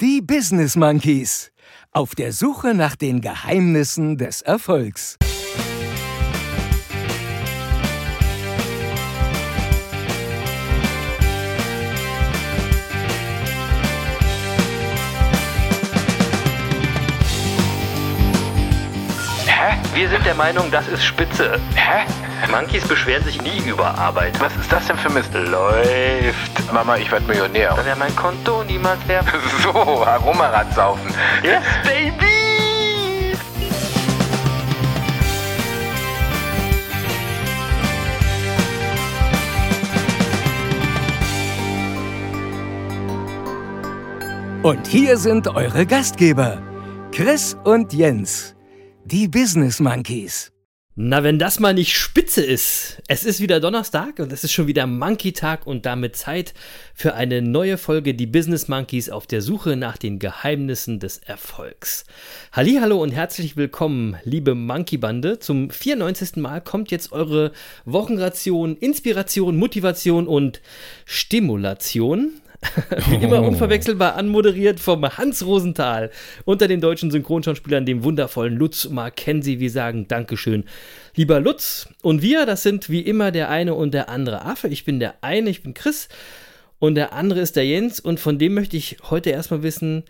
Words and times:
Die 0.00 0.20
Business 0.20 0.74
Monkeys. 0.74 1.52
Auf 1.92 2.16
der 2.16 2.32
Suche 2.32 2.74
nach 2.74 2.96
den 2.96 3.20
Geheimnissen 3.20 4.18
des 4.18 4.42
Erfolgs. 4.42 5.16
Hä? 19.46 19.76
Wir 19.94 20.08
sind 20.08 20.26
der 20.26 20.34
Meinung, 20.34 20.72
das 20.72 20.88
ist 20.88 21.04
spitze. 21.04 21.60
Hä? 21.76 22.04
Monkeys 22.50 22.86
beschweren 22.86 23.24
sich 23.24 23.40
nie 23.42 23.58
über 23.68 23.96
Arbeit. 23.98 24.38
Was 24.40 24.54
ist 24.56 24.70
das 24.72 24.86
denn 24.86 24.96
für 24.96 25.10
Mist? 25.10 25.32
Läuft. 25.34 26.72
Mama, 26.72 26.96
ich 26.96 27.10
werd 27.10 27.26
Millionär. 27.26 27.74
Da 27.76 27.84
wäre 27.84 27.96
mein 27.98 28.14
Konto 28.16 28.64
niemals 28.64 29.06
wert. 29.08 29.26
So, 29.62 29.70
Aromarad 30.04 30.74
saufen. 30.74 31.14
Yes, 31.42 31.62
baby! 31.84 32.44
Und 44.64 44.86
hier 44.86 45.18
sind 45.18 45.46
eure 45.46 45.84
Gastgeber, 45.84 46.62
Chris 47.12 47.54
und 47.64 47.92
Jens, 47.92 48.56
die 49.04 49.28
Business 49.28 49.78
Monkeys. 49.78 50.53
Na, 50.96 51.24
wenn 51.24 51.40
das 51.40 51.58
mal 51.58 51.74
nicht 51.74 51.98
spitze 51.98 52.40
ist. 52.40 53.02
Es 53.08 53.24
ist 53.24 53.40
wieder 53.40 53.58
Donnerstag 53.58 54.20
und 54.20 54.32
es 54.32 54.44
ist 54.44 54.52
schon 54.52 54.68
wieder 54.68 54.86
Monkey-Tag 54.86 55.66
und 55.66 55.86
damit 55.86 56.14
Zeit 56.14 56.54
für 56.94 57.14
eine 57.14 57.42
neue 57.42 57.78
Folge 57.78 58.14
Die 58.14 58.28
Business 58.28 58.68
Monkeys 58.68 59.10
auf 59.10 59.26
der 59.26 59.42
Suche 59.42 59.74
nach 59.74 59.96
den 59.98 60.20
Geheimnissen 60.20 61.00
des 61.00 61.18
Erfolgs. 61.18 62.04
Hallo 62.52 63.02
und 63.02 63.10
herzlich 63.10 63.56
willkommen, 63.56 64.18
liebe 64.22 64.54
Monkey-Bande. 64.54 65.40
Zum 65.40 65.68
94. 65.68 66.36
Mal 66.36 66.60
kommt 66.60 66.92
jetzt 66.92 67.10
eure 67.10 67.50
Wochenration 67.84 68.76
Inspiration, 68.76 69.56
Motivation 69.56 70.28
und 70.28 70.60
Stimulation. 71.06 72.34
Wie 73.08 73.16
immer 73.16 73.42
unverwechselbar 73.42 74.16
anmoderiert 74.16 74.80
vom 74.80 75.04
Hans 75.04 75.44
Rosenthal 75.44 76.10
unter 76.44 76.68
den 76.68 76.80
deutschen 76.80 77.10
Synchronschauspielern, 77.10 77.84
dem 77.86 78.02
wundervollen 78.04 78.56
Lutz 78.56 78.88
Mackenzie. 78.88 79.60
Wir 79.60 79.70
sagen 79.70 80.06
Dankeschön, 80.08 80.64
lieber 81.14 81.40
Lutz. 81.40 81.88
Und 82.02 82.22
wir, 82.22 82.46
das 82.46 82.62
sind 82.62 82.88
wie 82.90 83.00
immer 83.00 83.30
der 83.30 83.50
eine 83.50 83.74
und 83.74 83.92
der 83.94 84.08
andere 84.08 84.44
Affe. 84.44 84.68
Ich 84.68 84.84
bin 84.84 85.00
der 85.00 85.14
eine, 85.20 85.50
ich 85.50 85.62
bin 85.62 85.74
Chris 85.74 86.08
und 86.78 86.94
der 86.94 87.12
andere 87.12 87.40
ist 87.40 87.56
der 87.56 87.66
Jens. 87.66 88.00
Und 88.00 88.20
von 88.20 88.38
dem 88.38 88.54
möchte 88.54 88.76
ich 88.76 88.96
heute 89.10 89.30
erstmal 89.30 89.62
wissen, 89.62 90.04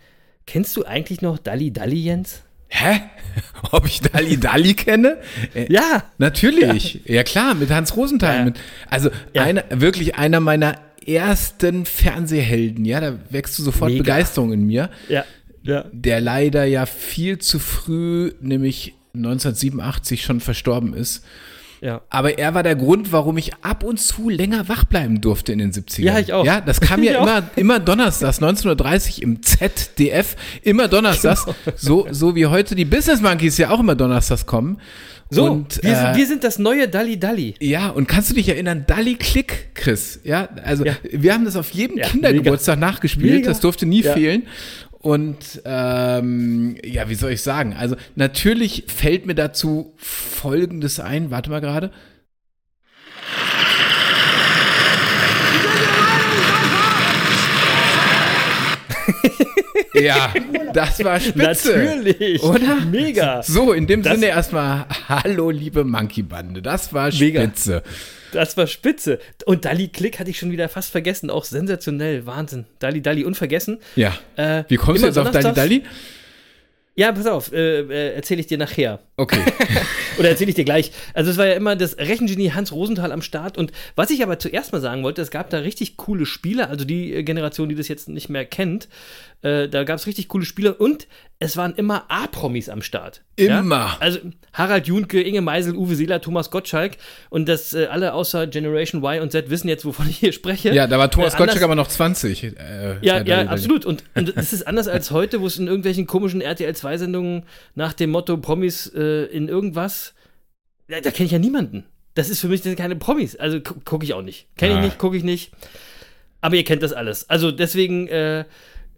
kennst 0.45 0.75
du 0.77 0.85
eigentlich 0.85 1.21
noch 1.21 1.37
Dalli 1.37 1.71
Dalli, 1.71 1.97
Jens? 2.03 2.41
Hä? 2.67 3.01
Ob 3.71 3.85
ich 3.85 4.01
Dalli 4.01 4.37
Dalli 4.39 4.73
kenne? 4.73 5.17
Äh, 5.53 5.71
Ja. 5.71 6.03
Natürlich. 6.17 7.01
Ja, 7.05 7.23
klar, 7.23 7.53
mit 7.53 7.69
Hans 7.69 7.95
Rosenthal. 7.95 8.35
Ja. 8.37 8.45
Mit, 8.45 8.59
also 8.89 9.09
Ja. 9.33 9.43
einer, 9.43 9.63
wirklich 9.69 10.15
einer 10.15 10.39
meiner 10.39 10.75
ersten 11.07 11.85
Fernsehhelden. 11.85 12.85
Ja, 12.85 12.99
da 12.99 13.19
wächst 13.29 13.57
du 13.59 13.63
sofort 13.63 13.91
Mega. 13.91 14.03
Begeisterung 14.03 14.53
in 14.53 14.65
mir. 14.65 14.89
Ja. 15.09 15.23
Ja. 15.63 15.85
Der 15.91 16.21
leider 16.21 16.65
ja 16.65 16.85
viel 16.85 17.39
zu 17.39 17.57
früh, 17.59 18.31
nämlich 18.39 18.93
1987 19.15 20.23
schon 20.23 20.39
verstorben 20.39 20.93
ist. 20.93 21.23
Ja. 21.81 22.01
Aber 22.09 22.37
er 22.37 22.53
war 22.53 22.63
der 22.63 22.75
Grund, 22.75 23.11
warum 23.11 23.37
ich 23.37 23.53
ab 23.61 23.83
und 23.83 23.99
zu 23.99 24.29
länger 24.29 24.67
wach 24.69 24.85
bleiben 24.85 25.21
durfte 25.21 25.51
in 25.51 25.59
den 25.59 25.71
70ern. 25.71 26.01
Ja, 26.01 26.19
ich 26.19 26.33
auch. 26.33 26.45
Ja, 26.45 26.61
das 26.61 26.81
kam 26.81 27.03
Ich 27.03 27.11
ja 27.11 27.19
auch. 27.19 27.23
immer, 27.23 27.49
immer 27.55 27.79
donnerstags, 27.79 28.37
1930 28.37 29.21
im 29.21 29.41
ZDF, 29.43 30.35
immer 30.61 30.87
donnerstags. 30.87 31.45
Genau. 31.65 31.77
So, 31.77 32.07
so 32.11 32.35
wie 32.35 32.45
heute 32.47 32.75
die 32.75 32.85
Business 32.85 33.21
Monkeys 33.21 33.57
ja 33.57 33.69
auch 33.69 33.79
immer 33.79 33.95
donnerstags 33.95 34.45
kommen. 34.45 34.79
So, 35.31 35.45
und, 35.51 35.81
wir, 35.83 35.91
äh, 35.91 35.95
sind, 35.95 36.15
wir 36.17 36.25
sind 36.27 36.43
das 36.43 36.59
neue 36.59 36.87
Dalli 36.87 37.19
Dalli. 37.19 37.55
ja, 37.59 37.89
und 37.89 38.07
kannst 38.07 38.29
du 38.29 38.35
dich 38.35 38.47
erinnern, 38.47 38.85
Dalli 38.87 39.15
Klick, 39.15 39.69
Chris? 39.73 40.19
Ja, 40.23 40.49
also 40.63 40.85
Ja. 40.85 40.95
wir 41.11 41.33
haben 41.33 41.45
das 41.45 41.55
auf 41.55 41.71
jedem 41.71 41.97
Ja, 41.97 42.07
Kindergeburtstag 42.07 42.77
nachgespielt, 42.79 43.33
Mega. 43.33 43.47
das 43.49 43.59
durfte 43.59 43.85
nie 43.87 44.01
Ja. 44.03 44.13
fehlen. 44.13 44.43
Und 44.99 45.61
ähm, 45.65 46.77
ja, 46.83 47.09
wie 47.09 47.15
soll 47.15 47.31
ich 47.31 47.41
sagen? 47.41 47.73
Also 47.77 47.95
natürlich 48.15 48.85
fällt 48.87 49.25
mir 49.25 49.35
dazu 49.35 49.93
Folgendes 49.97 50.99
ein. 50.99 51.29
Warte 51.31 51.49
mal 51.49 51.61
gerade. 51.61 51.91
ja, 60.01 60.33
das 60.73 61.03
war 61.03 61.19
spitze. 61.19 61.77
Natürlich. 61.77 62.41
Oder? 62.43 62.75
Mega. 62.91 63.41
So, 63.43 63.73
in 63.73 63.87
dem 63.87 64.01
Das- 64.03 64.13
Sinne 64.15 64.27
erstmal 64.27 64.85
Hallo, 65.07 65.49
liebe 65.49 65.83
Monkey-Bande. 65.83 66.61
Das 66.61 66.93
war 66.93 67.11
Mega. 67.13 67.41
spitze. 67.43 67.83
Das 68.31 68.57
war 68.57 68.67
spitze. 68.67 69.19
Und 69.45 69.63
Dali 69.65 69.87
Klick 69.87 70.19
hatte 70.19 70.29
ich 70.29 70.37
schon 70.37 70.51
wieder 70.51 70.67
fast 70.67 70.91
vergessen. 70.91 71.29
Auch 71.29 71.45
sensationell. 71.45 72.25
Wahnsinn. 72.25 72.65
Dali 72.79 73.01
Dali 73.01 73.23
unvergessen. 73.23 73.79
Ja. 73.95 74.13
Äh, 74.35 74.63
Wie 74.67 74.75
kommst 74.75 75.03
du 75.03 75.07
jetzt 75.07 75.17
auf 75.17 75.27
donnerstags- 75.27 75.55
Dalli? 75.55 75.83
Ja, 76.95 77.11
pass 77.11 77.27
auf. 77.27 77.51
Äh, 77.53 77.79
äh, 77.81 78.13
Erzähle 78.15 78.41
ich 78.41 78.47
dir 78.47 78.57
nachher. 78.57 78.99
Okay. 79.17 79.41
Oder 80.19 80.29
erzähle 80.29 80.49
ich 80.49 80.55
dir 80.55 80.65
gleich. 80.65 80.91
Also 81.13 81.31
es 81.31 81.37
war 81.37 81.45
ja 81.47 81.53
immer 81.53 81.75
das 81.75 81.97
Rechengenie 81.97 82.51
Hans 82.51 82.71
Rosenthal 82.71 83.11
am 83.11 83.21
Start. 83.21 83.57
Und 83.57 83.71
was 83.95 84.09
ich 84.09 84.23
aber 84.23 84.39
zuerst 84.39 84.71
mal 84.73 84.81
sagen 84.81 85.03
wollte, 85.03 85.21
es 85.21 85.31
gab 85.31 85.49
da 85.49 85.59
richtig 85.59 85.97
coole 85.97 86.25
Spiele. 86.25 86.69
Also 86.69 86.85
die 86.85 87.13
äh, 87.13 87.23
Generation, 87.23 87.69
die 87.69 87.75
das 87.75 87.87
jetzt 87.87 88.09
nicht 88.09 88.29
mehr 88.29 88.45
kennt, 88.45 88.87
äh, 89.41 89.67
da 89.69 89.83
gab 89.83 89.97
es 89.99 90.07
richtig 90.07 90.27
coole 90.27 90.45
Spiele. 90.45 90.73
Und 90.73 91.07
es 91.39 91.57
waren 91.57 91.75
immer 91.75 92.05
A-Promis 92.09 92.69
am 92.69 92.81
Start. 92.81 93.21
Immer. 93.35 93.75
Ja? 93.75 93.97
Also 93.99 94.19
Harald 94.53 94.87
Junke, 94.87 95.21
Inge 95.21 95.41
Meisel, 95.41 95.75
Uwe 95.75 95.95
Seeler, 95.95 96.21
Thomas 96.21 96.49
Gottschalk. 96.49 96.93
Und 97.29 97.47
das 97.49 97.73
äh, 97.73 97.85
alle 97.87 98.13
außer 98.13 98.47
Generation 98.47 99.01
Y 99.03 99.21
und 99.21 99.31
Z 99.31 99.49
wissen 99.49 99.67
jetzt, 99.67 99.83
wovon 99.85 100.09
ich 100.09 100.17
hier 100.17 100.31
spreche. 100.31 100.73
Ja, 100.73 100.87
da 100.87 100.97
war 100.97 101.11
Thomas 101.11 101.33
Äh, 101.35 101.37
Gottschalk 101.37 101.63
aber 101.63 101.75
noch 101.75 101.87
20. 101.87 102.43
Äh, 102.43 102.51
Ja, 103.01 103.17
ja, 103.17 103.23
Dalli. 103.23 103.47
absolut. 103.49 103.85
Und, 103.85 104.03
und 104.15 104.35
es 104.35 104.53
ist 104.53 104.65
anders 104.65 104.87
als 104.87 105.11
heute, 105.11 105.41
wo 105.41 105.47
es 105.47 105.57
in 105.57 105.67
irgendwelchen 105.67 106.05
komischen 106.05 106.41
RTL-2-Sendungen 106.41 107.43
nach 107.75 107.93
dem 107.93 108.11
Motto 108.11 108.37
Promis 108.37 108.87
äh, 108.87 109.04
in 109.05 109.47
irgendwas, 109.47 110.13
ja, 110.87 111.01
da 111.01 111.11
kenne 111.11 111.25
ich 111.25 111.31
ja 111.31 111.39
niemanden. 111.39 111.85
Das 112.13 112.29
ist 112.29 112.39
für 112.39 112.47
mich 112.47 112.63
keine 112.75 112.95
Promis. 112.95 113.35
Also 113.35 113.59
gu 113.59 113.73
gucke 113.83 114.05
ich 114.05 114.13
auch 114.13 114.21
nicht. 114.21 114.47
Kenne 114.55 114.75
ich 114.75 114.81
nicht, 114.81 114.97
gucke 114.97 115.17
ich 115.17 115.23
nicht. 115.23 115.51
Aber 116.41 116.55
ihr 116.55 116.63
kennt 116.63 116.83
das 116.83 116.93
alles. 116.93 117.29
Also 117.29 117.51
deswegen, 117.51 118.07
äh, 118.07 118.45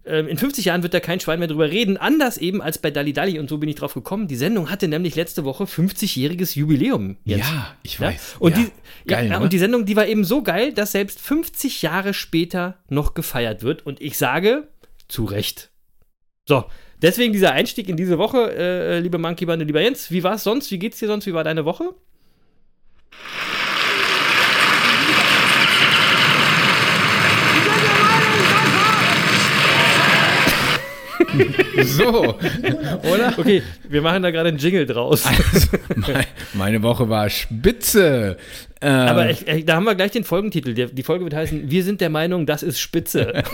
äh, 0.04 0.20
in 0.30 0.38
50 0.38 0.66
Jahren 0.66 0.84
wird 0.84 0.94
da 0.94 1.00
kein 1.00 1.20
Schwein 1.20 1.40
mehr 1.40 1.48
drüber 1.48 1.70
reden. 1.72 1.98
Anders 1.98 2.38
eben 2.38 2.62
als 2.62 2.78
bei 2.78 2.92
Dalli 2.92 3.14
Dalli. 3.14 3.40
Und 3.40 3.50
so 3.50 3.58
bin 3.58 3.70
ich 3.70 3.76
drauf 3.76 3.94
gekommen. 3.94 4.28
Die 4.28 4.36
Sendung 4.36 4.70
hatte 4.70 4.88
nämlich 4.88 5.16
letzte 5.16 5.46
Woche 5.46 5.64
50-jähriges 5.66 6.58
Jubiläum. 6.58 7.18
Jens. 7.26 7.48
Ja, 7.48 7.76
ich 7.84 8.00
Ja? 8.00 8.08
weiß. 8.08 8.36
Und, 8.40 8.58
ja. 8.58 8.64
die, 8.64 8.72
Geil, 9.08 9.28
ja, 9.30 9.38
ne? 9.40 9.44
und 9.44 9.54
die 9.54 9.60
Sendung, 9.60 9.86
die 9.86 9.96
war 9.96 10.08
eben 10.08 10.24
so 10.24 10.44
geil, 10.44 10.74
dass 10.74 10.92
selbst 10.92 11.20
50 11.20 11.82
Jahre 11.82 12.14
später 12.14 12.78
noch 12.90 13.14
gefeiert 13.14 13.64
wird. 13.64 13.86
Und 13.86 14.02
ich 14.02 14.18
sage, 14.18 14.68
zu 15.08 15.26
Recht. 15.26 15.72
So, 16.48 16.66
deswegen 17.02 17.34
dieser 17.34 17.52
Einstieg 17.52 17.90
in 17.90 17.98
diese 17.98 18.18
Woche, 18.18 18.54
äh, 18.56 19.00
liebe 19.00 19.18
Monkey 19.18 19.46
Bande, 19.46 19.66
lieber 19.66 19.82
Jens. 19.82 20.12
Wie 20.12 20.24
war 20.24 20.36
es 20.36 20.44
sonst? 20.44 20.72
Wie 20.72 20.80
geht's 20.80 21.00
dir 21.00 21.08
sonst? 21.08 21.26
Wie 21.26 21.34
war 21.34 21.44
deine 21.44 21.66
Woche? 21.66 21.94
so, 31.84 32.38
oder? 33.12 33.34
Okay, 33.38 33.62
wir 33.88 34.02
machen 34.02 34.24
da 34.24 34.32
gerade 34.32 34.50
einen 34.50 34.58
Jingle 34.58 34.86
draus. 34.86 35.26
Also, 35.26 35.68
mein, 35.96 36.26
meine 36.54 36.84
Woche 36.84 37.10
war 37.10 37.30
spitze. 37.30 38.38
Ähm, 38.82 38.92
Aber 38.92 39.30
ich, 39.30 39.48
ich, 39.48 39.66
da 39.66 39.76
haben 39.76 39.86
wir 39.86 39.96
gleich 39.96 40.12
den 40.12 40.24
Folgentitel. 40.24 40.74
Der, 40.74 40.88
die 40.88 41.04
Folge 41.04 41.24
wird 41.24 41.34
heißen: 41.34 41.72
Wir 41.72 41.84
sind 41.84 42.00
der 42.02 42.10
Meinung, 42.10 42.46
das 42.46 42.64
ist 42.64 42.80
Spitze. 42.80 43.44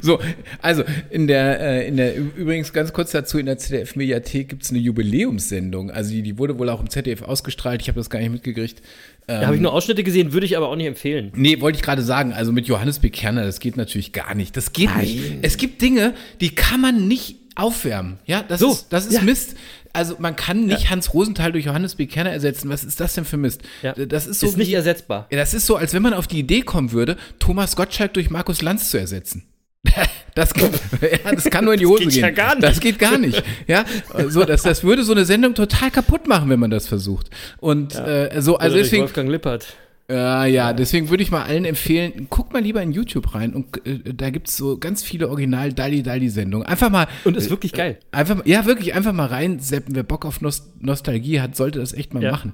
So, 0.00 0.18
also 0.60 0.82
in 1.10 1.26
der, 1.26 1.60
äh, 1.60 1.88
in 1.88 1.96
der, 1.96 2.16
übrigens 2.16 2.72
ganz 2.72 2.92
kurz 2.92 3.12
dazu, 3.12 3.38
in 3.38 3.46
der 3.46 3.58
ZDF-Mediathek 3.58 4.48
gibt 4.48 4.62
es 4.64 4.70
eine 4.70 4.78
Jubiläumssendung. 4.78 5.90
Also 5.90 6.10
die, 6.10 6.22
die 6.22 6.38
wurde 6.38 6.58
wohl 6.58 6.68
auch 6.68 6.80
im 6.80 6.90
ZDF 6.90 7.22
ausgestrahlt, 7.22 7.82
ich 7.82 7.88
habe 7.88 7.98
das 8.00 8.10
gar 8.10 8.18
nicht 8.18 8.30
mitgekriegt. 8.32 8.82
Da 9.26 9.46
habe 9.46 9.54
ich 9.54 9.60
nur 9.60 9.72
Ausschnitte 9.72 10.02
gesehen, 10.02 10.32
würde 10.32 10.46
ich 10.46 10.56
aber 10.56 10.68
auch 10.68 10.74
nicht 10.76 10.86
empfehlen. 10.88 11.30
Nee, 11.36 11.60
wollte 11.60 11.76
ich 11.76 11.82
gerade 11.82 12.02
sagen, 12.02 12.32
also 12.32 12.50
mit 12.50 12.66
Johannes 12.66 12.98
Bekerner, 12.98 13.44
das 13.44 13.60
geht 13.60 13.76
natürlich 13.76 14.12
gar 14.12 14.34
nicht. 14.34 14.56
Das 14.56 14.72
geht 14.72 14.94
nicht. 14.96 15.20
Es 15.42 15.56
gibt 15.56 15.80
Dinge, 15.80 16.14
die 16.40 16.54
kann 16.54 16.80
man 16.80 17.06
nicht 17.06 17.36
aufwärmen. 17.54 18.18
Ja, 18.26 18.42
das 18.42 18.60
So, 18.60 18.72
ist, 18.72 18.86
das 18.90 19.06
ist 19.06 19.14
ja. 19.14 19.22
Mist. 19.22 19.56
Also 19.92 20.16
man 20.18 20.36
kann 20.36 20.66
nicht 20.66 20.90
Hans 20.90 21.12
Rosenthal 21.12 21.52
durch 21.52 21.66
Johannes 21.66 21.96
Bekerner 21.96 22.30
ersetzen. 22.30 22.70
Was 22.70 22.84
ist 22.84 23.00
das 23.00 23.14
denn 23.14 23.24
für 23.24 23.36
Mist? 23.36 23.62
Ja. 23.82 23.92
Das 23.92 24.26
ist 24.26 24.40
so 24.40 24.46
ist 24.46 24.56
nicht 24.56 24.68
wie, 24.68 24.74
ersetzbar. 24.74 25.26
Ja, 25.30 25.38
das 25.38 25.52
ist 25.54 25.66
so, 25.66 25.76
als 25.76 25.92
wenn 25.92 26.02
man 26.02 26.14
auf 26.14 26.26
die 26.26 26.38
Idee 26.38 26.62
kommen 26.62 26.92
würde, 26.92 27.16
Thomas 27.38 27.76
Gottschalk 27.76 28.14
durch 28.14 28.30
Markus 28.30 28.62
Lanz 28.62 28.90
zu 28.90 28.98
ersetzen. 28.98 29.44
Das, 30.34 30.54
geht, 30.54 30.70
ja, 31.02 31.30
das 31.30 31.44
kann 31.44 31.66
nur 31.66 31.74
in 31.74 31.80
die 31.80 31.84
Hose 31.84 32.04
geht 32.04 32.12
gehen. 32.14 32.22
ja 32.22 32.30
gar 32.30 32.54
nicht. 32.54 32.62
Das 32.62 32.80
geht 32.80 32.98
gar 32.98 33.18
nicht. 33.18 33.42
Ja, 33.66 33.84
so, 34.28 34.44
das, 34.44 34.62
das 34.62 34.82
würde 34.82 35.04
so 35.04 35.12
eine 35.12 35.26
Sendung 35.26 35.52
total 35.52 35.90
kaputt 35.90 36.26
machen, 36.26 36.48
wenn 36.48 36.58
man 36.58 36.70
das 36.70 36.88
versucht. 36.88 37.28
Und 37.58 37.94
äh, 37.96 38.30
so, 38.40 38.56
also 38.56 38.56
Oder 38.56 38.70
deswegen, 38.70 39.02
Wolfgang 39.02 39.28
Lippert. 39.28 39.76
Ja, 40.12 40.44
ja, 40.46 40.72
deswegen 40.72 41.08
würde 41.10 41.22
ich 41.22 41.30
mal 41.30 41.42
allen 41.44 41.64
empfehlen, 41.64 42.26
guck 42.28 42.52
mal 42.52 42.60
lieber 42.62 42.82
in 42.82 42.92
YouTube 42.92 43.34
rein 43.34 43.54
und 43.54 43.86
äh, 43.86 44.12
da 44.14 44.30
gibt 44.30 44.48
es 44.48 44.56
so 44.56 44.76
ganz 44.76 45.02
viele 45.02 45.28
original 45.28 45.72
Dalli 45.72 46.02
Dalli 46.02 46.28
Sendungen. 46.28 46.66
Einfach 46.66 46.90
mal. 46.90 47.06
Und 47.24 47.36
ist 47.36 47.48
wirklich 47.50 47.72
geil. 47.72 47.98
Einfach, 48.10 48.36
mal- 48.36 48.48
ja, 48.48 48.66
wirklich, 48.66 48.94
einfach 48.94 49.12
mal 49.12 49.26
rein. 49.26 49.58
Seppen, 49.60 49.94
wer 49.94 50.02
Bock 50.02 50.26
auf 50.26 50.40
Nost 50.40 50.82
Nostalgie 50.82 51.40
hat, 51.40 51.56
sollte 51.56 51.78
das 51.78 51.92
echt 51.92 52.12
mal 52.12 52.22
Ja. 52.22 52.30
machen. 52.32 52.52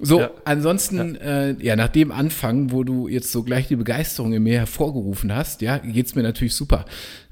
So, 0.00 0.20
Ja. 0.20 0.30
ansonsten, 0.44 1.14
Äh, 1.16 1.54
ja, 1.60 1.76
nach 1.76 1.88
dem 1.88 2.12
Anfang, 2.12 2.72
wo 2.72 2.84
du 2.84 3.08
jetzt 3.08 3.32
so 3.32 3.42
gleich 3.42 3.68
die 3.68 3.76
Begeisterung 3.76 4.32
in 4.32 4.42
mir 4.42 4.58
hervorgerufen 4.58 5.34
hast, 5.34 5.62
ja, 5.62 5.78
geht's 5.78 6.14
mir 6.14 6.22
natürlich 6.22 6.54
super. 6.54 6.84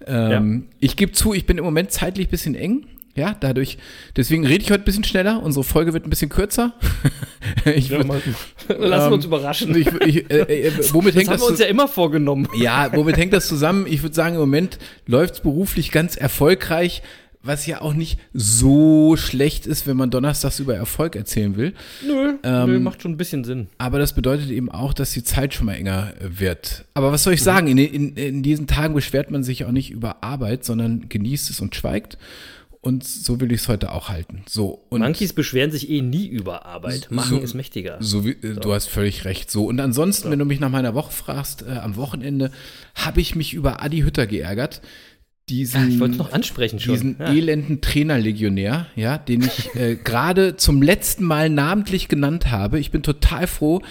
Ähm, 0.07 0.67
Ich 0.81 0.97
gebe 0.97 1.13
zu, 1.13 1.35
ich 1.35 1.47
bin 1.47 1.59
im 1.59 1.65
Moment 1.65 1.91
zeitlich 1.91 2.29
ein 2.29 2.31
bisschen 2.31 2.55
eng. 2.55 2.87
Ja, 3.17 3.35
dadurch, 3.41 3.79
deswegen 4.15 4.47
rede 4.47 4.63
ich 4.63 4.71
heute 4.71 4.83
ein 4.83 4.85
bisschen 4.85 5.05
schneller. 5.05 5.43
Unsere 5.43 5.65
Folge 5.65 5.93
wird 5.95 6.05
ein 6.07 6.11
bisschen 6.11 6.29
kürzer. 6.29 6.75
ich 7.65 7.89
Ja, 7.89 8.05
mal- 8.05 8.21
Lassen 8.69 9.11
wir 9.11 9.15
uns 9.15 9.25
ähm, 9.25 9.29
überraschen. 9.31 9.75
Ich, 9.77 9.87
ich, 10.07 10.31
äh, 10.31 10.69
äh, 10.69 10.73
womit 10.93 11.15
das 11.15 11.21
hängt 11.21 11.29
haben 11.29 11.35
das 11.39 11.41
wir 11.43 11.51
uns 11.51 11.59
ja 11.59 11.67
immer 11.67 11.89
vorgenommen. 11.89 12.47
ja, 12.55 12.91
womit 12.95 13.17
hängt 13.17 13.33
das 13.33 13.49
zusammen? 13.49 13.87
Ich 13.89 14.03
würde 14.03 14.15
sagen, 14.15 14.35
im 14.35 14.41
Moment 14.41 14.79
läuft's 15.07 15.41
beruflich 15.41 15.91
ganz 15.93 16.17
erfolgreich, 16.17 17.03
was 17.43 17.65
ja 17.67 17.81
auch 17.81 17.95
nicht 17.95 18.19
so 18.35 19.17
schlecht 19.17 19.67
ist, 19.67 19.87
wenn 19.87 19.97
man 19.97 20.11
donnerstags 20.11 20.59
über 20.59 20.75
Erfolg 20.75 21.15
erzählen 21.15 21.57
will. 21.57 21.75
Nö, 22.05 22.35
Ähm, 22.43 22.67
nö, 22.71 22.79
macht 22.81 23.03
schon 23.03 23.13
ein 23.13 23.17
bisschen 23.17 23.45
Sinn. 23.45 23.69
Aber 23.79 24.01
das 24.01 24.15
bedeutet 24.15 24.51
eben 24.51 24.69
auch, 24.69 24.93
dass 24.93 25.13
die 25.13 25.23
Zeit 25.23 25.55
schon 25.55 25.67
mal 25.67 25.75
enger 25.75 26.13
wird. 26.21 26.85
Aber 26.95 27.13
was 27.13 27.23
soll 27.23 27.35
ich 27.35 27.43
sagen? 27.43 27.69
In, 27.69 27.79
in, 27.79 28.17
in 28.17 28.43
diesen 28.43 28.67
Tagen 28.67 28.95
beschwert 28.95 29.31
man 29.31 29.45
sich 29.45 29.65
auch 29.65 29.71
nicht 29.71 29.91
über 29.93 30.25
Arbeit, 30.25 30.65
sondern 30.65 31.09
genießt 31.09 31.49
es 31.51 31.61
und 31.61 31.77
schweigt. 31.77 32.19
Und 32.87 33.03
so 33.03 33.41
will 33.41 33.51
ich 33.51 33.63
es 33.63 33.69
heute 33.69 33.91
auch 33.91 34.09
halten. 34.09 34.43
So. 34.49 34.85
Und 34.91 35.01
Monkeys 35.01 35.33
beschweren 35.33 35.73
sich 35.73 35.91
eh 35.91 36.03
nie 36.03 36.27
über 36.29 36.65
Arbeit. 36.67 37.09
Machen 37.11 37.31
so- 37.31 37.39
ist 37.41 37.55
mächtiger. 37.55 37.97
So 38.01 38.25
wie, 38.25 38.31
äh, 38.31 38.55
Du 38.55 38.73
hast 38.73 38.87
völlig 38.87 39.25
recht. 39.25 39.51
So. 39.51 39.65
Und 39.67 39.81
ansonsten, 39.81 40.31
wenn 40.31 40.39
du 40.39 40.45
mich 40.45 40.61
nach 40.61 40.71
meiner 40.71 40.95
Woche 40.95 41.11
fragst, 41.13 41.63
äh, 41.67 41.73
am 41.73 41.97
Wochenende 41.97 42.53
habe 42.95 43.21
ich 43.21 43.35
mich 43.35 43.55
über 43.55 43.83
Adi 43.83 44.03
Hütter 44.03 44.27
geärgert. 44.29 44.83
Diesen, 45.49 45.91
Ich 45.91 46.01
wollte 46.01 46.17
noch 46.17 46.33
ansprechen 46.33 46.79
schon. 46.81 46.95
diesen 46.95 47.17
Ja. 47.19 47.33
elenden 47.33 47.81
Trainerlegionär, 47.81 48.87
ja, 48.97 49.17
den 49.19 49.43
ich 49.43 49.75
äh, 49.75 49.95
gerade 50.05 50.57
zum 50.57 50.81
letzten 50.83 51.25
Mal 51.25 51.51
namentlich 51.51 52.09
genannt 52.09 52.51
habe. 52.51 52.79
Ich 52.81 52.91
bin 52.91 53.03
total 53.03 53.47
froh, 53.47 53.83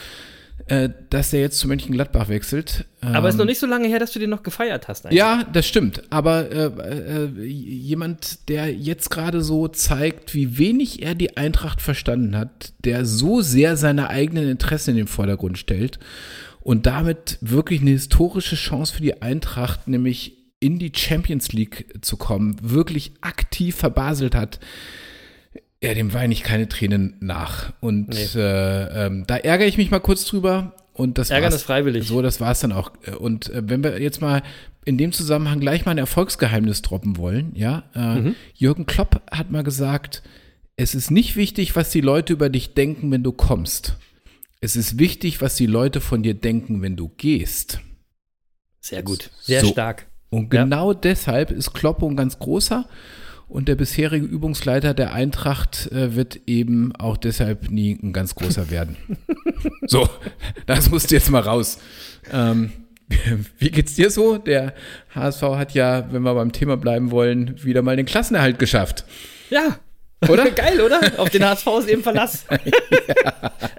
dass 1.10 1.32
er 1.32 1.42
jetzt 1.42 1.60
zu 1.60 1.68
Mönchengladbach 1.68 2.28
wechselt. 2.28 2.86
Aber 3.02 3.28
es 3.28 3.36
ist 3.36 3.40
Ähm, 3.40 3.40
noch 3.40 3.46
nicht 3.46 3.60
so 3.60 3.68
lange 3.68 3.88
her, 3.88 4.00
dass 4.00 4.14
du 4.14 4.20
den 4.20 4.32
noch 4.32 4.42
gefeiert 4.42 4.88
hast. 4.88 5.06
eigentlich. 5.06 5.20
ja, 5.20 5.44
das 5.54 5.68
stimmt. 5.68 6.02
Aber 6.10 6.50
äh, 6.52 7.26
äh, 7.36 7.46
jemand, 7.46 8.50
der 8.50 8.74
jetzt 8.74 9.12
gerade 9.12 9.42
so 9.42 9.68
zeigt, 9.68 10.34
wie 10.34 10.58
wenig 10.58 11.04
er 11.04 11.14
die 11.14 11.38
Eintracht 11.38 11.82
verstanden 11.82 12.36
hat, 12.36 12.74
der 12.84 13.06
so 13.06 13.42
sehr 13.42 13.78
seine 13.78 14.10
eigenen 14.10 14.50
Interessen 14.50 14.92
in 14.92 14.98
den 14.98 15.08
Vordergrund 15.08 15.60
stellt 15.60 16.00
und 16.62 16.88
damit 16.88 17.38
wirklich 17.42 17.82
eine 17.82 17.92
historische 17.92 18.56
Chance 18.56 18.96
für 18.96 19.04
die 19.04 19.22
Eintracht, 19.22 19.88
nämlich 19.88 20.34
in 20.60 20.80
die 20.80 20.92
Champions 20.96 21.54
League 21.54 21.94
zu 22.02 22.18
kommen, 22.18 22.58
wirklich 22.60 23.12
aktiv 23.22 23.76
verbaselt 23.76 24.34
hat. 24.34 24.60
Ja, 25.86 25.94
dem 25.94 26.14
weine 26.14 26.34
ich 26.34 26.44
keine 26.44 26.68
Tränen 26.68 27.16
nach. 27.20 27.74
Und 27.82 28.10
Nee. 28.10 28.26
äh, 28.36 29.06
ähm, 29.06 29.24
da 29.28 29.38
ärgere 29.38 29.68
ich 29.68 29.78
mich 29.78 29.92
mal 29.92 30.00
kurz 30.00 30.26
drüber. 30.26 30.74
Und 30.94 31.18
das 31.18 31.30
Ärgern 31.30 31.52
ist 31.52 31.64
freiwillig. 31.64 32.08
So, 32.08 32.22
das 32.22 32.40
war 32.40 32.52
es 32.52 32.62
dann 32.62 32.72
auch. 32.72 32.92
Und 33.20 33.50
äh, 33.50 33.62
wenn 33.66 33.84
wir 33.84 34.02
jetzt 34.02 34.22
mal 34.22 34.42
in 34.86 34.98
dem 34.98 35.12
Zusammenhang 35.12 35.60
gleich 35.60 35.84
mal 35.86 35.92
ein 35.92 35.98
Erfolgsgeheimnis 35.98 36.82
droppen 36.82 37.18
wollen, 37.18 37.52
ja, 37.56 37.84
äh, 37.96 38.16
Mhm. 38.20 38.36
Jürgen 38.54 38.86
Klopp 38.86 39.22
hat 39.32 39.52
mal 39.52 39.64
gesagt, 39.64 40.24
es 40.78 40.96
ist 40.96 41.12
nicht 41.12 41.36
wichtig, 41.36 41.76
was 41.76 41.90
die 41.90 42.02
Leute 42.02 42.34
über 42.34 42.50
dich 42.50 42.74
denken, 42.76 43.12
wenn 43.12 43.24
du 43.24 43.32
kommst. 43.32 43.98
Es 44.62 44.76
ist 44.76 44.98
wichtig, 44.98 45.42
was 45.42 45.56
die 45.56 45.66
Leute 45.68 46.02
von 46.02 46.24
dir 46.24 46.34
denken, 46.34 46.82
wenn 46.82 46.96
du 46.96 47.10
gehst. 47.10 47.80
Sehr 48.80 49.04
gut. 49.04 49.30
Sehr 49.42 49.62
So. 49.62 49.68
stark. 49.68 50.08
Und 50.30 50.54
Ja. 50.54 50.64
genau 50.64 50.94
deshalb 50.94 51.52
ist 51.52 51.74
Kloppo 51.74 52.08
ein 52.08 52.16
ganz 52.16 52.40
großer. 52.40 52.88
Und 53.48 53.68
der 53.68 53.76
bisherige 53.76 54.26
Übungsleiter 54.26 54.94
der 54.94 55.14
Eintracht 55.14 55.92
äh, 55.92 56.16
wird 56.16 56.42
eben 56.48 56.96
auch 56.96 57.18
deshalb 57.18 57.70
nie 57.70 57.98
ein 58.02 58.12
ganz 58.12 58.36
großer 58.36 58.72
werden. 58.72 58.98
so, 59.88 60.10
das 60.66 60.90
musst 60.90 61.12
du 61.12 61.16
jetzt 61.16 61.30
mal 61.30 61.42
raus. 61.42 61.78
Ähm, 62.32 62.72
wie 63.60 63.70
geht's 63.70 63.96
dir 63.96 64.10
so? 64.10 64.38
Der 64.38 64.74
HSV 65.14 65.44
hat 65.44 65.74
ja, 65.74 66.12
wenn 66.12 66.24
wir 66.24 66.34
beim 66.34 66.52
Thema 66.52 66.76
bleiben 66.78 67.12
wollen, 67.12 67.64
wieder 67.64 67.82
mal 67.82 67.96
den 67.96 68.06
Klassenerhalt 68.06 68.60
geschafft. 68.60 69.06
Ja. 69.50 69.80
Oder? 70.28 70.50
Geil, 70.52 70.82
oder? 70.82 71.00
Auf 71.18 71.30
den 71.30 71.46
HSV 71.46 71.68
ist 71.80 71.90
eben 71.90 72.04
Verlass. 72.04 72.46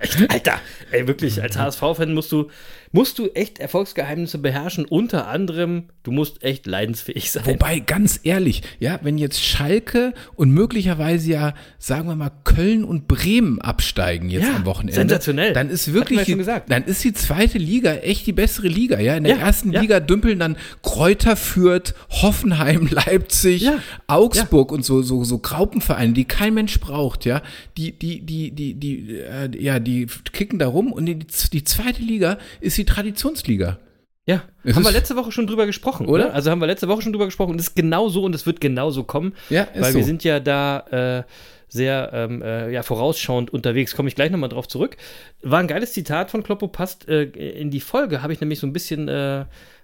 Echt, 0.00 0.30
Alter. 0.30 0.60
Ey, 0.92 1.08
wirklich, 1.08 1.42
als 1.42 1.58
HSV-Fan 1.58 2.14
musst 2.14 2.30
du, 2.30 2.50
musst 2.92 3.18
du 3.18 3.28
echt 3.34 3.58
Erfolgsgeheimnisse 3.58 4.38
beherrschen. 4.38 4.84
Unter 4.84 5.28
anderem, 5.28 5.84
du 6.02 6.12
musst 6.12 6.42
echt 6.42 6.66
leidensfähig 6.66 7.30
sein. 7.30 7.44
Wobei, 7.46 7.80
ganz 7.80 8.20
ehrlich, 8.22 8.62
ja, 8.78 8.98
wenn 9.02 9.18
jetzt 9.18 9.42
Schalke 9.42 10.12
und 10.34 10.50
möglicherweise 10.50 11.30
ja, 11.30 11.54
sagen 11.78 12.08
wir 12.08 12.16
mal, 12.16 12.30
Köln 12.44 12.84
und 12.84 13.08
Bremen 13.08 13.60
absteigen 13.60 14.28
jetzt 14.30 14.44
Ja, 14.48 14.56
am 14.56 14.66
Wochenende. 14.66 14.94
sensationell. 14.94 15.52
Dann 15.52 15.70
ist 15.70 15.92
wirklich, 15.92 16.24
die, 16.24 16.36
dann 16.68 16.84
ist 16.84 17.02
die 17.04 17.12
zweite 17.12 17.58
Liga 17.58 17.94
echt 17.94 18.26
die 18.26 18.32
bessere 18.32 18.68
Liga, 18.68 19.00
ja. 19.00 19.16
In 19.16 19.24
der 19.24 19.36
Ja, 19.36 19.42
ersten 19.42 19.72
ja. 19.72 19.80
Liga 19.80 20.00
dümpeln 20.00 20.38
dann 20.38 20.56
Kräuter 20.82 21.36
Fürth, 21.36 21.94
Hoffenheim, 22.10 22.86
Leipzig, 22.90 23.68
Augsburg 24.06 24.72
und 24.72 24.84
so, 24.84 25.02
so, 25.02 25.24
so 25.24 25.38
Graupenvereine, 25.38 26.12
die 26.12 26.24
kein 26.24 26.54
Mensch 26.54 26.78
braucht, 26.80 27.24
ja. 27.24 27.42
Die, 27.76 27.92
die, 27.92 28.20
die, 28.20 28.50
die, 28.52 28.74
die, 28.74 29.10
äh, 29.20 29.50
ja, 29.58 29.78
die 29.78 30.06
kicken 30.32 30.58
da 30.58 30.66
rum 30.68 30.92
und 30.92 31.06
die, 31.06 31.18
die 31.52 31.64
zweite 31.64 32.02
Liga 32.02 32.38
ist 32.60 32.75
die 32.78 32.84
Traditionsliga. 32.84 33.78
Ja, 34.28 34.42
Es 34.64 34.74
haben 34.74 34.82
wir 34.82 34.88
ist- 34.90 34.96
letzte 34.96 35.14
Woche 35.16 35.30
schon 35.30 35.46
drüber 35.46 35.66
gesprochen, 35.66 36.06
Oder? 36.06 36.26
oder? 36.26 36.34
Also 36.34 36.50
haben 36.50 36.60
wir 36.60 36.66
letzte 36.66 36.88
Woche 36.88 37.02
schon 37.02 37.12
drüber 37.12 37.26
gesprochen 37.26 37.52
und 37.52 37.60
es 37.60 37.68
ist 37.68 37.76
genau 37.76 38.08
so 38.08 38.24
und 38.24 38.34
es 38.34 38.44
wird 38.44 38.60
genau 38.60 38.90
so 38.90 39.04
kommen. 39.04 39.34
Ja, 39.50 39.62
ist 39.64 39.80
weil 39.82 39.92
so. 39.92 39.98
wir 39.98 40.04
sind 40.04 40.24
ja 40.24 40.40
da 40.40 40.80
äh, 41.20 41.22
sehr 41.68 42.10
ähm, 42.12 42.42
äh, 42.42 42.72
ja, 42.72 42.82
vorausschauend 42.82 43.52
unterwegs. 43.52 43.94
Komme 43.94 44.08
ich 44.08 44.16
gleich 44.16 44.30
nochmal 44.32 44.48
drauf 44.48 44.66
zurück. 44.66 44.96
War 45.42 45.60
ein 45.60 45.68
geiles 45.68 45.92
Zitat 45.92 46.30
von 46.32 46.42
Kloppo, 46.42 46.66
passt 46.68 47.08
äh, 47.08 47.22
in 47.24 47.70
die 47.70 47.80
Folge. 47.80 48.22
Habe 48.22 48.32
ich 48.32 48.40
nämlich 48.40 48.58
so 48.58 48.66
ein 48.66 48.72
bisschen 48.72 49.08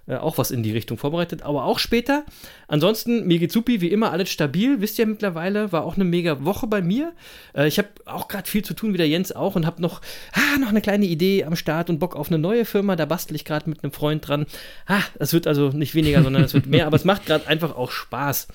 äh, 0.05 0.15
auch 0.15 0.37
was 0.37 0.51
in 0.51 0.63
die 0.63 0.71
Richtung 0.71 0.97
vorbereitet, 0.97 1.43
aber 1.43 1.63
auch 1.63 1.79
später. 1.79 2.25
Ansonsten, 2.67 3.25
mir 3.25 3.49
supi, 3.49 3.79
wie 3.79 3.87
immer, 3.87 4.11
alles 4.11 4.29
stabil. 4.29 4.81
Wisst 4.81 4.99
ihr 4.99 5.05
mittlerweile, 5.05 5.71
war 5.71 5.85
auch 5.85 5.95
eine 5.95 6.03
mega 6.03 6.43
Woche 6.43 6.67
bei 6.67 6.81
mir. 6.81 7.13
Äh, 7.55 7.67
ich 7.67 7.77
habe 7.77 7.89
auch 8.05 8.27
gerade 8.27 8.49
viel 8.49 8.63
zu 8.63 8.73
tun, 8.73 8.93
wie 8.93 8.97
der 8.97 9.07
Jens 9.07 9.31
auch, 9.31 9.55
und 9.55 9.65
habe 9.65 9.81
noch, 9.81 10.01
ah, 10.33 10.59
noch 10.59 10.69
eine 10.69 10.81
kleine 10.81 11.05
Idee 11.05 11.45
am 11.45 11.55
Start 11.55 11.89
und 11.89 11.99
Bock 11.99 12.15
auf 12.15 12.27
eine 12.27 12.37
neue 12.37 12.65
Firma. 12.65 12.95
Da 12.95 13.05
bastel 13.05 13.35
ich 13.35 13.45
gerade 13.45 13.69
mit 13.69 13.83
einem 13.83 13.93
Freund 13.93 14.27
dran. 14.27 14.45
Ah, 14.87 15.01
es 15.19 15.33
wird 15.33 15.47
also 15.47 15.69
nicht 15.69 15.95
weniger, 15.95 16.21
sondern 16.21 16.43
es 16.43 16.53
wird 16.53 16.65
mehr, 16.65 16.85
aber 16.85 16.97
es 16.97 17.05
macht 17.05 17.25
gerade 17.25 17.47
einfach 17.47 17.75
auch 17.75 17.91
Spaß. 17.91 18.49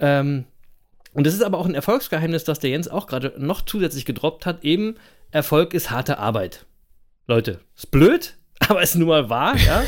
Ähm, 0.00 0.44
und 1.14 1.26
es 1.26 1.32
ist 1.32 1.42
aber 1.42 1.58
auch 1.58 1.66
ein 1.66 1.74
Erfolgsgeheimnis, 1.74 2.44
das 2.44 2.58
der 2.58 2.70
Jens 2.70 2.88
auch 2.88 3.06
gerade 3.06 3.32
noch 3.38 3.62
zusätzlich 3.62 4.04
gedroppt 4.04 4.44
hat. 4.44 4.64
Eben, 4.64 4.96
Erfolg 5.30 5.72
ist 5.72 5.90
harte 5.90 6.18
Arbeit. 6.18 6.66
Leute, 7.26 7.60
ist 7.74 7.90
blöd, 7.90 8.36
aber 8.68 8.82
ist 8.82 8.94
nun 8.96 9.08
mal 9.08 9.28
wahr, 9.28 9.56
ja? 9.56 9.82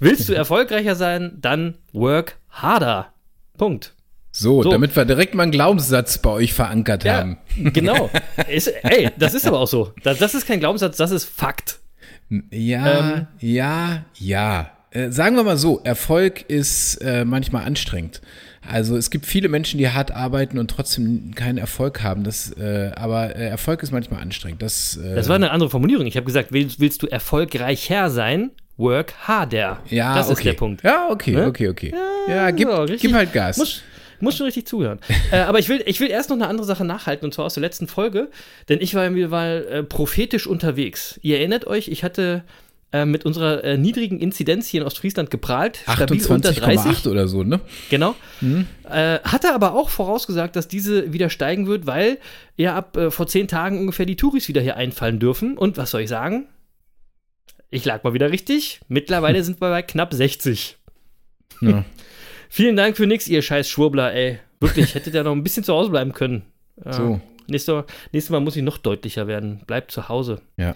Willst 0.00 0.28
du 0.28 0.32
erfolgreicher 0.36 0.94
sein, 0.94 1.38
dann 1.40 1.74
work 1.92 2.36
harder. 2.50 3.12
Punkt. 3.56 3.94
So, 4.30 4.62
So. 4.62 4.70
damit 4.70 4.94
wir 4.94 5.04
direkt 5.04 5.34
mal 5.34 5.44
einen 5.44 5.52
Glaubenssatz 5.52 6.18
bei 6.18 6.30
euch 6.30 6.52
verankert 6.54 7.02
Ja, 7.04 7.18
haben. 7.18 7.38
genau. 7.56 8.10
Ist, 8.48 8.68
ey, 8.84 9.10
das 9.18 9.34
ist 9.34 9.46
aber 9.46 9.58
auch 9.58 9.66
so. 9.68 9.92
Das, 10.02 10.18
das 10.18 10.34
ist 10.34 10.46
kein 10.46 10.60
Glaubenssatz, 10.60 10.96
das 10.96 11.10
ist 11.10 11.24
Fakt. 11.24 11.78
Ja, 12.50 12.98
Ähm. 13.16 13.26
ja, 13.40 14.04
ja. 14.14 14.70
Äh, 14.90 15.10
sagen 15.10 15.36
wir 15.36 15.44
mal 15.44 15.56
so, 15.56 15.80
Erfolg 15.82 16.42
ist 16.48 16.96
äh, 16.96 17.24
manchmal 17.24 17.64
anstrengend. 17.64 18.20
Also 18.70 18.96
es 18.96 19.10
gibt 19.10 19.26
viele 19.26 19.48
Menschen, 19.48 19.78
die 19.78 19.88
hart 19.88 20.10
arbeiten 20.10 20.58
und 20.58 20.70
trotzdem 20.70 21.34
keinen 21.34 21.58
Erfolg 21.58 22.02
haben. 22.02 22.22
Das, 22.24 22.52
äh, 22.52 22.90
aber 22.94 23.34
äh, 23.34 23.48
Erfolg 23.48 23.82
ist 23.82 23.92
manchmal 23.92 24.20
anstrengend. 24.20 24.62
Das, 24.62 24.96
äh, 24.96 25.14
Das 25.14 25.28
war 25.28 25.36
eine 25.36 25.50
andere 25.50 25.70
Formulierung. 25.70 26.06
Ich 26.06 26.16
habe 26.16 26.26
gesagt, 26.26 26.52
willst, 26.52 26.78
willst 26.78 27.02
du 27.02 27.06
erfolgreicher 27.06 28.10
sein, 28.10 28.50
work 28.76 29.14
harder. 29.26 29.80
ja, 29.88 30.14
das 30.14 30.26
okay. 30.28 30.34
ist 30.38 30.44
der 30.44 30.52
Punkt. 30.52 30.82
Ja, 30.84 31.08
okay, 31.10 31.32
Ne? 31.32 31.46
okay, 31.46 31.68
okay. 31.68 31.94
Ja, 32.28 32.50
gib, 32.50 32.68
So, 32.68 32.86
gib 32.98 33.12
halt 33.14 33.32
Gas. 33.32 33.56
Muss, 33.56 33.82
muss 34.20 34.36
schon 34.36 34.46
richtig 34.46 34.66
zuhören. 34.66 34.98
äh, 35.32 35.38
aber 35.38 35.58
ich 35.58 35.68
will, 35.68 35.82
ich 35.86 35.98
will 36.00 36.10
erst 36.10 36.28
noch 36.30 36.36
eine 36.36 36.46
andere 36.46 36.66
Sache 36.66 36.84
nachhalten, 36.84 37.24
und 37.24 37.32
zwar 37.32 37.46
aus 37.46 37.54
der 37.54 37.62
letzten 37.62 37.88
Folge, 37.88 38.28
denn 38.68 38.80
ich 38.80 38.94
war 38.94 39.04
ja 39.04 39.14
wieder 39.14 39.28
mal 39.28 39.66
äh, 39.70 39.82
prophetisch 39.82 40.46
unterwegs. 40.46 41.18
Ihr 41.22 41.38
erinnert 41.38 41.66
euch, 41.66 41.88
ich 41.88 42.04
hatte 42.04 42.44
äh, 42.90 43.04
mit 43.04 43.26
unserer 43.26 43.62
äh, 43.64 43.76
niedrigen 43.76 44.18
Inzidenz 44.18 44.66
hier 44.66 44.80
in 44.80 44.86
Ostfriesland 44.86 45.30
geprahlt, 45.30 45.80
stabil 45.82 46.24
unter 46.26 46.52
30. 46.52 46.92
28,8 46.92 47.10
oder 47.10 47.28
so, 47.28 47.42
ne? 47.42 47.60
Genau. 47.90 48.14
Hm? 48.40 48.66
Äh, 48.84 49.18
hatte 49.20 49.54
aber 49.54 49.74
auch 49.74 49.90
vorausgesagt, 49.90 50.56
dass 50.56 50.68
diese 50.68 51.12
wieder 51.12 51.28
steigen 51.28 51.66
wird, 51.66 51.86
weil 51.86 52.18
ja 52.56 52.76
ab 52.76 52.96
äh, 52.96 53.10
vor 53.10 53.26
zehn 53.26 53.46
Tagen 53.46 53.78
ungefähr 53.78 54.06
die 54.06 54.16
Touris 54.16 54.48
wieder 54.48 54.62
hier 54.62 54.76
einfallen 54.76 55.18
dürfen. 55.18 55.58
Und 55.58 55.76
was 55.76 55.90
soll 55.90 56.00
ich 56.00 56.08
sagen? 56.08 56.46
Ich 57.70 57.84
lag 57.84 58.04
mal 58.04 58.14
wieder 58.14 58.30
richtig. 58.30 58.80
Mittlerweile 58.88 59.44
sind 59.44 59.60
wir 59.60 59.68
bei 59.68 59.82
knapp 59.82 60.14
60. 60.14 60.78
Ja. 61.60 61.84
Vielen 62.48 62.76
Dank 62.76 62.96
für 62.96 63.06
nix, 63.06 63.28
ihr 63.28 63.42
scheiß 63.42 63.68
Schwurbler, 63.68 64.14
ey. 64.14 64.38
Wirklich, 64.60 64.94
hättet 64.94 65.12
ihr 65.12 65.22
noch 65.22 65.32
ein 65.32 65.42
bisschen 65.42 65.62
zu 65.62 65.74
Hause 65.74 65.90
bleiben 65.90 66.14
können. 66.14 66.42
So. 66.90 67.20
Nächstes 67.48 67.74
Mal, 67.74 67.84
nächstes 68.12 68.30
Mal 68.30 68.40
muss 68.40 68.56
ich 68.56 68.62
noch 68.62 68.78
deutlicher 68.78 69.26
werden. 69.26 69.60
Bleibt 69.66 69.90
zu 69.90 70.08
Hause. 70.08 70.40
Ja. 70.56 70.74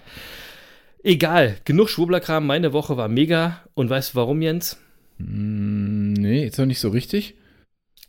Egal, 1.05 1.57
genug 1.65 1.89
Schwurblerkram. 1.91 2.47
Meine 2.47 2.73
Woche 2.73 2.97
war 2.97 3.09
mega. 3.09 3.61
Und 3.75 3.91
weißt 3.91 4.13
du 4.13 4.17
warum, 4.17 4.41
Jens? 4.43 4.79
Mm, 5.19 6.13
nee, 6.13 6.47
ist 6.47 6.59
noch 6.59 6.67
nicht 6.67 6.81
so 6.81 6.91
richtig. 6.91 7.35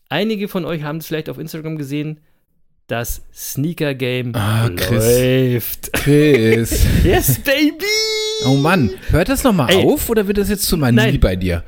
Einige 0.09 0.47
von 0.47 0.65
euch 0.65 0.83
haben 0.83 0.97
es 0.97 1.07
vielleicht 1.07 1.29
auf 1.29 1.39
Instagram 1.39 1.77
gesehen. 1.77 2.19
Das 2.87 3.23
Sneaker 3.33 3.95
Game 3.95 4.35
Ah, 4.35 4.69
Chris. 4.75 5.05
läuft. 5.05 5.93
Chris. 5.93 6.85
Yes, 7.03 7.39
baby! 7.39 7.85
oh 8.45 8.55
Mann, 8.55 8.91
hört 9.09 9.29
das 9.29 9.43
nochmal 9.43 9.73
auf 9.73 10.09
oder 10.09 10.27
wird 10.27 10.37
das 10.37 10.49
jetzt 10.49 10.67
zu 10.67 10.77
Manie 10.77 10.95
Nein. 10.97 11.19
bei 11.19 11.35
dir? 11.37 11.63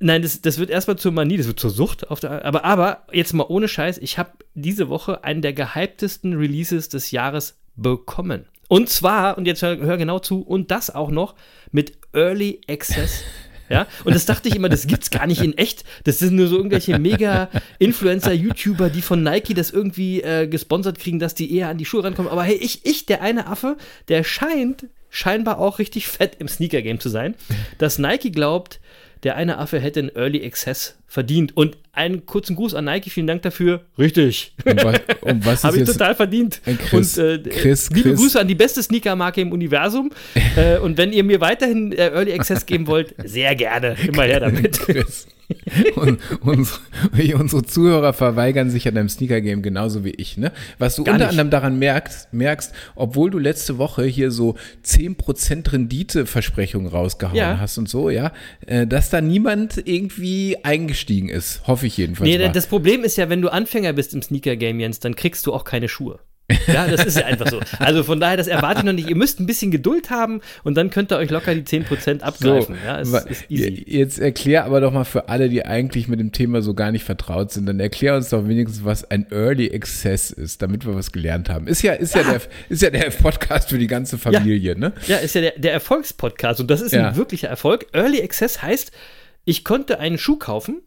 Nein, 0.00 0.22
das, 0.22 0.40
das 0.42 0.58
wird 0.58 0.68
erstmal 0.70 0.98
zur 0.98 1.12
Manie, 1.12 1.36
das 1.36 1.46
wird 1.46 1.60
zur 1.60 1.70
Sucht. 1.70 2.10
Auf 2.10 2.20
der, 2.20 2.44
aber, 2.44 2.64
aber 2.64 3.04
jetzt 3.12 3.32
mal 3.34 3.46
ohne 3.48 3.68
Scheiß, 3.68 3.98
ich 3.98 4.18
habe 4.18 4.30
diese 4.54 4.88
Woche 4.88 5.24
einen 5.24 5.42
der 5.42 5.52
gehyptesten 5.52 6.34
Releases 6.34 6.88
des 6.88 7.10
Jahres 7.12 7.56
bekommen. 7.76 8.46
Und 8.68 8.88
zwar, 8.88 9.38
und 9.38 9.46
jetzt 9.46 9.62
hör, 9.62 9.76
hör 9.78 9.96
genau 9.96 10.18
zu, 10.18 10.42
und 10.42 10.70
das 10.70 10.94
auch 10.94 11.10
noch 11.10 11.34
mit 11.72 11.92
Early 12.12 12.60
Access. 12.68 13.22
Ja, 13.70 13.86
und 14.04 14.14
das 14.14 14.24
dachte 14.24 14.48
ich 14.48 14.56
immer, 14.56 14.70
das 14.70 14.86
gibt's 14.86 15.10
gar 15.10 15.26
nicht 15.26 15.42
in 15.42 15.56
echt. 15.58 15.84
Das 16.04 16.18
sind 16.18 16.34
nur 16.34 16.46
so 16.46 16.56
irgendwelche 16.56 16.98
mega 16.98 17.50
Influencer, 17.78 18.32
YouTuber, 18.32 18.88
die 18.88 19.02
von 19.02 19.22
Nike 19.22 19.52
das 19.52 19.70
irgendwie 19.70 20.22
äh, 20.22 20.46
gesponsert 20.46 20.98
kriegen, 20.98 21.18
dass 21.18 21.34
die 21.34 21.54
eher 21.54 21.68
an 21.68 21.76
die 21.76 21.84
Schuhe 21.84 22.02
rankommen. 22.02 22.32
Aber 22.32 22.42
hey, 22.44 22.54
ich, 22.54 22.86
ich, 22.86 23.04
der 23.04 23.20
eine 23.20 23.46
Affe, 23.46 23.76
der 24.08 24.24
scheint 24.24 24.86
scheinbar 25.10 25.58
auch 25.58 25.78
richtig 25.78 26.08
fett 26.08 26.36
im 26.38 26.48
Sneaker-Game 26.48 27.00
zu 27.00 27.10
sein, 27.10 27.34
dass 27.76 27.98
Nike 27.98 28.30
glaubt, 28.30 28.80
der 29.22 29.36
eine 29.36 29.58
Affe 29.58 29.80
hätte 29.80 30.00
einen 30.00 30.14
Early 30.14 30.44
Access 30.44 30.96
verdient. 31.06 31.56
Und 31.56 31.76
einen 31.92 32.26
kurzen 32.26 32.54
Gruß 32.54 32.74
an 32.74 32.84
Nike, 32.84 33.10
vielen 33.10 33.26
Dank 33.26 33.42
dafür. 33.42 33.80
Richtig. 33.98 34.54
Und 34.64 34.84
was, 34.84 35.00
und 35.22 35.46
was 35.46 35.54
ist 35.58 35.64
Habe 35.64 35.78
ich 35.78 35.84
total 35.84 36.14
verdient. 36.14 36.60
Chris, 36.88 37.18
und 37.18 37.46
äh, 37.46 37.50
Chris, 37.50 37.90
liebe 37.90 38.10
Chris. 38.10 38.20
Grüße 38.20 38.40
an 38.40 38.48
die 38.48 38.54
beste 38.54 38.82
Sneaker-Marke 38.82 39.40
im 39.40 39.52
Universum. 39.52 40.10
äh, 40.56 40.78
und 40.78 40.98
wenn 40.98 41.12
ihr 41.12 41.24
mir 41.24 41.40
weiterhin 41.40 41.92
äh, 41.92 42.08
Early 42.08 42.32
Access 42.32 42.66
geben 42.66 42.86
wollt, 42.86 43.14
sehr 43.24 43.54
gerne. 43.54 43.96
Immer 44.06 44.24
her 44.24 44.40
damit. 44.40 44.78
Chris. 44.78 45.26
Und 45.96 46.18
unsere, 46.42 46.78
unsere 47.36 47.62
Zuhörer 47.62 48.12
verweigern 48.12 48.70
sich 48.70 48.86
an 48.88 48.94
deinem 48.94 49.08
Sneaker-Game 49.08 49.62
genauso 49.62 50.04
wie 50.04 50.10
ich, 50.10 50.36
ne? 50.36 50.52
Was 50.78 50.96
du 50.96 51.04
Gar 51.04 51.14
unter 51.14 51.24
nicht. 51.26 51.30
anderem 51.32 51.50
daran 51.50 51.78
merkst, 51.78 52.32
merkst, 52.32 52.72
obwohl 52.94 53.30
du 53.30 53.38
letzte 53.38 53.78
Woche 53.78 54.04
hier 54.04 54.30
so 54.30 54.56
10% 54.84 55.72
Rendite-Versprechungen 55.72 56.88
rausgehauen 56.88 57.36
Ja. 57.36 57.58
hast 57.58 57.78
und 57.78 57.88
so, 57.88 58.10
ja, 58.10 58.32
äh, 58.66 58.86
dass 58.86 59.10
da 59.10 59.20
niemand 59.20 59.82
irgendwie 59.86 60.56
eingestiegen 60.62 61.28
ist. 61.28 61.66
Hoffe 61.66 61.86
ich 61.86 61.96
jedenfalls. 61.96 62.28
Nee, 62.28 62.38
mal. 62.38 62.52
das 62.52 62.66
Problem 62.66 63.04
ist 63.04 63.16
ja, 63.16 63.28
wenn 63.28 63.40
du 63.42 63.48
Anfänger 63.48 63.92
bist 63.92 64.14
im 64.14 64.22
Sneaker-Game, 64.22 64.80
Jens, 64.80 65.00
dann 65.00 65.16
kriegst 65.16 65.46
du 65.46 65.54
auch 65.54 65.64
keine 65.64 65.88
Schuhe. 65.88 66.18
Ja, 66.66 66.86
das 66.88 67.04
ist 67.04 67.18
ja 67.18 67.26
einfach 67.26 67.48
so. 67.50 67.60
Also 67.78 68.02
von 68.02 68.20
daher, 68.20 68.36
das 68.38 68.46
erwarte 68.46 68.80
ich 68.80 68.84
noch 68.86 68.92
nicht. 68.94 69.08
Ihr 69.10 69.16
müsst 69.16 69.38
ein 69.38 69.44
bisschen 69.46 69.70
Geduld 69.70 70.08
haben 70.10 70.40
und 70.64 70.76
dann 70.76 70.88
könnt 70.88 71.12
ihr 71.12 71.18
euch 71.18 71.28
locker 71.30 71.54
die 71.54 71.62
10% 71.62 72.20
abgreifen. 72.22 72.76
ja, 72.84 73.00
es 73.00 73.10
ist 73.12 73.50
easy. 73.50 73.84
Jetzt 73.86 74.18
erklär 74.18 74.64
aber 74.64 74.80
doch 74.80 74.90
mal 74.92 75.04
für 75.04 75.28
alle, 75.28 75.48
die 75.50 75.66
eigentlich 75.66 76.08
mit 76.08 76.20
dem 76.20 76.32
Thema 76.32 76.62
so 76.62 76.72
gar 76.72 76.90
nicht 76.90 77.04
vertraut 77.04 77.52
sind, 77.52 77.66
dann 77.66 77.80
erklär 77.80 78.16
uns 78.16 78.30
doch 78.30 78.48
wenigstens, 78.48 78.84
was 78.84 79.04
ein 79.10 79.26
Early 79.30 79.70
Access 79.74 80.30
ist, 80.30 80.62
damit 80.62 80.86
wir 80.86 80.94
was 80.94 81.12
gelernt 81.12 81.50
haben. 81.50 81.66
Ist 81.66 81.82
ja, 81.82 81.92
ist 81.92 82.14
ja, 82.14 82.22
der, 82.22 82.40
ist 82.70 82.80
ja 82.82 82.90
der 82.90 83.10
Podcast 83.10 83.68
für 83.68 83.78
die 83.78 83.86
ganze 83.86 84.16
Familie, 84.16 84.78
ne? 84.78 84.94
Ja, 85.06 85.18
ist 85.18 85.34
ja 85.34 85.42
der, 85.42 85.58
der 85.58 85.72
Erfolgspodcast 85.74 86.60
und 86.60 86.70
das 86.70 86.80
ist 86.80 86.92
Ja. 86.92 87.08
ein 87.08 87.16
wirklicher 87.16 87.48
Erfolg. 87.48 87.86
Early 87.92 88.22
Access 88.22 88.62
heißt, 88.62 88.90
ich 89.44 89.64
konnte 89.64 89.98
einen 90.00 90.16
Schuh 90.16 90.36
kaufen, 90.36 90.80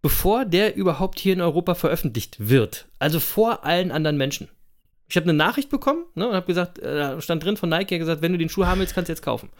bevor 0.00 0.44
der 0.46 0.74
überhaupt 0.76 1.18
hier 1.18 1.34
in 1.34 1.40
Europa 1.42 1.74
veröffentlicht 1.74 2.36
wird. 2.48 2.86
Also 2.98 3.20
vor 3.20 3.64
allen 3.66 3.90
anderen 3.90 4.16
Menschen. 4.16 4.48
Ich 5.08 5.16
habe 5.16 5.24
eine 5.24 5.34
Nachricht 5.34 5.70
bekommen 5.70 6.04
ne, 6.14 6.28
und 6.28 6.34
habe 6.34 6.46
gesagt, 6.46 6.78
äh, 6.78 6.94
da 6.94 7.20
stand 7.20 7.44
drin 7.44 7.56
von 7.56 7.68
Nike, 7.68 7.94
hat 7.94 8.00
gesagt, 8.00 8.22
wenn 8.22 8.32
du 8.32 8.38
den 8.38 8.48
Schuh 8.48 8.66
haben 8.66 8.80
willst, 8.80 8.94
kannst 8.94 9.08
du 9.08 9.12
jetzt 9.12 9.22
kaufen. 9.22 9.50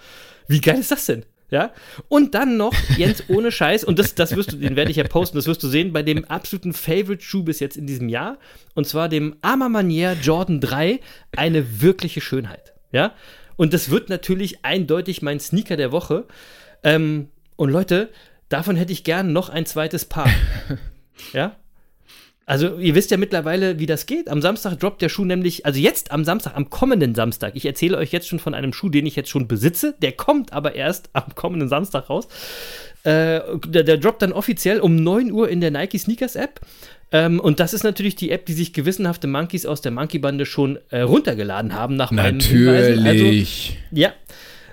Wie 0.49 0.61
geil 0.61 0.79
ist 0.79 0.91
das 0.91 1.07
denn? 1.07 1.25
Ja? 1.51 1.73
Und 2.09 2.35
dann 2.35 2.57
noch, 2.57 2.75
Jens, 2.97 3.23
ohne 3.29 3.53
Scheiß, 3.53 3.85
und 3.85 3.99
das, 3.99 4.15
das 4.15 4.35
wirst 4.35 4.53
du, 4.53 4.57
den 4.57 4.77
werde 4.77 4.91
ich 4.91 4.97
ja 4.97 5.05
posten, 5.05 5.37
das 5.37 5.47
wirst 5.47 5.63
du 5.63 5.69
sehen, 5.69 5.93
bei 5.93 6.03
dem 6.03 6.25
absoluten 6.25 6.73
Favorite-Schuh 6.73 7.45
bis 7.45 7.61
jetzt 7.61 7.77
in 7.77 7.87
diesem 7.87 8.09
Jahr, 8.09 8.39
und 8.75 8.87
zwar 8.87 9.09
dem 9.09 9.37
Arma 9.43 9.69
Manier 9.69 10.17
Jordan 10.21 10.61
3, 10.61 11.01
eine 11.37 11.81
wirkliche 11.81 12.21
Schönheit. 12.21 12.75
Ja? 12.91 13.15
Und 13.57 13.73
das 13.73 13.91
wird 13.91 14.09
natürlich 14.09 14.65
eindeutig 14.65 15.23
mein 15.23 15.41
Sneaker 15.41 15.77
der 15.77 15.93
Woche. 15.93 16.27
Ähm, 16.83 17.29
und 17.57 17.71
Leute, 17.71 18.11
davon 18.49 18.77
hätte 18.77 18.93
ich 18.93 19.05
gern 19.05 19.33
noch 19.33 19.49
ein 19.49 19.67
zweites 19.67 20.05
Paar. 20.05 20.29
ja? 21.33 21.57
Also, 22.49 22.77
ihr 22.79 22.95
wisst 22.95 23.11
ja 23.11 23.17
mittlerweile, 23.17 23.81
wie 23.81 23.87
das 23.87 24.07
geht. 24.07 24.29
Am 24.29 24.41
Samstag 24.41 24.79
droppt 24.79 25.03
der 25.03 25.09
Schuh 25.09 25.25
nämlich, 25.25 25.67
also 25.67 25.81
jetzt 25.81 26.13
am 26.13 26.25
Samstag, 26.25 26.55
am 26.55 26.71
kommenden 26.71 27.17
Samstag. 27.17 27.57
Ich 27.57 27.67
erzähle 27.67 27.99
euch 27.99 28.13
jetzt 28.13 28.29
schon 28.29 28.39
von 28.39 28.55
einem 28.55 28.73
Schuh, 28.73 28.89
den 28.89 29.05
ich 29.05 29.17
jetzt 29.17 29.31
schon 29.31 29.49
besitze. 29.49 29.97
Der 30.01 30.13
kommt 30.13 30.53
aber 30.53 30.77
erst 30.77 31.11
am 31.13 31.35
kommenden 31.35 31.69
Samstag 31.69 32.09
raus. 32.09 32.29
Äh, 33.03 33.41
der, 33.67 33.83
der 33.83 33.97
droppt 33.97 34.23
dann 34.23 34.33
offiziell 34.33 34.79
um 34.79 34.95
9 34.95 35.33
Uhr 35.33 35.49
in 35.49 35.61
der 35.61 35.73
Nike 35.73 35.99
Sneakers 35.99 36.37
App. 36.37 36.61
Ähm, 37.11 37.41
und 37.41 37.59
das 37.59 37.75
ist 37.75 37.83
natürlich 37.83 38.15
die 38.15 38.31
App, 38.31 38.47
die 38.47 38.53
sich 38.53 38.73
gewissenhafte 38.73 39.27
Monkeys 39.27 39.67
aus 39.67 39.81
der 39.81 39.91
Monkey-Bande 39.91 40.47
schon 40.47 40.79
äh, 40.91 41.01
runtergeladen 41.01 41.75
haben, 41.75 41.97
nach 41.97 42.13
meinen 42.13 42.39
Hinweisen. 42.41 43.07
Also, 43.07 43.25
Natürlich. 43.25 43.77
ja. 43.91 44.13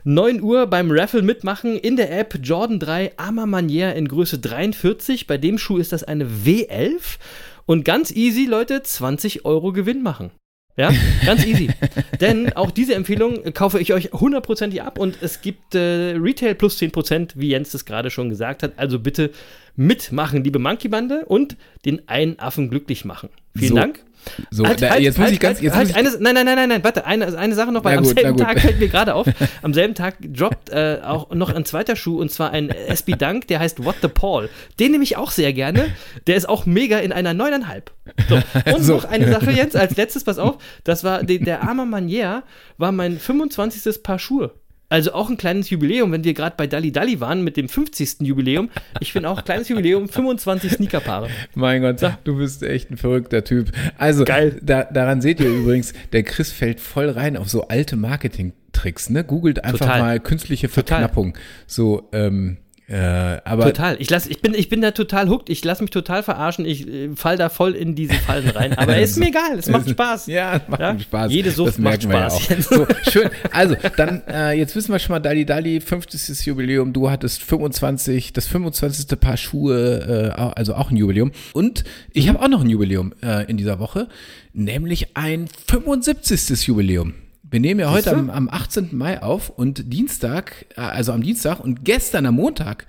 9 0.06 0.42
Uhr 0.42 0.68
beim 0.68 0.92
Raffle 0.92 1.22
mitmachen 1.22 1.78
in 1.78 1.96
der 1.96 2.20
App 2.20 2.38
Jordan 2.44 2.78
3 2.78 3.14
Arma 3.16 3.46
Manier 3.46 3.96
in 3.96 4.08
Größe 4.08 4.38
43. 4.38 5.28
Bei 5.28 5.38
dem 5.38 5.58
Schuh 5.58 5.78
ist 5.78 5.94
das 5.94 6.04
eine 6.04 6.26
W11. 6.26 7.18
Und 7.66 7.86
ganz 7.86 8.12
easy, 8.12 8.46
Leute, 8.46 8.84
20 8.84 9.46
Euro 9.46 9.72
Gewinn 9.72 10.04
machen. 10.04 10.32
Ja, 10.76 10.92
ganz 11.26 11.46
easy. 11.46 11.70
Denn 12.22 12.54
auch 12.54 12.72
diese 12.72 12.96
Empfehlung 12.96 13.54
kaufe 13.54 13.80
ich 13.80 13.94
euch 13.94 14.12
hundertprozentig 14.12 14.82
ab 14.82 14.98
und 14.98 15.18
es 15.22 15.42
gibt 15.42 15.76
äh, 15.76 16.16
Retail 16.18 16.56
plus 16.56 16.80
10%, 16.80 17.34
wie 17.36 17.50
Jens 17.50 17.72
das 17.72 17.86
gerade 17.86 18.10
schon 18.10 18.30
gesagt 18.30 18.64
hat. 18.64 18.74
Also 18.78 19.00
bitte 19.00 19.30
mitmachen, 19.76 20.44
liebe 20.44 20.58
Monkey-Bande, 20.60 21.26
und 21.26 21.58
den 21.86 22.08
einen 22.08 22.40
Affen 22.40 22.70
glücklich 22.70 23.06
machen. 23.06 23.30
Vielen 23.56 23.70
So. 23.70 23.76
Dank. 23.76 24.04
So, 24.52 24.66
Halt, 24.66 24.82
da, 24.82 24.90
halt, 24.90 25.02
jetzt 25.02 25.18
muss 25.18 25.26
halt, 25.26 25.34
ich 25.34 25.40
ganz, 25.40 25.58
halt, 25.58 25.64
jetzt 25.64 25.76
halt, 25.76 25.96
eine, 25.96 26.10
nein, 26.20 26.36
nein, 26.36 26.46
nein, 26.46 26.56
nein, 26.56 26.70
nein, 26.70 26.84
warte, 26.84 27.06
eine, 27.06 27.38
eine 27.38 27.56
Sache 27.56 27.72
noch, 27.72 27.84
weil 27.84 27.98
am 27.98 28.04
gut, 28.04 28.20
selben. 28.20 28.38
Tag 28.38 28.60
fällt 28.60 28.80
mir 28.80 28.88
gerade 28.88 29.16
auf, 29.16 29.28
am 29.62 29.74
selben 29.74 29.96
Tag 29.96 30.16
droppt 30.22 30.70
äh, 30.70 31.00
auch 31.04 31.32
noch 31.32 31.54
ein 31.54 31.66
zweiter 31.66 31.96
Schuh 31.96 32.20
und 32.20 32.32
zwar 32.32 32.52
ein 32.52 32.70
SB 32.70 33.14
Dunk, 33.14 33.48
der 33.48 33.60
heißt 33.60 33.84
What 33.84 33.96
the 34.02 34.08
Paul. 34.08 34.50
Den 34.80 34.92
nehme 34.92 35.04
ich 35.04 35.18
auch 35.18 35.32
sehr 35.32 35.54
gerne. 35.54 35.86
Der 36.28 36.36
ist 36.36 36.48
auch 36.48 36.66
mega 36.66 37.00
in 37.00 37.12
einer 37.12 37.32
9,5. 37.32 37.84
So. 38.30 38.36
Und 38.74 38.84
So. 38.84 38.96
noch 38.96 39.06
eine 39.06 39.32
Sache, 39.32 39.52
Jens, 39.52 39.76
als 39.76 39.96
letztes, 39.96 40.24
pass 40.24 40.38
auf, 40.38 40.58
das 40.84 41.04
war 41.04 41.24
die, 41.24 41.40
der 41.40 41.64
Arma 41.64 41.86
Manier, 41.86 42.44
war 42.78 42.92
mein 42.92 43.20
25. 43.20 44.04
Paar 44.04 44.20
Schuhe. 44.20 44.52
Also 44.94 45.14
auch 45.14 45.28
ein 45.28 45.38
kleines 45.38 45.72
Jubiläum, 45.72 46.12
wenn 46.12 46.24
wir 46.24 46.36
gerade 46.36 46.54
bei 46.56 46.68
Dalli 46.68 46.92
Dalli 46.92 47.20
waren 47.20 47.44
mit 47.44 47.58
dem 47.58 47.68
50. 47.68 48.18
Jubiläum. 48.20 48.70
Ich 49.00 49.12
bin 49.12 49.26
auch 49.26 49.44
kleines 49.44 49.68
Jubiläum, 49.68 50.08
25 50.08 50.74
Sneakerpaare. 50.74 51.30
mein 51.56 51.82
Gott, 51.82 52.00
du 52.26 52.38
bist 52.38 52.62
echt 52.62 52.92
ein 52.92 52.98
verrückter 52.98 53.44
Typ. 53.44 53.72
Also, 53.98 54.24
Geil. 54.24 54.60
Da, 54.62 54.84
daran 54.84 55.20
seht 55.20 55.40
ihr 55.40 55.50
übrigens, 55.50 55.94
der 56.12 56.22
Chris 56.22 56.52
fällt 56.52 56.80
voll 56.80 57.10
rein 57.10 57.38
auf 57.38 57.50
so 57.50 57.70
alte 57.70 57.96
Marketing-Tricks, 57.96 59.10
ne? 59.10 59.24
Googelt 59.24 59.64
einfach 59.64 59.80
Total. 59.80 60.00
mal 60.00 60.20
künstliche 60.20 60.68
Total. 60.68 61.00
Verknappung. 61.00 61.36
So, 61.66 62.08
ähm, 62.12 62.58
äh, 62.88 63.40
aber 63.46 63.66
Total. 63.66 63.96
Ich, 64.00 64.10
lass, 64.10 64.28
ich, 64.28 64.42
bin, 64.42 64.54
ich 64.54 64.68
bin 64.68 64.82
da 64.82 64.92
total 64.92 65.30
hooked. 65.30 65.50
Ich 65.50 65.64
lasse 65.64 65.82
mich 65.82 65.92
total 65.92 66.22
verarschen. 66.22 66.66
Ich 66.66 66.88
äh, 66.88 67.16
fall 67.16 67.38
da 67.38 67.48
voll 67.48 67.74
in 67.74 67.96
diese 67.96 68.16
Fallen 68.16 68.50
rein. 68.50 68.74
Aber 68.78 68.98
ist 68.98 69.18
mir 69.18 69.30
egal. 69.30 69.58
Es 69.58 69.70
macht 69.70 69.90
Spaß. 69.90 70.28
Ja, 70.28 70.60
macht 70.68 70.82
Ja? 70.82 71.00
Spaß. 71.00 71.32
Jede 71.32 71.52
Sucht 71.52 71.80
macht 71.80 72.04
Spaß. 72.04 72.50
Ja. 72.50 72.56
So, 72.64 72.88
schön. 73.10 73.30
Also, 73.52 73.76
dann, 73.98 74.24
äh, 74.28 74.54
jetzt 74.54 74.76
wissen 74.76 74.92
wir 74.92 75.00
schon 75.00 75.14
mal, 75.14 75.20
Dali 75.20 75.46
Dali, 75.46 75.80
50. 75.82 76.46
Jubiläum. 76.46 76.94
Du 76.94 77.10
hattest 77.10 77.42
25, 77.44 78.34
das 78.34 78.48
25. 78.48 79.20
Paar 79.20 79.38
Schuhe, 79.38 80.34
äh, 80.38 80.42
also 80.42 80.76
auch 80.76 80.92
ein 80.92 80.98
Jubiläum. 80.98 81.32
Und 81.54 81.84
ich 82.12 82.28
habe 82.30 82.42
auch 82.42 82.48
noch 82.48 82.62
ein 82.62 82.70
Jubiläum 82.70 83.14
äh, 83.22 83.50
in 83.50 83.58
dieser 83.58 83.80
Woche, 83.80 84.08
nämlich 84.54 85.16
ein 85.16 85.48
75. 85.68 86.68
Jubiläum. 86.68 87.14
Wir 87.54 87.60
nehmen 87.60 87.80
ja 87.80 87.92
heute 87.92 88.16
am, 88.16 88.32
am 88.32 88.50
18. 88.50 88.98
Mai 88.98 89.22
auf 89.22 89.50
und 89.50 89.94
Dienstag, 89.94 90.66
äh, 90.76 90.82
also 90.82 91.12
am 91.12 91.22
Dienstag 91.22 91.60
und 91.60 91.86
gestern 91.86 92.26
am 92.26 92.34
Montag 92.34 92.88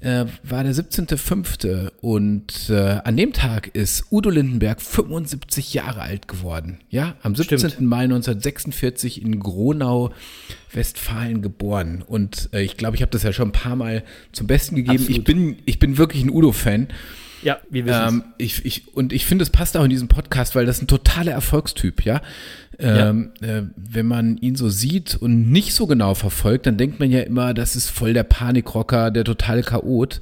äh, 0.00 0.24
war 0.42 0.64
der 0.64 0.74
17.05. 0.74 1.90
und 2.00 2.70
äh, 2.70 3.00
an 3.04 3.18
dem 3.18 3.34
Tag 3.34 3.68
ist 3.74 4.06
Udo 4.10 4.30
Lindenberg 4.30 4.80
75 4.80 5.74
Jahre 5.74 6.00
alt 6.00 6.28
geworden. 6.28 6.78
Ja, 6.88 7.16
am 7.20 7.36
17. 7.36 7.58
Stimmt. 7.58 7.80
Mai 7.82 8.04
1946 8.04 9.20
in 9.20 9.38
Gronau, 9.38 10.14
Westfalen 10.72 11.42
geboren. 11.42 12.02
Und 12.06 12.48
äh, 12.54 12.62
ich 12.62 12.78
glaube, 12.78 12.96
ich 12.96 13.02
habe 13.02 13.12
das 13.12 13.22
ja 13.22 13.34
schon 13.34 13.48
ein 13.48 13.52
paar 13.52 13.76
Mal 13.76 14.02
zum 14.32 14.46
Besten 14.46 14.76
gegeben. 14.76 15.04
Ich 15.08 15.24
bin, 15.24 15.58
ich 15.66 15.78
bin 15.78 15.98
wirklich 15.98 16.24
ein 16.24 16.30
Udo-Fan. 16.30 16.88
Ja, 17.42 17.58
wir 17.70 17.86
wissen 17.86 18.08
Ähm, 18.08 18.24
ich, 18.38 18.64
ich, 18.64 18.94
und 18.94 19.12
ich 19.12 19.24
finde, 19.24 19.42
es 19.42 19.50
passt 19.50 19.76
auch 19.76 19.84
in 19.84 19.90
diesem 19.90 20.08
Podcast, 20.08 20.54
weil 20.54 20.66
das 20.66 20.82
ein 20.82 20.86
totaler 20.86 21.32
Erfolgstyp, 21.32 22.04
ja. 22.04 22.20
Ähm, 22.82 23.30
äh, 23.42 23.62
wenn 23.76 24.06
man 24.06 24.36
ihn 24.38 24.56
so 24.56 24.68
sieht 24.68 25.16
und 25.16 25.50
nicht 25.50 25.74
so 25.74 25.86
genau 25.86 26.14
verfolgt, 26.14 26.66
dann 26.66 26.76
denkt 26.76 26.98
man 27.00 27.10
ja 27.10 27.20
immer, 27.20 27.52
das 27.54 27.76
ist 27.76 27.90
voll 27.90 28.14
der 28.14 28.22
Panikrocker, 28.24 29.10
der 29.10 29.24
totale 29.24 29.62
Chaot. 29.62 30.20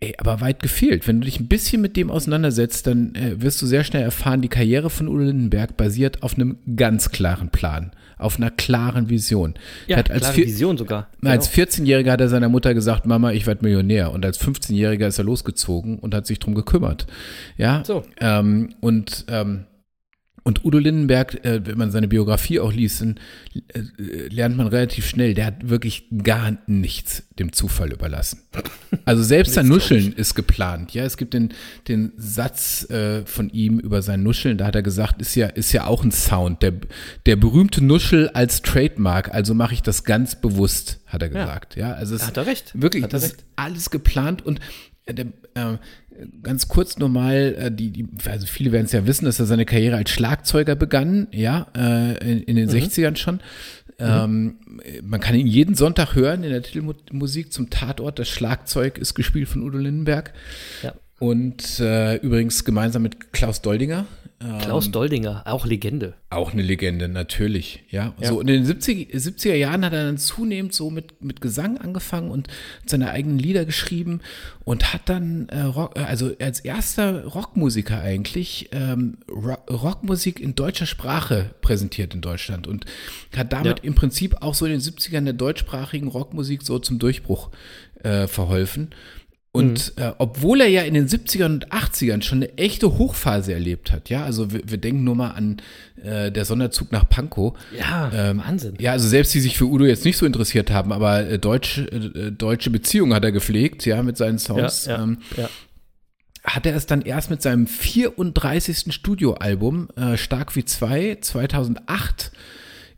Ey, 0.00 0.14
aber 0.18 0.40
weit 0.40 0.60
gefehlt. 0.62 1.06
Wenn 1.06 1.20
du 1.20 1.26
dich 1.26 1.38
ein 1.38 1.46
bisschen 1.46 1.80
mit 1.80 1.96
dem 1.96 2.10
auseinandersetzt, 2.10 2.88
dann 2.88 3.14
äh, 3.14 3.40
wirst 3.40 3.62
du 3.62 3.66
sehr 3.66 3.84
schnell 3.84 4.02
erfahren, 4.02 4.40
die 4.42 4.48
Karriere 4.48 4.90
von 4.90 5.06
Udo 5.06 5.22
Lindenberg 5.22 5.76
basiert 5.76 6.24
auf 6.24 6.34
einem 6.34 6.56
ganz 6.74 7.10
klaren 7.10 7.50
Plan, 7.50 7.92
auf 8.18 8.36
einer 8.36 8.50
klaren 8.50 9.10
Vision. 9.10 9.54
Ja, 9.86 9.98
hat 9.98 10.10
als 10.10 10.22
klare 10.22 10.36
Vision 10.38 10.76
sogar. 10.76 11.06
Als 11.24 11.52
Genau. 11.52 11.68
14-Jähriger 11.68 12.10
hat 12.10 12.20
er 12.20 12.28
seiner 12.28 12.48
Mutter 12.48 12.74
gesagt, 12.74 13.06
Mama, 13.06 13.30
ich 13.30 13.46
werde 13.46 13.64
Millionär. 13.64 14.10
Und 14.10 14.24
als 14.24 14.40
15-Jähriger 14.40 15.06
ist 15.06 15.18
er 15.18 15.24
losgezogen 15.24 16.00
und 16.00 16.14
hat 16.16 16.26
sich 16.26 16.40
drum 16.40 16.56
gekümmert. 16.56 17.06
Ja. 17.56 17.84
So. 17.86 18.02
Ähm, 18.20 18.70
und, 18.80 19.24
ähm, 19.28 19.66
und 20.44 20.64
Udo 20.64 20.78
Lindenberg, 20.78 21.44
äh, 21.44 21.64
wenn 21.64 21.78
man 21.78 21.90
seine 21.90 22.08
Biografie 22.08 22.58
auch 22.58 22.72
liest, 22.72 23.00
dann 23.00 23.20
äh, 23.74 24.28
lernt 24.28 24.56
man 24.56 24.66
relativ 24.66 25.06
schnell, 25.06 25.34
der 25.34 25.46
hat 25.46 25.68
wirklich 25.68 26.06
gar 26.22 26.58
nichts 26.66 27.22
dem 27.38 27.52
Zufall 27.52 27.92
überlassen. 27.92 28.40
Also 29.04 29.22
selbst 29.22 29.54
sein 29.54 29.68
Nuscheln 29.68 30.12
ist 30.12 30.34
geplant. 30.34 30.94
Ja, 30.94 31.04
es 31.04 31.16
gibt 31.16 31.34
den, 31.34 31.50
den 31.86 32.12
Satz 32.16 32.88
äh, 32.90 33.24
von 33.24 33.50
ihm 33.50 33.78
über 33.78 34.02
sein 34.02 34.22
Nuscheln, 34.22 34.58
da 34.58 34.66
hat 34.66 34.74
er 34.74 34.82
gesagt, 34.82 35.22
ist 35.22 35.34
ja, 35.36 35.46
ist 35.46 35.72
ja 35.72 35.86
auch 35.86 36.02
ein 36.02 36.12
Sound. 36.12 36.62
Der, 36.62 36.72
der 37.26 37.36
berühmte 37.36 37.84
Nuschel 37.84 38.28
als 38.30 38.62
Trademark, 38.62 39.32
also 39.32 39.54
mache 39.54 39.74
ich 39.74 39.82
das 39.82 40.02
ganz 40.04 40.40
bewusst, 40.40 41.00
hat 41.06 41.22
er 41.22 41.28
gesagt. 41.28 41.76
Ja, 41.76 41.92
also 41.92 42.14
es 42.16 42.26
hat 42.26 42.36
er 42.36 42.46
recht. 42.46 42.72
Wirklich, 42.74 43.04
Hat 43.04 43.10
er 43.12 43.20
das 43.20 43.30
recht. 43.30 43.34
ist 43.36 43.44
alles 43.56 43.90
geplant 43.90 44.44
und 44.44 44.60
der, 45.08 45.26
äh, 45.54 45.78
ganz 46.42 46.68
kurz 46.68 46.98
nochmal, 46.98 47.54
äh, 47.58 47.70
die, 47.70 47.90
die, 47.90 48.06
also 48.26 48.46
viele 48.46 48.72
werden 48.72 48.86
es 48.86 48.92
ja 48.92 49.06
wissen, 49.06 49.24
dass 49.24 49.40
er 49.40 49.46
seine 49.46 49.64
Karriere 49.64 49.96
als 49.96 50.10
Schlagzeuger 50.10 50.74
begann, 50.74 51.28
ja, 51.32 51.66
äh, 51.76 52.16
in, 52.18 52.42
in 52.42 52.56
den 52.56 52.68
Mhm. 52.68 52.74
60ern 52.74 53.16
schon. 53.16 53.40
Ähm, 53.98 54.56
man 55.02 55.20
kann 55.20 55.36
ihn 55.36 55.46
jeden 55.46 55.74
Sonntag 55.74 56.14
hören 56.14 56.42
in 56.42 56.50
der 56.50 56.62
Titelmusik 56.62 57.52
zum 57.52 57.70
Tatort. 57.70 58.18
Das 58.18 58.28
Schlagzeug 58.28 58.98
ist 58.98 59.14
gespielt 59.14 59.48
von 59.48 59.62
Udo 59.62 59.78
Lindenberg. 59.78 60.32
Ja. 60.82 60.94
Und 61.18 61.78
äh, 61.78 62.16
übrigens 62.16 62.64
gemeinsam 62.64 63.02
mit 63.02 63.32
Klaus 63.32 63.62
Doldinger. 63.62 64.06
Klaus 64.60 64.90
Doldinger, 64.90 65.42
auch 65.46 65.66
Legende. 65.66 66.14
Auch 66.30 66.52
eine 66.52 66.62
Legende, 66.62 67.08
natürlich, 67.08 67.84
ja. 67.90 68.14
Ja. 68.20 68.28
So 68.28 68.40
in 68.40 68.46
den 68.46 68.64
70, 68.64 69.14
70er 69.14 69.54
Jahren 69.54 69.84
hat 69.84 69.92
er 69.92 70.04
dann 70.06 70.18
zunehmend 70.18 70.72
so 70.74 70.90
mit, 70.90 71.22
mit 71.22 71.40
Gesang 71.40 71.78
angefangen 71.78 72.30
und 72.30 72.48
seine 72.86 73.10
eigenen 73.10 73.38
Lieder 73.38 73.64
geschrieben 73.64 74.20
und 74.64 74.92
hat 74.92 75.02
dann, 75.06 75.48
äh, 75.48 75.60
Rock, 75.62 75.96
äh, 75.98 76.00
also 76.00 76.32
als 76.40 76.60
erster 76.60 77.24
Rockmusiker 77.26 78.00
eigentlich, 78.00 78.68
ähm, 78.72 79.18
Ro 79.30 79.56
Rockmusik 79.70 80.40
in 80.40 80.54
deutscher 80.54 80.86
Sprache 80.86 81.50
präsentiert 81.60 82.14
in 82.14 82.20
Deutschland 82.20 82.66
und 82.66 82.84
hat 83.36 83.52
damit 83.52 83.78
Ja. 83.80 83.84
im 83.84 83.94
Prinzip 83.94 84.36
auch 84.42 84.54
so 84.54 84.66
in 84.66 84.72
den 84.72 84.80
70ern 84.80 85.24
der 85.24 85.34
deutschsprachigen 85.34 86.08
Rockmusik 86.08 86.62
so 86.62 86.78
zum 86.78 86.98
Durchbruch 86.98 87.50
äh, 88.02 88.26
verholfen. 88.26 88.90
Und 89.54 89.92
Mhm. 89.98 90.02
äh, 90.02 90.12
obwohl 90.16 90.62
er 90.62 90.68
ja 90.68 90.80
in 90.82 90.94
den 90.94 91.06
70ern 91.08 91.44
und 91.52 91.72
80ern 91.72 92.22
schon 92.22 92.38
eine 92.38 92.56
echte 92.56 92.96
Hochphase 92.96 93.52
erlebt 93.52 93.92
hat, 93.92 94.08
ja, 94.08 94.24
also 94.24 94.50
wir, 94.50 94.62
wir 94.64 94.78
denken 94.78 95.04
nur 95.04 95.14
mal 95.14 95.32
an 95.32 95.60
äh, 96.02 96.32
der 96.32 96.46
Sonderzug 96.46 96.90
nach 96.90 97.06
Pankow. 97.06 97.52
Ja, 97.78 98.10
Ähm, 98.14 98.38
Wahnsinn. 98.38 98.76
Ja, 98.80 98.92
also 98.92 99.06
selbst 99.08 99.34
die 99.34 99.40
sich 99.40 99.58
für 99.58 99.66
Udo 99.66 99.84
jetzt 99.84 100.06
nicht 100.06 100.16
so 100.16 100.24
interessiert 100.24 100.70
haben, 100.70 100.90
aber 100.90 101.28
äh, 101.28 101.38
deutsche, 101.38 101.82
äh, 101.82 102.32
deutsche 102.32 102.70
Beziehungen 102.70 103.12
hat 103.12 103.24
er 103.24 103.32
gepflegt, 103.32 103.84
ja, 103.84 104.02
mit 104.02 104.16
seinen 104.16 104.38
Ja, 104.38 104.38
Songs. 104.38 104.86
ja, 104.86 105.02
Ähm, 105.02 105.18
ja. 105.36 105.50
hat 106.44 106.64
er 106.64 106.74
es 106.74 106.86
dann 106.86 107.02
erst 107.02 107.28
mit 107.28 107.42
seinem 107.42 107.66
34. 107.66 108.90
Studioalbum 108.94 109.88
äh, 109.96 110.16
Stark 110.16 110.56
wie 110.56 110.64
zwei 110.64 111.18
2008 111.20 112.32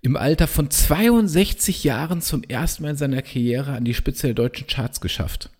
im 0.03 0.17
Alter 0.17 0.47
von 0.47 0.71
62 0.71 1.83
Jahren 1.83 2.23
zum 2.23 2.45
ersten 2.45 2.85
Mal 2.85 2.91
in 2.91 2.97
seiner 2.97 3.23
Karriere 3.23 3.73
an 3.73 3.85
die 3.85 3.95
Spitze 3.95 4.29
der 4.29 4.35
deutschen 4.35 4.67
Charts 4.69 5.01
geschafft. 5.01 5.51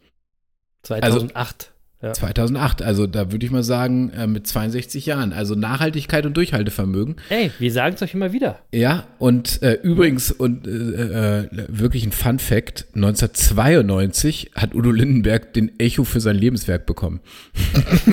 2008. 0.85 1.74
ja. 2.05 2.13
2008, 2.13 2.83
also 2.83 3.07
da 3.07 3.33
würde 3.33 3.45
ich 3.47 3.53
mal 3.53 3.63
sagen, 3.63 4.11
äh, 4.11 4.27
mit 4.27 4.47
62 4.47 5.07
Jahren. 5.07 5.33
Also 5.33 5.55
Nachhaltigkeit 5.55 6.27
und 6.27 6.37
Durchhaltevermögen. 6.37 7.17
Ey, 7.31 7.51
wir 7.59 7.73
sagen 7.73 7.95
es 7.97 8.03
euch 8.03 8.15
immer 8.15 8.33
wieder. 8.33 8.59
Ja, 8.73 9.05
und 9.19 9.63
äh, 9.63 9.79
übrigens, 9.83 10.31
und 10.31 10.67
äh, 10.67 10.71
äh, 10.71 11.49
wirklich 11.69 12.05
ein 12.07 12.13
Fun 12.13 12.39
Fact: 12.39 12.87
1992 12.95 14.53
hat 14.55 14.75
Udo 14.75 14.91
Lindenberg 14.91 15.53
den 15.53 15.79
Echo 15.81 16.05
für 16.05 16.21
sein 16.21 16.37
Lebenswerk 16.37 16.87
bekommen. 16.87 17.21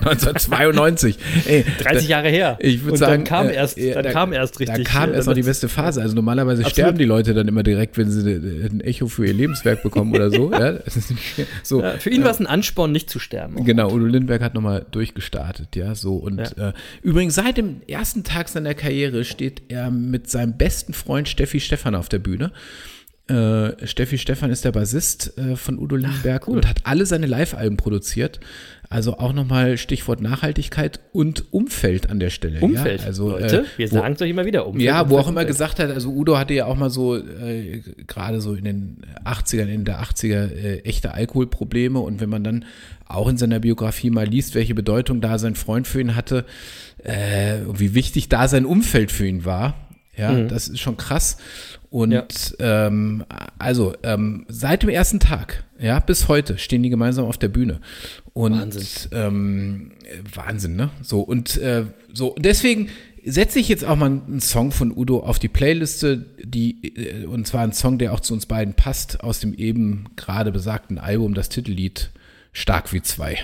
1992. 0.00 1.18
Ey, 1.46 1.64
30 1.82 2.08
Jahre 2.08 2.28
her. 2.28 2.56
Ich 2.60 2.84
würde 2.84 2.98
sagen, 2.98 3.12
dann 3.12 3.24
kam 3.24 3.48
äh, 3.48 3.54
erst, 3.54 3.78
äh, 3.78 3.92
dann 3.94 4.04
da- 4.04 4.12
kam 4.12 4.32
erst 4.32 4.60
richtig. 4.60 4.84
Da 4.84 4.90
kam 4.90 5.10
äh, 5.12 5.16
erst 5.16 5.28
noch 5.28 5.34
die 5.34 5.42
beste 5.42 5.68
Phase. 5.68 6.00
Also 6.02 6.14
normalerweise 6.14 6.62
Absolut. 6.62 6.72
sterben 6.72 6.98
die 6.98 7.04
Leute 7.04 7.34
dann 7.34 7.48
immer 7.48 7.62
direkt, 7.62 7.96
wenn 7.98 8.10
sie 8.10 8.20
ein 8.30 8.80
Echo 8.80 9.08
für 9.08 9.26
ihr 9.26 9.34
Lebenswerk 9.34 9.82
bekommen 9.82 10.14
oder 10.14 10.30
so. 10.30 10.52
ja, 10.52 10.74
so. 11.62 11.82
Ja, 11.82 11.92
für 11.98 12.10
ihn 12.10 12.24
war 12.24 12.30
es 12.30 12.40
ein 12.40 12.46
Ansporn, 12.46 12.92
nicht 12.92 12.99
zu 13.08 13.18
sterben. 13.18 13.64
Genau, 13.64 13.92
Udo 13.92 14.04
Lindbergh 14.06 14.44
hat 14.44 14.54
nochmal 14.54 14.86
durchgestartet, 14.90 15.76
ja, 15.76 15.94
so. 15.94 16.16
Und 16.16 16.58
äh, 16.58 16.72
übrigens, 17.02 17.34
seit 17.34 17.56
dem 17.56 17.82
ersten 17.86 18.24
Tag 18.24 18.48
seiner 18.48 18.74
Karriere 18.74 19.24
steht 19.24 19.62
er 19.68 19.90
mit 19.90 20.28
seinem 20.28 20.56
besten 20.56 20.92
Freund 20.92 21.28
Steffi 21.28 21.60
Stefan 21.60 21.94
auf 21.94 22.08
der 22.08 22.18
Bühne. 22.18 22.52
Äh, 23.28 23.86
Steffi 23.86 24.18
Stefan 24.18 24.50
ist 24.50 24.64
der 24.64 24.72
Bassist 24.72 25.38
äh, 25.38 25.54
von 25.54 25.78
Udo 25.78 25.94
Lindbergh 25.94 26.50
und 26.50 26.68
hat 26.68 26.80
alle 26.84 27.06
seine 27.06 27.26
Live-Alben 27.26 27.76
produziert. 27.76 28.40
Also 28.92 29.18
auch 29.18 29.32
nochmal 29.32 29.78
Stichwort 29.78 30.20
Nachhaltigkeit 30.20 30.98
und 31.12 31.52
Umfeld 31.52 32.10
an 32.10 32.18
der 32.18 32.30
Stelle. 32.30 32.58
Umfeld, 32.58 33.02
ja? 33.02 33.06
also, 33.06 33.30
Leute, 33.30 33.60
äh, 33.60 33.64
wir 33.78 33.86
sagen 33.86 34.14
es 34.14 34.20
euch 34.20 34.30
immer 34.30 34.44
wieder. 34.44 34.66
Umfeld, 34.66 34.84
ja, 34.84 34.98
wo 34.98 35.14
Umfeld, 35.14 35.20
auch 35.20 35.28
immer 35.28 35.28
Umfeld. 35.28 35.46
gesagt 35.46 35.78
hat, 35.78 35.90
also 35.90 36.10
Udo 36.10 36.36
hatte 36.36 36.54
ja 36.54 36.66
auch 36.66 36.74
mal 36.74 36.90
so, 36.90 37.16
äh, 37.16 37.82
gerade 38.08 38.40
so 38.40 38.54
in 38.54 38.64
den 38.64 38.96
80ern, 39.24 39.68
in 39.68 39.84
der 39.84 40.02
80er, 40.02 40.52
äh, 40.52 40.78
echte 40.80 41.14
Alkoholprobleme 41.14 42.00
und 42.00 42.20
wenn 42.20 42.30
man 42.30 42.42
dann 42.42 42.64
auch 43.06 43.28
in 43.28 43.36
seiner 43.36 43.60
Biografie 43.60 44.10
mal 44.10 44.26
liest, 44.26 44.56
welche 44.56 44.74
Bedeutung 44.74 45.20
da 45.20 45.38
sein 45.38 45.54
Freund 45.54 45.86
für 45.86 46.00
ihn 46.00 46.16
hatte, 46.16 46.44
äh, 47.04 47.58
wie 47.72 47.94
wichtig 47.94 48.28
da 48.28 48.48
sein 48.48 48.66
Umfeld 48.66 49.12
für 49.12 49.26
ihn 49.28 49.44
war, 49.44 49.76
ja, 50.16 50.42
das 50.42 50.68
ist 50.68 50.80
schon 50.80 50.96
krass. 50.96 51.38
Und. 51.90 52.12
Ja. 52.12 52.26
ähm, 52.60 53.24
also 53.58 53.94
ähm, 54.04 54.46
seit 54.48 54.82
dem 54.82 54.88
ersten 54.88 55.18
Tag, 55.20 55.64
ja, 55.78 55.98
bis 55.98 56.28
heute 56.28 56.56
stehen 56.56 56.82
die 56.82 56.90
gemeinsam 56.90 57.24
auf 57.24 57.36
der 57.36 57.48
Bühne. 57.48 57.80
Und 58.32 58.52
Wahnsinn. 58.52 59.10
Ähm, 59.12 59.92
äh, 60.04 60.36
Wahnsinn, 60.36 60.76
ne? 60.76 60.90
So, 61.02 61.20
und 61.20 61.56
äh, 61.58 61.86
so, 62.12 62.36
deswegen 62.38 62.88
setze 63.24 63.58
ich 63.58 63.68
jetzt 63.68 63.84
auch 63.84 63.96
mal 63.96 64.06
einen 64.06 64.40
Song 64.40 64.70
von 64.72 64.96
Udo 64.96 65.20
auf 65.20 65.38
die 65.38 65.48
Playliste, 65.48 66.26
die, 66.42 66.96
äh, 66.96 67.26
und 67.26 67.46
zwar 67.46 67.62
ein 67.62 67.72
Song, 67.72 67.98
der 67.98 68.12
auch 68.12 68.20
zu 68.20 68.34
uns 68.34 68.46
beiden 68.46 68.74
passt, 68.74 69.22
aus 69.22 69.40
dem 69.40 69.52
eben 69.54 70.06
gerade 70.16 70.52
besagten 70.52 70.98
Album, 70.98 71.34
das 71.34 71.48
Titellied 71.48 72.10
Stark 72.52 72.92
wie 72.92 73.02
zwei. 73.02 73.38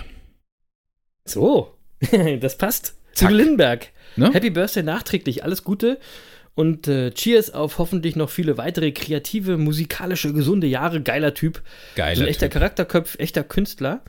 So, 1.25 1.75
das 2.41 2.59
passt. 2.59 2.95
Zack. 3.13 3.29
Udo 3.29 3.39
Lindenberg. 3.39 3.89
Ne? 4.17 4.33
Happy 4.33 4.51
Birthday 4.51 4.83
nachträglich, 4.83 5.45
alles 5.45 5.65
Gute. 5.65 5.99
Und 6.57 6.89
äh, 6.89 7.11
Cheers 7.13 7.53
auf 7.53 7.77
hoffentlich 7.77 8.17
noch 8.17 8.31
viele 8.31 8.57
weitere 8.57 8.91
kreative, 8.91 9.59
musikalische, 9.59 10.33
gesunde 10.33 10.67
Jahre. 10.67 11.03
Geiler 11.03 11.35
Typ. 11.35 11.63
Geiler 11.95 12.17
so 12.17 12.23
ein 12.23 12.29
echter 12.29 12.47
Typ. 12.47 12.55
Charakterköpf, 12.55 13.17
echter 13.19 13.45
Künstler. 13.45 14.03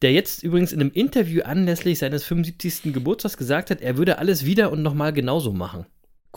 Der 0.00 0.12
jetzt 0.12 0.44
übrigens 0.44 0.72
in 0.72 0.80
einem 0.80 0.92
Interview 0.92 1.42
anlässlich 1.42 1.98
seines 1.98 2.24
75. 2.24 2.94
Geburtstags 2.94 3.36
gesagt 3.36 3.70
hat, 3.70 3.80
er 3.80 3.98
würde 3.98 4.18
alles 4.18 4.46
wieder 4.46 4.70
und 4.70 4.82
nochmal 4.82 5.12
genauso 5.12 5.52
machen. 5.52 5.84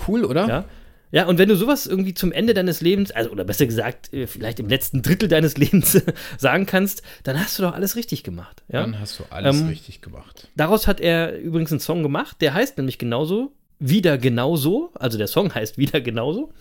Cool, 0.08 0.26
oder? 0.26 0.48
Ja. 0.48 0.66
Ja, 1.12 1.28
und 1.28 1.38
wenn 1.38 1.48
du 1.48 1.56
sowas 1.56 1.86
irgendwie 1.86 2.16
zum 2.16 2.32
Ende 2.32 2.56
deines 2.56 2.82
Lebens, 2.82 3.12
also 3.12 3.30
oder 3.30 3.44
besser 3.44 3.68
gesagt, 3.68 4.12
äh, 4.12 4.26
vielleicht 4.26 4.60
im 4.60 4.68
letzten 4.68 5.04
Drittel 5.04 5.30
deines 5.30 5.56
Lebens 5.60 6.02
sagen 6.40 6.66
kannst, 6.66 7.04
dann 7.22 7.40
hast 7.40 7.60
du 7.60 7.64
doch 7.64 7.76
alles 7.76 7.96
richtig 7.96 8.24
gemacht. 8.24 8.64
Ja? 8.68 8.82
Dann 8.82 9.00
hast 9.00 9.20
du 9.20 9.24
alles 9.30 9.60
Ähm, 9.60 9.68
richtig 9.68 10.02
gemacht. 10.02 10.48
Daraus 10.56 10.88
hat 10.88 11.00
er 11.00 11.38
übrigens 11.38 11.72
einen 11.72 11.80
Song 11.80 12.02
gemacht, 12.02 12.38
der 12.42 12.56
heißt 12.56 12.80
nämlich 12.80 12.98
genauso, 12.98 13.52
wieder 13.84 14.18
genauso, 14.18 14.92
also 14.96 15.18
der 15.18 15.28
Song 15.28 15.54
heißt 15.56 15.78
wieder 15.78 16.02
genauso. 16.02 16.52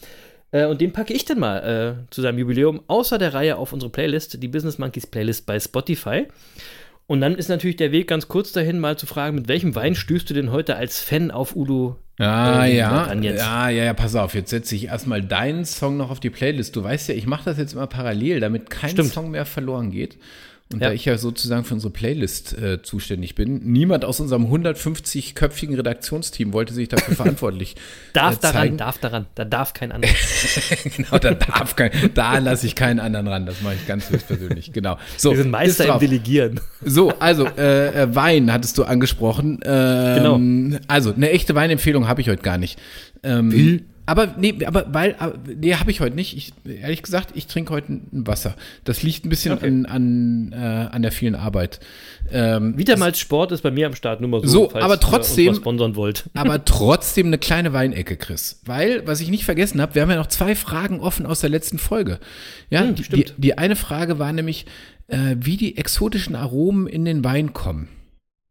Äh, 0.50 0.66
und 0.66 0.80
den 0.80 0.92
packe 0.92 1.12
ich 1.12 1.24
dann 1.24 1.38
mal 1.38 1.58
äh, 1.58 2.10
zu 2.10 2.22
seinem 2.22 2.38
Jubiläum 2.38 2.82
außer 2.86 3.18
der 3.18 3.34
Reihe 3.34 3.56
auf 3.56 3.72
unsere 3.72 3.90
Playlist, 3.90 4.42
die 4.42 4.48
Business 4.48 4.78
Monkeys 4.78 5.06
Playlist 5.06 5.46
bei 5.46 5.58
Spotify. 5.58 6.26
Und 7.06 7.20
dann 7.20 7.34
ist 7.34 7.48
natürlich 7.48 7.76
der 7.76 7.92
Weg 7.92 8.08
ganz 8.08 8.28
kurz 8.28 8.52
dahin, 8.52 8.78
mal 8.78 8.96
zu 8.96 9.06
fragen, 9.06 9.34
mit 9.34 9.48
welchem 9.48 9.74
Wein 9.74 9.94
stößt 9.94 10.30
du 10.30 10.34
denn 10.34 10.50
heute 10.50 10.76
als 10.76 11.00
Fan 11.00 11.30
auf 11.30 11.56
Udo? 11.56 11.96
Ah, 12.18 12.66
äh, 12.66 12.76
ja. 12.76 13.04
an 13.04 13.22
jetzt? 13.22 13.40
Ja, 13.40 13.68
ja, 13.68 13.84
ja, 13.84 13.94
pass 13.94 14.14
auf, 14.14 14.34
jetzt 14.34 14.50
setze 14.50 14.74
ich 14.74 14.86
erstmal 14.86 15.22
deinen 15.22 15.64
Song 15.64 15.96
noch 15.96 16.10
auf 16.10 16.20
die 16.20 16.30
Playlist. 16.30 16.76
Du 16.76 16.84
weißt 16.84 17.08
ja, 17.08 17.14
ich 17.14 17.26
mache 17.26 17.44
das 17.44 17.58
jetzt 17.58 17.72
immer 17.72 17.86
parallel, 17.86 18.40
damit 18.40 18.70
kein 18.70 18.90
Stimmt. 18.90 19.12
Song 19.12 19.30
mehr 19.30 19.44
verloren 19.44 19.90
geht. 19.90 20.16
Und 20.72 20.80
Ja. 20.80 20.88
da 20.88 20.94
ich 20.94 21.04
ja 21.04 21.18
sozusagen 21.18 21.64
für 21.64 21.74
unsere 21.74 21.92
Playlist 21.92 22.56
äh, 22.56 22.82
zuständig 22.82 23.34
bin, 23.34 23.60
niemand 23.64 24.04
aus 24.04 24.20
unserem 24.20 24.46
150-köpfigen 24.46 25.76
Redaktionsteam 25.76 26.52
wollte 26.52 26.72
sich 26.74 26.88
dafür 26.88 27.14
verantwortlich 27.16 27.74
Darf 28.12 28.36
äh, 28.36 28.38
daran, 28.40 28.76
darf 28.76 28.98
daran, 28.98 29.26
da 29.34 29.44
darf 29.44 29.74
kein 29.74 29.92
anderer. 29.92 30.12
genau, 30.96 31.18
da 31.18 31.34
darf 31.34 31.76
kein, 31.76 31.90
da 32.14 32.38
lasse 32.38 32.66
ich 32.66 32.74
keinen 32.74 33.00
anderen 33.00 33.28
ran. 33.28 33.46
Das 33.46 33.60
mache 33.62 33.74
ich 33.74 33.86
ganz 33.86 34.08
höchstpersönlich. 34.10 34.72
Genau. 34.72 34.98
So, 35.16 35.30
Wir 35.30 35.38
sind 35.38 35.50
Meister 35.50 35.84
ist 35.84 35.90
im. 35.94 35.98
Delegieren. 36.00 36.60
So, 36.84 37.10
also 37.18 37.46
äh, 37.46 38.02
äh, 38.02 38.14
Wein 38.14 38.52
hattest 38.52 38.78
du 38.78 38.84
angesprochen. 38.84 39.60
Ähm, 39.64 40.12
Genau. 40.70 40.78
Also 40.88 41.12
eine 41.12 41.30
echte 41.30 41.54
Weinempfehlung 41.54 42.08
habe 42.08 42.20
ich 42.20 42.28
heute 42.28 42.42
gar 42.42 42.58
nicht. 42.58 42.78
Ähm, 43.22 43.84
Aber 44.04 44.34
nee, 44.36 44.64
aber 44.66 44.86
weil, 44.92 45.14
aber, 45.18 45.34
nee, 45.46 45.74
habe 45.74 45.90
ich 45.92 46.00
heute 46.00 46.16
nicht. 46.16 46.36
Ich, 46.36 46.52
ehrlich 46.64 47.02
gesagt, 47.02 47.30
ich 47.34 47.46
trinke 47.46 47.72
heute 47.72 47.92
ein 47.92 48.26
Wasser. 48.26 48.56
Das 48.82 49.02
liegt 49.04 49.24
ein 49.24 49.28
bisschen 49.28 49.52
Okay. 49.54 49.66
an, 49.68 49.86
an, 49.86 50.52
äh, 50.52 50.56
an 50.56 51.02
der 51.02 51.12
vielen 51.12 51.36
Arbeit. 51.36 51.78
Ähm, 52.30 52.76
Vitamals 52.76 53.18
Sport 53.20 53.52
ist 53.52 53.62
bei 53.62 53.70
mir 53.70 53.86
am 53.86 53.94
Start, 53.94 54.20
nur 54.20 54.28
mal 54.28 54.40
so, 54.40 54.48
So, 54.48 54.68
falls 54.70 54.84
aber 54.84 54.94
ihr 54.94 55.00
trotzdem- 55.00 55.46
mal 55.46 55.54
sponsern 55.54 55.94
wollt. 55.96 56.24
aber 56.34 56.64
trotzdem 56.64 57.28
eine 57.28 57.38
kleine 57.38 57.72
Weinecke, 57.72 58.16
Chris. 58.16 58.60
Weil, 58.64 59.06
was 59.06 59.20
ich 59.20 59.28
nicht 59.30 59.44
vergessen 59.44 59.80
habe, 59.80 59.94
wir 59.94 60.02
haben 60.02 60.10
ja 60.10 60.16
noch 60.16 60.26
zwei 60.26 60.56
Fragen 60.56 60.98
offen 61.00 61.24
aus 61.24 61.40
der 61.40 61.50
letzten 61.50 61.78
Folge. 61.78 62.18
Ja, 62.70 62.80
Hm, 62.80 62.88
die, 62.96 63.02
die, 63.02 63.04
stimmt. 63.04 63.34
die 63.38 63.56
eine 63.58 63.76
Frage 63.76 64.18
war 64.18 64.32
nämlich, 64.32 64.66
äh, 65.06 65.36
wie 65.38 65.56
die 65.56 65.76
exotischen 65.76 66.34
Aromen 66.34 66.88
in 66.88 67.04
den 67.04 67.22
Wein 67.22 67.52
kommen. 67.52 67.88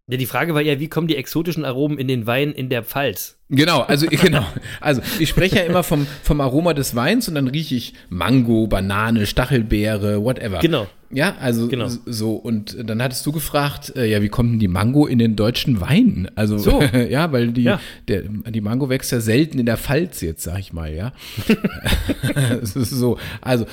Ja, 0.08 0.18
die 0.18 0.26
Frage 0.26 0.54
war 0.54 0.62
ja, 0.62 0.80
wie 0.80 0.88
kommen 0.90 1.08
die 1.08 1.16
exotischen 1.16 1.64
Aromen 1.66 1.98
in 1.98 2.08
den 2.08 2.26
Wein 2.28 2.52
in 2.52 2.70
der 2.70 2.84
Pfalz? 2.84 3.38
Genau, 3.52 3.82
also 3.82 4.08
genau. 4.10 4.46
Also 4.80 5.02
ich 5.20 5.30
spreche 5.30 5.58
ja 5.58 5.64
immer 5.64 5.84
vom, 5.84 6.08
vom 6.24 6.40
Aroma 6.42 6.74
des 6.74 6.96
Weins 6.96 7.28
und 7.28 7.36
dann 7.36 7.48
rieche 7.50 7.76
ich 7.76 7.94
Mango, 8.10 8.66
Banane, 8.68 9.26
Stachelbeere, 9.26 10.24
whatever. 10.24 10.60
Genau. 10.60 10.88
Ja, 11.14 11.36
also 11.42 11.68
Genau. 11.68 11.90
so 12.06 12.36
und 12.36 12.78
dann 12.90 13.02
hattest 13.04 13.26
du 13.26 13.34
gefragt, 13.34 13.92
äh, 13.98 14.06
ja, 14.10 14.22
wie 14.22 14.30
kommt 14.30 14.54
denn 14.54 14.60
die 14.60 14.70
Mango 14.70 15.06
in 15.08 15.20
den 15.20 15.36
deutschen 15.36 15.82
Wein? 15.82 16.32
Also 16.36 16.58
So. 16.58 16.82
ja, 17.10 17.34
weil 17.34 17.50
die 17.52 17.64
Ja. 17.64 17.82
Der, 18.08 18.22
die 18.22 18.62
Mango 18.62 18.88
wächst 18.88 19.12
ja 19.12 19.20
selten 19.20 19.60
in 19.60 19.66
der 19.66 19.76
Pfalz 19.76 20.22
jetzt, 20.22 20.44
sag 20.44 20.60
ich 20.60 20.72
mal, 20.72 20.94
ja. 20.94 21.12
So, 22.64 23.18
also 23.42 23.66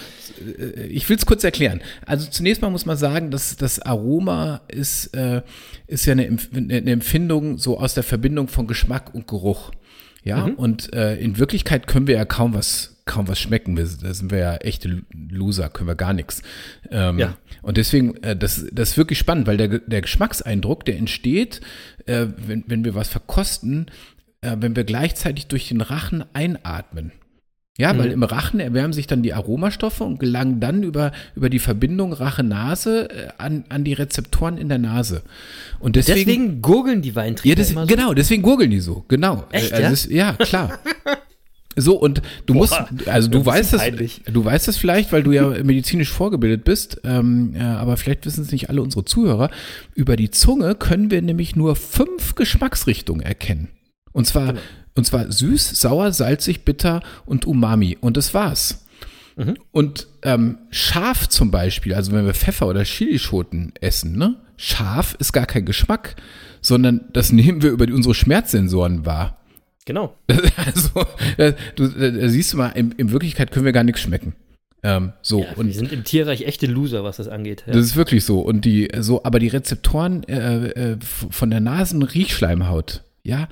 äh, 0.59 0.87
ich 0.89 1.09
will 1.09 1.17
es 1.17 1.27
kurz 1.27 1.45
erklären. 1.45 1.81
Also 2.07 2.29
zunächst 2.29 2.61
mal 2.63 2.71
muss 2.71 2.87
man 2.87 2.97
sagen, 2.97 3.31
dass 3.31 3.57
das 3.57 3.79
Aroma 3.81 4.61
ist, 4.69 5.15
äh, 5.17 5.43
ist 5.87 6.07
ja 6.07 6.13
eine, 6.13 6.37
eine 6.55 6.91
Empfindung 6.91 7.59
so 7.59 7.79
aus 7.79 7.95
der 7.95 8.03
Verbindung 8.03 8.49
von 8.49 8.67
Geschmack 8.67 9.15
und 9.15 9.27
Geruch. 9.29 9.68
Ja, 10.25 10.45
und 10.45 10.93
äh, 10.93 11.17
in 11.17 11.39
Wirklichkeit 11.39 11.87
können 11.87 12.07
wir 12.07 12.17
ja 12.17 12.25
kaum 12.25 12.53
was, 12.53 13.01
kaum 13.07 13.29
was 13.29 13.39
schmecken. 13.41 13.77
Wir, 13.77 13.89
da 14.03 14.13
sind 14.13 14.31
wir 14.31 14.39
ja 14.39 14.57
echte 14.57 15.03
Loser, 15.13 15.71
können 15.71 15.89
wir 15.89 15.95
gar 15.95 16.13
nichts. 16.13 16.43
Ähm, 16.91 17.19
Ja. 17.19 17.37
Und 17.63 17.77
deswegen, 17.77 18.17
äh, 18.23 18.37
das, 18.37 18.67
das 18.73 18.91
ist 18.91 18.99
wirklich 18.99 19.19
spannend, 19.19 19.47
weil 19.47 19.57
der, 19.57 19.79
der 19.79 20.03
Geschmackseindruck, 20.03 20.85
der 20.85 20.99
entsteht, 20.99 21.61
äh, 22.07 22.27
wenn, 22.37 22.65
wenn 22.67 22.85
wir 22.85 22.95
was 22.95 23.09
verkosten, 23.09 23.87
äh, 24.41 24.57
wenn 24.59 24.77
wir 24.77 24.85
gleichzeitig 24.85 25.47
durch 25.47 25.69
den 25.69 25.81
Rachen 25.81 26.25
einatmen. 26.35 27.13
Ja, 27.81 27.97
weil 27.97 28.11
im 28.11 28.25
Rachen 28.25 28.59
erwärmen 28.59 28.93
sich 28.93 29.07
dann 29.07 29.23
die 29.23 29.33
Aromastoffe 29.33 30.01
und 30.01 30.19
gelangen 30.19 30.59
dann 30.59 30.83
über, 30.83 31.13
über 31.37 31.49
die 31.49 31.61
Verbindung 31.61 32.13
Rache-Nase 32.13 33.09
äh, 33.09 33.29
an, 33.39 33.65
an 33.69 33.85
die 33.85 33.93
Rezeptoren 33.93 34.59
in 34.59 34.69
der 34.69 34.79
Nase. 34.79 35.23
Und 35.79 35.95
deswegen, 35.95 36.19
Deswegen 36.27 36.61
gurgeln 36.63 37.03
die 37.03 37.15
Weintrinker 37.15 37.49
ja, 37.49 37.55
das, 37.55 37.69
so. 37.69 37.87
genau, 37.87 38.15
deswegen 38.15 38.43
gurgeln 38.43 38.73
die 38.73 38.81
so, 38.81 39.05
genau. 39.07 39.45
Echt, 39.53 39.71
Äh, 39.71 39.83
ja? 39.83 39.91
Das, 39.91 40.07
ja, 40.07 40.33
klar. 40.33 40.81
So, 41.81 41.95
und 41.95 42.23
du 42.47 42.55
musst, 42.55 42.75
also 43.07 43.29
du 43.31 43.47
weißt 43.47 43.73
das, 43.73 43.81
peinlich. 43.83 44.23
du 44.33 44.45
weißt 44.45 44.67
das 44.67 44.77
vielleicht, 44.77 45.13
weil 45.13 45.23
du 45.23 45.31
ja 45.31 45.49
medizinisch 45.63 46.11
vorgebildet 46.11 46.65
bist, 46.65 47.01
ähm, 47.05 47.55
ja, 47.57 47.77
aber 47.77 47.97
vielleicht 47.97 48.27
wissen 48.27 48.43
es 48.43 48.51
nicht 48.51 48.69
alle 48.69 48.83
unsere 48.83 49.05
Zuhörer. 49.05 49.49
Über 49.95 50.17
die 50.17 50.31
Zunge 50.33 50.75
können 50.75 51.13
wir 51.13 51.23
nämlich 51.23 51.55
nur 51.55 51.77
fünf 51.77 52.35
Geschmacksrichtungen 52.35 53.25
erkennen. 53.25 53.69
Und 54.13 54.27
zwar, 54.27 54.47
Genau. 54.55 54.61
Und 54.99 55.05
zwar 55.05 55.31
süß, 55.31 55.81
sauer, 55.81 56.13
salzig, 56.13 56.65
bitter 56.65 57.03
und 57.25 57.47
umami. 57.47 57.97
Und 58.01 58.17
das 58.17 58.35
war's. 58.35 58.85
Mhm. 59.37 59.57
Und 59.71 60.09
ähm, 60.23 60.59
scharf 60.71 61.29
zum 61.29 61.53
Beispiel, 61.53 61.95
also 61.95 62.11
wenn 62.11 62.27
wir 62.27 62.35
Pfeffer 62.35 62.67
oder 62.67 62.83
Chilischoten 62.83 63.73
essen, 63.81 64.19
ne? 64.19 64.41
Scharf 64.57 65.15
ist 65.21 65.33
gar 65.33 65.47
kein 65.47 65.65
Geschmack, 65.65 66.17
sondern 66.61 67.03
das 67.13 67.31
nehmen 67.33 67.63
wir 67.63 67.71
über 67.71 67.87
unsere 67.95 68.13
Schmerzsensoren 68.13 69.07
wahr. 69.07 69.41
Genau. 69.85 70.17
Also, 70.57 71.07
äh, 71.37 71.53
du, 71.77 71.85
äh, 71.85 72.29
siehst 72.29 72.53
du 72.53 72.57
mal, 72.57 72.71
in, 72.71 72.91
in 72.91 73.13
Wirklichkeit 73.13 73.53
können 73.53 73.65
wir 73.65 73.73
gar 73.73 73.85
nichts 73.85 74.01
schmecken. 74.01 74.35
Ähm, 74.83 75.13
so, 75.23 75.43
Ja, 75.43 75.51
wir 75.51 75.59
und 75.59 75.73
sind 75.73 75.93
im 75.93 76.03
Tierreich 76.03 76.43
echte 76.43 76.67
Loser, 76.67 77.05
was 77.05 77.19
das 77.19 77.29
angeht. 77.29 77.63
Ja. 77.69 77.73
das 77.73 77.87
ist 77.87 77.97
wirklich 77.97 78.25
so. 78.25 78.41
Und 78.41 78.65
die, 78.65 78.89
so, 78.99 79.23
aber 79.23 79.39
die 79.39 79.47
Rezeptoren 79.47 80.25
äh, 80.25 80.67
äh, 80.71 80.97
von 81.01 81.51
der 81.51 81.61
Nasenriechschleimhaut, 81.61 83.05
ja, 83.23 83.49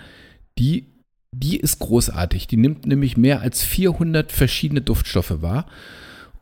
die, 0.58 0.95
die 1.42 1.56
ist 1.58 1.78
großartig. 1.80 2.46
Die 2.46 2.56
nimmt 2.56 2.86
nämlich 2.86 3.16
mehr 3.16 3.40
als 3.42 3.62
400 3.62 4.32
verschiedene 4.32 4.80
Duftstoffe 4.80 5.42
wahr. 5.42 5.66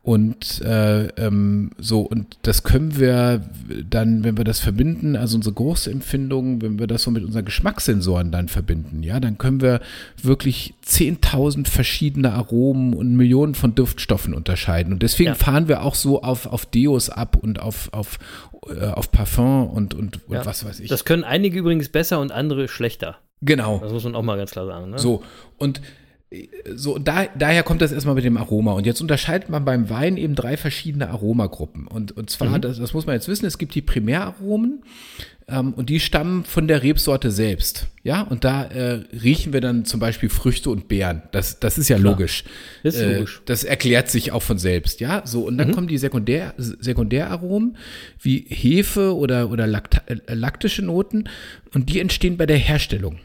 Und 0.03 0.61
äh, 0.61 1.07
ähm, 1.17 1.71
so, 1.79 2.01
und 2.01 2.37
das 2.43 2.61
können 2.61 2.99
wir 2.99 3.41
dann, 3.89 4.23
wenn 4.23 4.37
wir 4.37 4.43
das 4.43 4.59
verbinden, 4.59 5.15
also 5.15 5.35
unsere 5.35 5.55
Geruchsempfindungen, 5.55 6.61
wenn 6.61 6.77
wir 6.77 6.85
das 6.85 7.01
so 7.01 7.09
mit 7.09 7.23
unseren 7.23 7.43
Geschmackssensoren 7.43 8.31
dann 8.31 8.47
verbinden, 8.47 9.01
ja, 9.01 9.19
dann 9.19 9.39
können 9.39 9.61
wir 9.61 9.81
wirklich 10.21 10.75
10.000 10.85 11.67
verschiedene 11.67 12.33
Aromen 12.33 12.93
und 12.93 13.15
Millionen 13.15 13.55
von 13.55 13.73
Duftstoffen 13.73 14.35
unterscheiden. 14.35 14.93
Und 14.93 15.01
deswegen 15.01 15.29
Ja. 15.29 15.33
fahren 15.35 15.67
wir 15.67 15.81
auch 15.81 15.95
so 15.95 16.21
auf, 16.21 16.45
auf 16.45 16.67
Deos 16.67 17.09
ab 17.09 17.35
und 17.41 17.59
auf, 17.59 17.89
auf, 17.91 18.19
äh, 18.69 18.85
auf 18.85 19.11
Parfum 19.11 19.67
und, 19.71 19.95
und, 19.95 20.27
und 20.27 20.35
Ja. 20.35 20.45
was 20.45 20.63
weiß 20.63 20.81
ich. 20.81 20.89
Das 20.89 21.05
können 21.05 21.23
einige 21.23 21.57
übrigens 21.57 21.89
besser 21.89 22.19
und 22.19 22.31
andere 22.31 22.67
schlechter. 22.67 23.17
Genau. 23.41 23.79
Das 23.79 23.91
muss 23.91 24.03
man 24.03 24.15
auch 24.15 24.21
mal 24.21 24.37
ganz 24.37 24.51
klar 24.51 24.65
sagen. 24.65 24.91
Ne? 24.91 24.99
So, 24.99 25.23
und 25.57 25.81
so, 26.73 26.97
da, 26.97 27.27
daher 27.37 27.63
kommt 27.63 27.81
das 27.81 27.91
erstmal 27.91 28.15
mit 28.15 28.25
dem 28.25 28.37
Aroma. 28.37 28.73
Und 28.73 28.85
jetzt 28.85 29.01
unterscheidet 29.01 29.49
man 29.49 29.63
beim 29.63 29.89
Wein 29.89 30.17
eben 30.17 30.35
drei 30.35 30.57
verschiedene 30.57 31.09
Aromagruppen. 31.09 31.87
Und, 31.87 32.11
und 32.13 32.29
zwar, 32.29 32.59
das, 32.59 32.79
das 32.79 32.93
muss 32.93 33.05
man 33.05 33.15
jetzt 33.15 33.27
wissen, 33.27 33.45
es 33.45 33.57
gibt 33.57 33.75
die 33.75 33.81
Primäraromen 33.81 34.83
ähm, 35.47 35.73
und 35.73 35.89
die 35.89 35.99
stammen 35.99 36.43
von 36.43 36.67
der 36.67 36.81
Rebsorte 36.83 37.29
selbst. 37.31 37.87
Ja, 38.03 38.21
und 38.23 38.43
da 38.43 38.63
äh, 38.65 39.03
riechen 39.21 39.53
wir 39.53 39.61
dann 39.61 39.85
zum 39.85 39.99
Beispiel 39.99 40.29
Früchte 40.29 40.71
und 40.71 40.87
Beeren. 40.87 41.21
Das, 41.31 41.59
das 41.59 41.77
ist 41.77 41.89
ja 41.89 41.97
logisch. 41.97 42.43
Das 42.83 42.95
ist 42.95 43.01
Äh, 43.01 43.17
logisch. 43.17 43.41
Das 43.45 43.63
erklärt 43.63 44.09
sich 44.09 44.31
auch 44.31 44.43
von 44.43 44.57
selbst, 44.57 44.99
ja. 44.99 45.21
So, 45.25 45.45
und 45.45 45.57
dann 45.57 45.71
kommen 45.73 45.87
die 45.87 45.99
Sekundär, 45.99 46.53
Sekundäraromen 46.57 47.77
wie 48.19 48.45
Hefe 48.49 49.15
oder, 49.15 49.51
oder 49.51 49.67
Lakta, 49.67 50.01
äh, 50.07 50.33
laktische 50.33 50.81
Noten 50.81 51.29
und 51.73 51.89
die 51.89 51.99
entstehen 51.99 52.35
bei 52.35 52.47
der 52.47 52.57
Herstellung. 52.57 53.19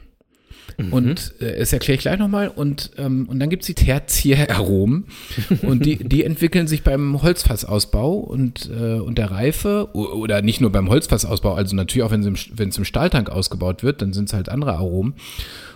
Und 0.91 1.33
äh, 1.41 1.59
das 1.59 1.73
erkläre 1.73 1.97
ich 1.97 2.03
gleich 2.03 2.19
nochmal. 2.19 2.49
Und, 2.49 2.91
ähm, 2.99 3.27
und 3.29 3.39
dann 3.39 3.51
gibt 3.51 3.63
es 3.63 3.67
die 3.67 3.75
Tertiäraromen. 3.75 5.05
und 5.63 5.85
die, 5.85 5.97
die 5.97 6.25
entwickeln 6.25 6.67
sich 6.67 6.83
beim 6.83 7.23
Holzfassausbau 7.23 8.15
und, 8.15 8.71
äh, 8.71 8.95
und 8.95 9.19
der 9.19 9.31
Reife. 9.31 9.89
Oder 9.95 10.43
nicht 10.43 10.61
nur 10.61 10.71
beim 10.71 10.89
Holzfassausbau, 10.89 11.55
also 11.55 11.77
natürlich 11.77 12.05
auch, 12.05 12.11
wenn 12.11 12.21
es 12.21 12.49
im, 12.59 12.71
im 12.77 12.85
Stahltank 12.85 13.31
ausgebaut 13.31 13.83
wird, 13.83 14.03
dann 14.03 14.13
sind 14.13 14.29
es 14.29 14.33
halt 14.33 14.49
andere 14.49 14.75
Aromen. 14.75 15.15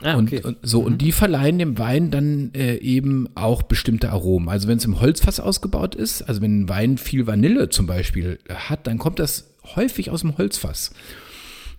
Ah, 0.02 0.18
okay. 0.18 0.36
Und, 0.38 0.44
und 0.44 0.56
so, 0.62 0.80
und 0.80 0.98
die 0.98 1.12
verleihen 1.12 1.58
dem 1.58 1.78
Wein 1.78 2.10
dann 2.10 2.50
äh, 2.54 2.76
eben 2.76 3.28
auch 3.34 3.62
bestimmte 3.62 4.10
Aromen. 4.10 4.48
Also 4.48 4.68
wenn 4.68 4.78
es 4.78 4.84
im 4.84 5.00
Holzfass 5.00 5.40
ausgebaut 5.40 5.94
ist, 5.94 6.22
also 6.22 6.42
wenn 6.42 6.62
ein 6.62 6.68
Wein 6.68 6.98
viel 6.98 7.26
Vanille 7.26 7.68
zum 7.68 7.86
Beispiel 7.86 8.38
hat, 8.48 8.86
dann 8.86 8.98
kommt 8.98 9.18
das 9.18 9.54
häufig 9.76 10.10
aus 10.10 10.20
dem 10.20 10.36
Holzfass. 10.36 10.92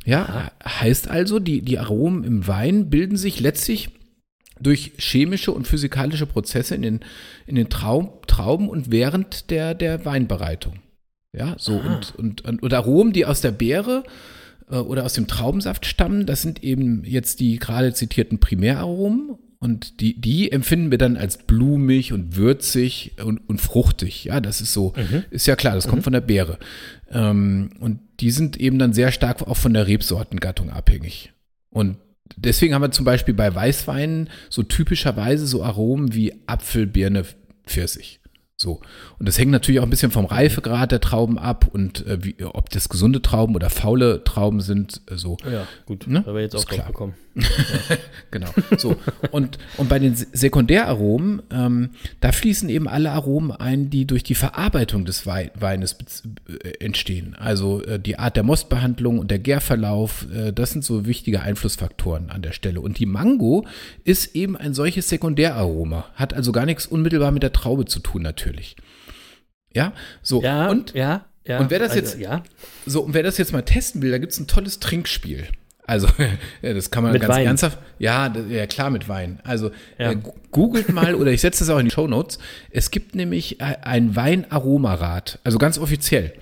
Ja, 0.05 0.51
heißt 0.63 1.09
also, 1.09 1.39
die, 1.39 1.61
die 1.61 1.79
Aromen 1.79 2.23
im 2.23 2.47
Wein 2.47 2.89
bilden 2.89 3.17
sich 3.17 3.39
letztlich 3.39 3.89
durch 4.59 4.93
chemische 4.97 5.51
und 5.51 5.67
physikalische 5.67 6.27
Prozesse 6.27 6.75
in 6.75 6.81
den, 6.83 6.99
in 7.45 7.55
den 7.55 7.69
Traum, 7.69 8.09
Trauben 8.27 8.69
und 8.69 8.91
während 8.91 9.49
der, 9.49 9.73
der 9.73 10.05
Weinbereitung. 10.05 10.75
Ja, 11.33 11.55
so 11.57 11.73
und, 11.73 12.15
und, 12.15 12.45
und, 12.45 12.63
und 12.63 12.73
Aromen, 12.73 13.11
die 13.11 13.25
aus 13.25 13.41
der 13.41 13.51
Beere 13.51 14.03
äh, 14.69 14.77
oder 14.77 15.03
aus 15.03 15.13
dem 15.13 15.27
Traubensaft 15.27 15.85
stammen, 15.85 16.25
das 16.25 16.41
sind 16.41 16.63
eben 16.63 17.03
jetzt 17.03 17.41
die 17.41 17.57
gerade 17.57 17.93
zitierten 17.93 18.39
Primäraromen 18.39 19.37
und 19.59 19.99
die, 19.99 20.19
die 20.21 20.51
empfinden 20.51 20.91
wir 20.91 20.97
dann 20.97 21.17
als 21.17 21.39
blumig 21.39 22.13
und 22.13 22.35
würzig 22.35 23.13
und, 23.23 23.39
und 23.49 23.59
fruchtig. 23.59 24.25
Ja, 24.25 24.39
das 24.39 24.61
ist 24.61 24.73
so, 24.73 24.93
ist 25.31 25.47
ja 25.47 25.55
klar, 25.55 25.75
das 25.75 25.87
kommt 25.87 26.03
von 26.03 26.13
der 26.13 26.21
Beere. 26.21 26.59
Ähm, 27.11 27.71
und 27.79 27.99
die 28.19 28.31
sind 28.31 28.57
eben 28.57 28.79
dann 28.79 28.93
sehr 28.93 29.11
stark 29.11 29.41
auch 29.41 29.57
von 29.57 29.73
der 29.73 29.87
Rebsortengattung 29.87 30.69
abhängig. 30.69 31.33
Und 31.69 31.97
deswegen 32.35 32.73
haben 32.73 32.81
wir 32.81 32.91
zum 32.91 33.05
Beispiel 33.05 33.33
bei 33.33 33.53
Weißweinen 33.53 34.29
so 34.49 34.63
typischerweise 34.63 35.45
so 35.45 35.63
Aromen 35.63 36.13
wie 36.13 36.33
Apfel, 36.47 36.87
Birne, 36.87 37.25
Pfirsich. 37.65 38.19
So. 38.57 38.79
Und 39.19 39.27
das 39.27 39.37
hängt 39.37 39.51
natürlich 39.51 39.79
auch 39.81 39.83
ein 39.83 39.89
bisschen 39.89 40.11
vom 40.11 40.25
Reifegrad 40.25 40.91
der 40.93 41.01
Trauben 41.01 41.37
ab 41.37 41.67
und 41.73 42.05
äh, 42.07 42.23
wie, 42.23 42.35
ob 42.43 42.69
das 42.69 42.87
gesunde 42.87 43.21
Trauben 43.21 43.53
oder 43.53 43.69
faule 43.69 44.23
Trauben 44.23 44.61
sind. 44.61 45.01
Äh, 45.11 45.15
so. 45.17 45.35
ja, 45.49 45.67
gut. 45.85 46.07
Ne? 46.07 46.23
Da 46.25 46.33
wir 46.33 46.41
jetzt 46.41 46.55
auch 46.55 46.63
drauf 46.63 46.75
klar. 46.75 46.87
gekommen. 46.87 47.13
Genau. 48.31 48.47
So. 48.77 48.95
Und, 49.31 49.57
und 49.77 49.87
bei 49.89 49.99
den 49.99 50.15
Se- 50.15 50.27
Sekundäraromen, 50.33 51.41
ähm, 51.51 51.89
da 52.19 52.31
fließen 52.31 52.67
eben 52.69 52.87
alle 52.87 53.11
Aromen 53.11 53.51
ein, 53.51 53.89
die 53.89 54.05
durch 54.05 54.23
die 54.23 54.35
Verarbeitung 54.35 55.05
des 55.05 55.25
Wei 55.25 55.51
Weines 55.57 55.95
äh, 56.47 56.83
entstehen. 56.83 57.35
Also 57.37 57.81
äh, 57.83 57.99
die 57.99 58.17
Art 58.19 58.35
der 58.35 58.43
Mostbehandlung 58.43 59.19
und 59.19 59.31
der 59.31 59.39
Gärverlauf, 59.39 60.27
äh, 60.33 60.51
das 60.53 60.71
sind 60.71 60.83
so 60.83 61.05
wichtige 61.05 61.41
Einflussfaktoren 61.41 62.29
an 62.29 62.41
der 62.41 62.51
Stelle. 62.51 62.81
Und 62.81 62.99
die 62.99 63.05
Mango 63.05 63.65
ist 64.03 64.35
eben 64.35 64.57
ein 64.57 64.73
solches 64.73 65.07
Sekundäraroma, 65.09 66.05
hat 66.15 66.33
also 66.33 66.51
gar 66.51 66.65
nichts 66.65 66.85
unmittelbar 66.87 67.31
mit 67.31 67.43
der 67.43 67.53
Traube 67.53 67.85
zu 67.85 67.99
tun 67.99 68.21
natürlich. 68.21 68.44
Ja, 69.73 69.93
so. 70.21 70.41
Ja, 70.41 70.69
und 70.69 70.93
ja, 70.93 71.25
ja. 71.45 71.60
und 71.60 71.69
wer 71.69 71.79
das 71.79 71.91
also, 71.91 72.01
jetzt- 72.01 72.19
Ja, 72.19 72.43
so, 72.86 73.01
und 73.01 73.13
wer 73.13 73.23
das 73.23 73.38
jetzt 73.38 73.51
mal 73.53 73.62
testen 73.63 74.01
will, 74.01 74.12
da 74.12 74.17
gibt 74.17 74.31
es 74.34 74.39
ein 74.39 74.47
tolles 74.47 74.79
Trinkspiel. 74.79 75.47
Also, 75.88 76.08
das 76.63 76.89
kann 76.91 77.03
man 77.03 77.12
Mit 77.13 77.21
ganz 77.21 77.34
Wein. 77.36 77.45
ernsthaft. 77.45 77.77
Ja, 77.99 78.34
ja, 78.49 78.65
klar, 78.65 78.89
mit 78.89 79.08
Wein. 79.08 79.39
Also, 79.43 79.69
Ja. 79.99 80.12
äh, 80.13 80.17
googelt 80.51 80.89
mal 80.89 81.13
oder 81.15 81.31
ich 81.31 81.41
setze 81.41 81.60
das 81.63 81.69
auch 81.69 81.77
in 81.79 81.86
die 81.86 81.91
Show 81.91 82.08
Notes. 82.08 82.39
Es 82.71 82.89
gibt 82.89 83.13
nämlich 83.15 83.62
ein 83.62 84.15
Weinaromarad, 84.15 85.39
also 85.43 85.58
ganz 85.60 85.77
offiziell. 85.77 86.34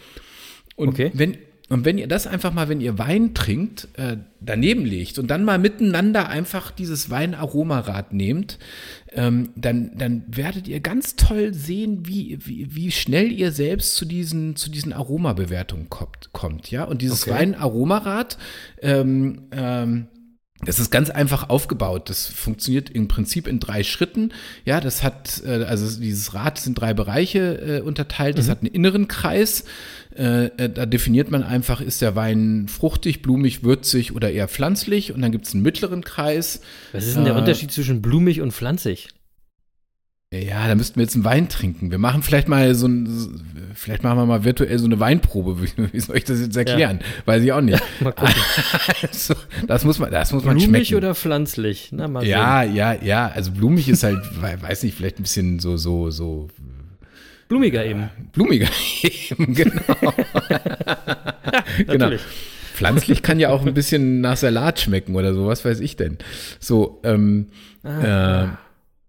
Und 0.76 0.89
Okay. 0.89 1.12
wenn 1.13 1.38
und 1.70 1.86
wenn 1.86 1.98
ihr 1.98 2.08
das 2.08 2.28
einfach 2.28 2.54
mal, 2.54 2.70
wenn 2.70 2.82
ihr 2.82 3.00
Wein 3.00 3.34
trinkt, 3.34 3.88
äh, 3.98 4.18
daneben 4.42 4.86
legt 4.86 5.18
und 5.18 5.28
dann 5.32 5.44
mal 5.44 5.58
miteinander 5.58 6.30
einfach 6.30 6.70
dieses 6.70 7.10
Weinaromarad 7.10 8.13
nehmt, 8.13 8.60
ähm, 9.15 9.52
dann, 9.56 9.91
dann 9.97 10.23
werdet 10.28 10.67
ihr 10.67 10.80
ganz 10.80 11.15
toll 11.15 11.54
sehen, 11.54 12.06
wie, 12.06 12.38
wie, 12.45 12.76
wie 12.76 12.91
schnell 12.91 13.32
ihr 13.32 13.52
selbst 13.52 13.95
zu 13.95 14.06
diesen, 14.06 14.56
zu 14.56 14.69
diesen 14.69 14.93
Aromabewertungen 14.93 15.89
kommt, 15.89 16.32
kommt. 16.34 16.71
Ja? 16.71 16.84
Und 16.86 17.02
dieses 17.02 17.23
Okay. 17.23 17.32
Weinaromarad, 17.32 18.38
ähm, 18.82 19.43
ähm, 19.52 20.08
das 20.65 20.80
ist 20.80 20.91
ganz 20.91 21.10
einfach 21.10 21.49
aufgebaut. 21.49 22.10
Das 22.10 22.28
funktioniert 22.28 22.89
im 22.89 23.08
Prinzip 23.08 23.47
in 23.47 23.60
drei 23.60 23.84
Schritten. 23.84 24.32
Ja, 24.65 24.80
das 24.82 25.04
hat, 25.04 25.41
äh, 25.45 25.63
also 25.63 25.99
dieses 25.99 26.34
Rad 26.34 26.58
sind 26.60 26.76
drei 26.76 26.93
Bereiche 26.93 27.80
äh, 27.80 27.82
unterteilt. 27.82 28.38
Das 28.38 28.49
hat 28.49 28.60
einen 28.60 28.71
inneren 28.71 29.08
Kreis. 29.08 29.65
Äh, 30.15 30.45
äh, 30.58 30.69
da 30.69 30.86
definiert 30.86 31.32
man 31.32 31.43
einfach, 31.43 31.82
ist 31.82 32.02
der 32.02 32.15
Wein 32.15 32.67
fruchtig, 32.67 33.21
blumig, 33.21 33.63
würzig 33.63 34.15
oder 34.15 34.32
eher 34.32 34.47
pflanzlich. 34.47 35.13
Und 35.13 35.21
dann 35.21 35.32
gibt 35.32 35.47
es 35.47 35.54
einen 35.54 35.63
mittleren 35.63 36.04
Kreis. 36.04 36.62
Was 36.91 37.06
ist 37.06 37.15
denn 37.15 37.26
der 37.26 37.36
Äh, 37.36 37.39
Unterschied 37.39 37.71
zwischen 37.71 38.02
blumig 38.02 38.41
und 38.41 38.52
pflanzig? 38.52 39.10
Ja, 40.39 40.67
da 40.67 40.74
müssten 40.74 40.96
wir 40.96 41.04
jetzt 41.04 41.13
einen 41.13 41.26
Wein 41.26 41.48
trinken. 41.48 41.91
Wir 41.91 42.00
machen 42.00 42.24
vielleicht 42.24 42.48
mal 42.48 42.74
so 42.74 42.88
ein, 42.88 43.08
vielleicht 43.76 44.02
machen 44.04 44.17
wir 44.17 44.26
mal 44.26 44.43
virtuell 44.43 44.80
so 44.80 44.86
eine 44.86 45.00
Weinprobe. 45.00 45.62
Wie, 45.62 45.69
wie 45.93 46.00
soll 46.00 46.17
ich 46.17 46.24
das 46.24 46.39
jetzt 46.39 46.58
erklären? 46.58 47.00
Weiß 47.26 47.43
ich 47.43 47.52
auch 47.54 47.62
nicht. 47.62 47.82
Mal 48.02 48.12
gucken. 48.13 48.34
Also, 49.04 49.36
das 49.67 49.84
muss 49.86 50.00
man, 50.00 50.10
das 50.12 50.32
muss 50.34 50.43
man 50.43 50.58
blumig 50.58 50.88
schmecken. 50.88 50.96
oder 51.04 51.13
pflanzlich? 51.13 51.89
Na, 51.91 52.08
mal 52.08 52.22
sehen. 52.22 52.32
Ja, 52.32 52.63
ja, 52.63 52.93
ja. 52.93 53.28
Also 53.28 53.52
blumig 53.52 53.88
ist 53.89 54.04
halt, 54.04 54.19
we- 54.41 54.62
weiß 54.62 54.84
nicht, 54.84 54.96
vielleicht 54.98 55.19
ein 55.19 55.24
bisschen 55.24 55.60
so, 55.60 55.78
so, 55.78 56.10
so 56.10 56.48
Blumiger 57.48 57.86
eben. 57.86 58.10
blumiger 58.32 58.67
eben, 59.04 59.54
genau. 59.54 59.82
genau. 61.86 62.12
Pflanzlich 62.74 63.22
kann 63.22 63.39
ja 63.39 63.50
auch 63.50 63.63
ein 63.65 63.74
bisschen 63.74 64.22
nach 64.22 64.38
Salat 64.38 64.80
schmecken 64.80 65.15
oder 65.15 65.34
so, 65.34 65.46
was 65.46 65.63
weiß 65.63 65.80
ich 65.82 65.96
denn. 65.96 66.17
So, 66.60 67.00
ähm, 67.04 67.48
äh, 67.84 68.46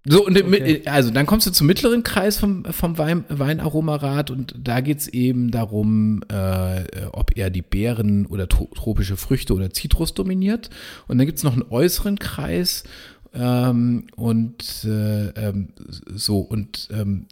so, 0.07 0.27
und 0.27 0.37
im- 0.37 0.49
Okay. 0.49 0.83
also 0.87 1.11
dann 1.11 1.27
kommst 1.27 1.47
du 1.47 1.51
zum 1.51 1.67
mittleren 1.67 2.03
Kreis 2.03 2.37
vom, 2.39 2.65
vom 2.65 2.99
Wein, 2.99 3.25
Weinaromarat 3.29 4.31
und 4.31 4.55
da 4.63 4.81
geht's 4.81 5.09
eben 5.09 5.51
darum, 5.51 6.23
äh, 6.31 6.85
ob 7.13 7.37
er 7.37 7.51
die 7.51 7.63
Beeren 7.63 8.27
oder 8.27 8.49
tro 8.49 8.69
tropische 8.75 9.17
Früchte 9.17 9.55
oder 9.55 9.71
Zitrus 9.71 10.13
dominiert. 10.15 10.69
Und 11.09 11.19
dann 11.19 11.27
gibt's 11.27 11.43
noch 11.43 11.55
einen 11.55 11.65
äußeren 11.71 12.19
Kreis 12.19 12.85
ähm, 13.33 14.05
und 14.17 14.85
äh, 14.85 15.29
ähm, 15.31 15.69
so, 16.15 16.39
und 16.39 16.89
ähm, 16.93 17.27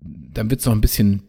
dann 0.00 0.50
wird's 0.50 0.64
noch 0.66 0.72
ein 0.72 0.80
bisschen 0.80 1.22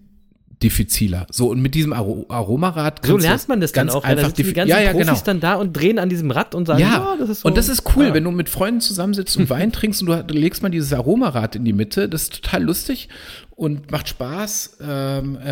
diffiziler. 0.64 1.28
So, 1.32 1.50
und 1.52 1.62
mit 1.62 1.76
diesem 1.76 1.94
Aro 1.94 2.26
Aromarad 2.30 3.06
So 3.06 3.18
lernt 3.18 3.48
man 3.48 3.62
das 3.62 3.72
dann 3.72 3.88
ganz 3.88 3.96
auch. 3.96 4.04
weil 4.04 4.16
da 4.16 4.24
einfach 4.24 4.34
die 4.34 4.44
ganzen 4.54 4.70
ja, 4.70 4.80
ja, 4.80 4.92
Profis 4.92 5.08
genau. 5.08 5.22
dann 5.26 5.40
da 5.40 5.56
und 5.56 5.74
drehen 5.74 6.00
an 6.00 6.10
diesem 6.10 6.32
Rad 6.32 6.56
und 6.56 6.66
sagen, 6.66 6.80
ja, 6.80 7.16
das 7.20 7.30
ist 7.30 7.42
so. 7.42 7.48
und 7.48 7.58
das 7.58 7.70
ist 7.70 7.84
cool, 7.96 8.08
Ah. 8.08 8.14
wenn 8.14 8.24
du 8.24 8.32
mit 8.32 8.50
Freunden 8.50 8.82
zusammensitzt 8.82 9.38
und 9.38 9.50
Wein 9.52 9.72
trinkst 9.72 10.02
und 10.02 10.08
du, 10.08 10.24
du 10.24 10.34
legst 10.34 10.64
mal 10.64 10.70
dieses 10.70 10.94
Aromarad 10.94 11.56
in 11.56 11.66
die 11.66 11.74
Mitte. 11.74 12.10
Das 12.10 12.24
ist 12.24 12.42
total 12.44 12.64
lustig 12.64 13.08
und 13.58 13.90
macht 13.90 14.08
Spaß. 14.08 14.78
Ähm, 14.88 15.36
äh, 15.44 15.50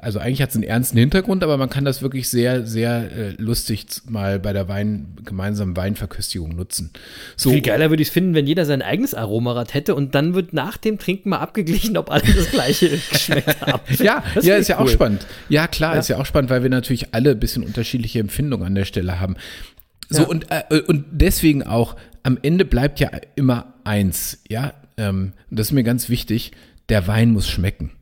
also 0.00 0.18
eigentlich 0.18 0.40
hat 0.40 0.48
es 0.48 0.54
einen 0.54 0.64
ernsten 0.64 0.96
Hintergrund, 0.96 1.44
aber 1.44 1.58
man 1.58 1.68
kann 1.68 1.84
das 1.84 2.00
wirklich 2.00 2.30
sehr, 2.30 2.66
sehr 2.66 3.12
äh, 3.12 3.30
lustig 3.36 3.84
mal 4.08 4.40
bei 4.40 4.54
der 4.54 4.68
Wein, 4.68 5.08
gemeinsamen 5.22 5.76
Weinverköstigung 5.76 6.56
nutzen. 6.56 6.92
So, 7.36 7.50
Viel 7.50 7.60
geiler 7.60 7.90
würde 7.90 8.00
ich 8.02 8.08
es 8.08 8.12
finden, 8.14 8.34
wenn 8.34 8.46
jeder 8.46 8.64
sein 8.64 8.80
eigenes 8.80 9.12
Aromarad 9.12 9.74
hätte 9.74 9.94
und 9.94 10.14
dann 10.14 10.32
wird 10.34 10.54
nach 10.54 10.78
dem 10.78 10.98
Trinken 10.98 11.28
mal 11.28 11.40
abgeglichen, 11.40 11.98
ob 11.98 12.10
alle 12.10 12.22
das 12.24 12.50
gleiche 12.50 12.88
geschmeckt 13.10 13.60
haben. 13.60 13.82
Ja, 14.02 14.24
Das 14.34 14.46
ja, 14.46 14.56
ist 14.56 14.68
ja 14.68 14.78
auch 14.78 14.88
spannend. 14.88 15.26
Ja, 15.50 15.66
klar, 15.68 15.92
Ja. 15.92 16.00
ist 16.00 16.08
ja 16.08 16.16
auch 16.18 16.26
spannend, 16.26 16.48
weil 16.48 16.62
wir 16.62 16.70
natürlich 16.70 17.12
alle 17.14 17.32
ein 17.32 17.38
bisschen 17.38 17.64
unterschiedliche 17.64 18.18
Empfindungen 18.18 18.66
an 18.66 18.74
der 18.74 18.86
Stelle 18.86 19.20
haben. 19.20 19.36
So, 20.08 20.22
Ja. 20.22 20.28
und, 20.28 20.46
äh, 20.50 20.80
und 20.86 21.04
deswegen 21.10 21.64
auch, 21.64 21.96
am 22.22 22.38
Ende 22.40 22.64
bleibt 22.64 22.98
ja 22.98 23.10
immer 23.34 23.74
eins, 23.84 24.38
ja, 24.48 24.72
ähm, 24.96 25.34
das 25.50 25.66
ist 25.66 25.72
mir 25.72 25.84
ganz 25.84 26.08
wichtig, 26.08 26.52
der 26.88 27.06
Wein 27.08 27.32
muss 27.32 27.48
schmecken. 27.48 27.92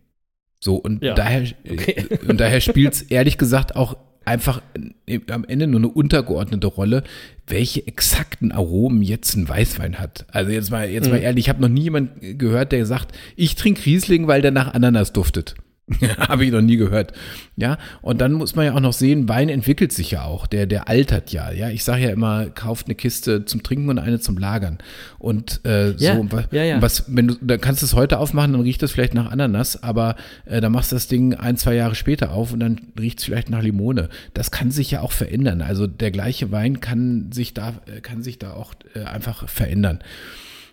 So, 0.61 0.77
und 0.77 1.03
Ja. 1.03 1.15
daher, 1.15 1.43
Okay. 1.69 2.07
äh, 2.09 2.27
und 2.29 2.39
daher 2.41 2.61
spielt 2.61 2.95
es 2.95 3.03
ehrlich 3.03 3.39
gesagt 3.39 3.77
auch 3.77 3.97
einfach 4.25 4.63
äh, 5.07 5.21
am 5.31 5.45
Ende 5.45 5.67
nur 5.67 5.81
eine 5.81 5.89
untergeordnete 5.89 6.67
Rolle, 6.67 7.05
welche 7.47 7.87
exakten 7.87 8.53
Aromen 8.53 9.03
jetzt 9.03 9.37
ein 9.37 9.47
Weißwein 9.47 9.99
hat. 9.99 10.25
Also 10.33 10.51
jetzt 10.51 10.71
mal, 10.71 10.89
jetzt 10.89 11.05
Mhm. 11.07 11.11
mal 11.13 11.19
ehrlich, 11.19 11.45
ich 11.45 11.49
habe 11.51 11.61
noch 11.61 11.69
nie 11.69 11.83
jemanden 11.83 12.39
gehört, 12.39 12.73
der 12.73 12.87
sagt, 12.87 13.15
ich 13.37 13.55
trinke 13.57 13.85
Riesling, 13.85 14.27
weil 14.27 14.41
der 14.41 14.51
nach 14.51 14.73
Ananas 14.73 15.13
duftet. 15.13 15.55
Habe 16.19 16.47
ich 16.47 16.51
noch 16.51 16.63
nie 16.63 16.77
gehört. 16.79 17.13
Ja, 17.57 17.77
und 18.01 18.21
dann 18.23 18.33
muss 18.33 18.55
man 18.57 18.65
ja 18.65 18.73
auch 18.75 18.81
noch 18.81 18.95
sehen, 18.95 19.29
Wein 19.29 19.51
entwickelt 19.51 19.93
sich 19.93 20.13
ja 20.13 20.25
auch, 20.25 20.47
der, 20.47 20.67
der 20.67 20.89
altert 20.89 21.31
ja. 21.31 21.53
Ja, 21.53 21.69
ich 21.69 21.85
sage 21.85 22.05
ja 22.05 22.11
immer, 22.11 22.47
kauft 22.47 22.87
eine 22.87 22.95
Kiste 22.95 23.45
zum 23.45 23.63
Trinken 23.63 23.91
und 23.91 23.99
eine 23.99 24.19
zum 24.19 24.39
Lagern. 24.39 24.79
Und 25.19 25.61
äh, 25.67 25.91
Ja, 25.93 26.15
so, 26.15 26.21
und 26.21 26.33
wa- 26.33 26.45
ja, 26.53 26.65
ja. 26.65 26.81
was, 26.83 27.05
wenn 27.15 27.29
du, 27.29 27.35
dann 27.43 27.61
kannst 27.61 27.83
du 27.83 27.87
es 27.87 27.93
heute 27.95 28.19
aufmachen, 28.19 28.53
dann 28.53 28.63
riecht 28.63 28.83
es 28.83 28.93
vielleicht 28.93 29.13
nach 29.13 29.31
Ananas, 29.31 29.83
aber 29.83 30.17
äh, 30.47 30.63
dann 30.63 30.73
machst 30.73 30.91
du 30.91 30.97
das 30.97 31.07
Ding 31.07 31.35
ein, 31.35 31.59
zwei 31.59 31.75
Jahre 31.75 31.95
später 31.95 32.33
auf 32.33 32.53
und 32.55 32.61
dann 32.61 32.81
riecht 32.99 33.19
es 33.19 33.27
vielleicht 33.27 33.51
nach 33.51 33.63
Limone. 33.63 34.09
Das 34.33 34.51
kann 34.51 34.71
sich 34.71 34.91
ja 34.91 35.01
auch 35.03 35.13
verändern. 35.13 35.61
Also 35.61 35.87
der 35.87 36.11
gleiche 36.11 36.51
Wein 36.51 36.81
kann 36.81 37.31
sich 37.31 37.53
da, 37.53 37.75
äh, 37.95 38.01
kann 38.01 38.23
sich 38.23 38.39
da 38.39 38.55
auch 38.55 38.73
äh, 38.95 39.01
einfach 39.05 39.47
verändern. 39.51 39.99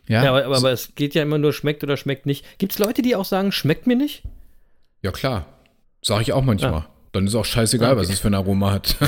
Ja, 0.08 0.24
Ja, 0.24 0.30
aber, 0.32 0.46
aber, 0.46 0.56
aber 0.58 0.72
es 0.72 0.96
geht 0.96 1.16
ja 1.16 1.22
immer 1.24 1.38
nur 1.38 1.52
schmeckt 1.52 1.84
oder 1.84 1.98
schmeckt 1.98 2.26
nicht. 2.26 2.46
Gibt 2.60 2.72
es 2.72 2.80
Leute, 2.80 3.02
die 3.02 3.16
auch 3.18 3.26
sagen, 3.26 3.52
schmeckt 3.52 3.88
mir 3.88 3.98
nicht? 3.98 4.24
Ja 5.02 5.12
klar. 5.12 5.46
Sage 6.02 6.24
ich 6.24 6.34
auch 6.34 6.44
manchmal. 6.44 6.72
Ja. 6.72 6.88
Dann 7.14 7.28
ist 7.28 7.36
auch 7.36 7.44
scheißegal, 7.44 7.92
okay. 7.92 8.02
was 8.02 8.10
es 8.10 8.20
für 8.20 8.30
ein 8.30 8.34
Aroma 8.34 8.72
hat. 8.72 8.96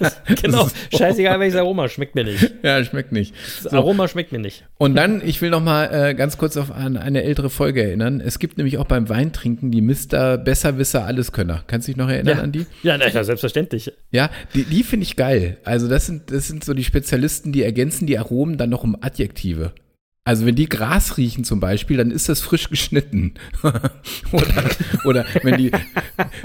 Genau. 0.42 0.66
ist 0.66 0.76
Scheißegal, 0.96 1.40
welches 1.40 1.58
Aroma, 1.58 1.88
schmeckt 1.88 2.14
mir 2.14 2.24
nicht. 2.24 2.52
ja, 2.62 2.82
schmeckt 2.84 3.12
nicht. 3.12 3.34
Das 3.64 3.72
Aroma 3.72 4.06
schmeckt 4.08 4.32
mir 4.32 4.38
nicht. 4.38 4.64
Und 4.78 4.94
dann, 4.94 5.20
ich 5.26 5.42
will 5.42 5.50
noch 5.50 5.62
mal 5.62 5.86
äh, 5.86 6.14
ganz 6.14 6.38
kurz 6.38 6.56
auf 6.56 6.70
an 6.70 6.96
eine 6.96 7.24
ältere 7.24 7.50
Folge 7.50 7.82
erinnern. 7.82 8.20
Es 8.20 8.38
gibt 8.38 8.56
nämlich 8.56 8.78
auch 8.78 8.86
beim 8.86 9.08
Weintrinken 9.08 9.70
die 9.70 9.82
Mr. 9.82 10.38
Besserwisser 10.38 11.04
Alleskönner. 11.04 11.64
Kannst 11.66 11.88
du 11.88 11.92
dich 11.92 11.98
noch 11.98 12.08
erinnern 12.08 12.38
an 12.38 12.52
die? 12.52 12.66
Ja, 12.82 12.96
na, 12.96 13.08
ja, 13.08 13.24
selbstverständlich. 13.24 13.92
Ja, 14.10 14.30
die, 14.54 14.64
die 14.64 14.84
finde 14.84 15.04
ich 15.04 15.16
geil. 15.16 15.58
Also 15.64 15.88
das 15.88 16.06
sind, 16.06 16.30
das 16.30 16.46
sind 16.46 16.64
so 16.64 16.74
die 16.74 16.84
Spezialisten, 16.84 17.52
die 17.52 17.62
ergänzen 17.62 18.06
die 18.06 18.18
Aromen 18.18 18.56
dann 18.56 18.70
noch 18.70 18.84
um 18.84 18.96
Adjektive. 19.00 19.72
Also 20.22 20.44
wenn 20.44 20.54
die 20.54 20.68
Gras 20.68 21.16
riechen 21.16 21.44
zum 21.44 21.60
Beispiel, 21.60 21.96
dann 21.96 22.10
ist 22.10 22.28
das 22.28 22.40
frisch 22.42 22.68
geschnitten. 22.68 23.34
oder, 24.32 24.64
oder 25.04 25.24
wenn 25.42 25.56
die, 25.56 25.70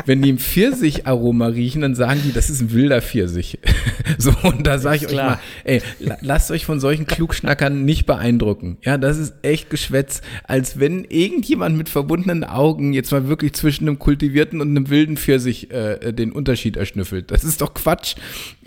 wenn 0.05 0.21
die 0.21 0.29
im 0.29 0.37
Pfirsicharoma 0.37 1.47
riechen, 1.47 1.81
dann 1.81 1.93
sagen 1.93 2.21
die, 2.23 2.31
das 2.31 2.49
ist 2.49 2.61
ein 2.61 2.71
wilder 2.71 3.01
Pfirsich. 3.01 3.59
so, 4.17 4.31
und 4.43 4.65
da 4.65 4.79
sage 4.79 4.95
ich 4.95 5.01
Ist 5.03 5.07
euch 5.09 5.13
klar. 5.15 5.29
mal, 5.31 5.39
ey, 5.65 5.81
la- 5.99 6.17
lasst 6.21 6.51
euch 6.51 6.65
von 6.65 6.79
solchen 6.79 7.05
Klugschnackern 7.05 7.83
nicht 7.83 8.05
beeindrucken. 8.05 8.77
Ja, 8.81 8.97
das 8.97 9.17
ist 9.17 9.33
echt 9.41 9.69
Geschwätz, 9.69 10.21
als 10.45 10.79
wenn 10.79 11.03
irgendjemand 11.03 11.77
mit 11.77 11.89
verbundenen 11.89 12.45
Augen 12.45 12.93
jetzt 12.93 13.11
mal 13.11 13.27
wirklich 13.27 13.53
zwischen 13.53 13.89
einem 13.89 13.99
kultivierten 13.99 14.61
und 14.61 14.69
einem 14.69 14.89
wilden 14.89 15.17
Pfirsich 15.17 15.69
äh, 15.71 16.13
den 16.13 16.31
Unterschied 16.31 16.77
erschnüffelt. 16.77 17.29
Das 17.29 17.43
ist 17.43 17.59
doch 17.59 17.73
Quatsch. 17.73 18.15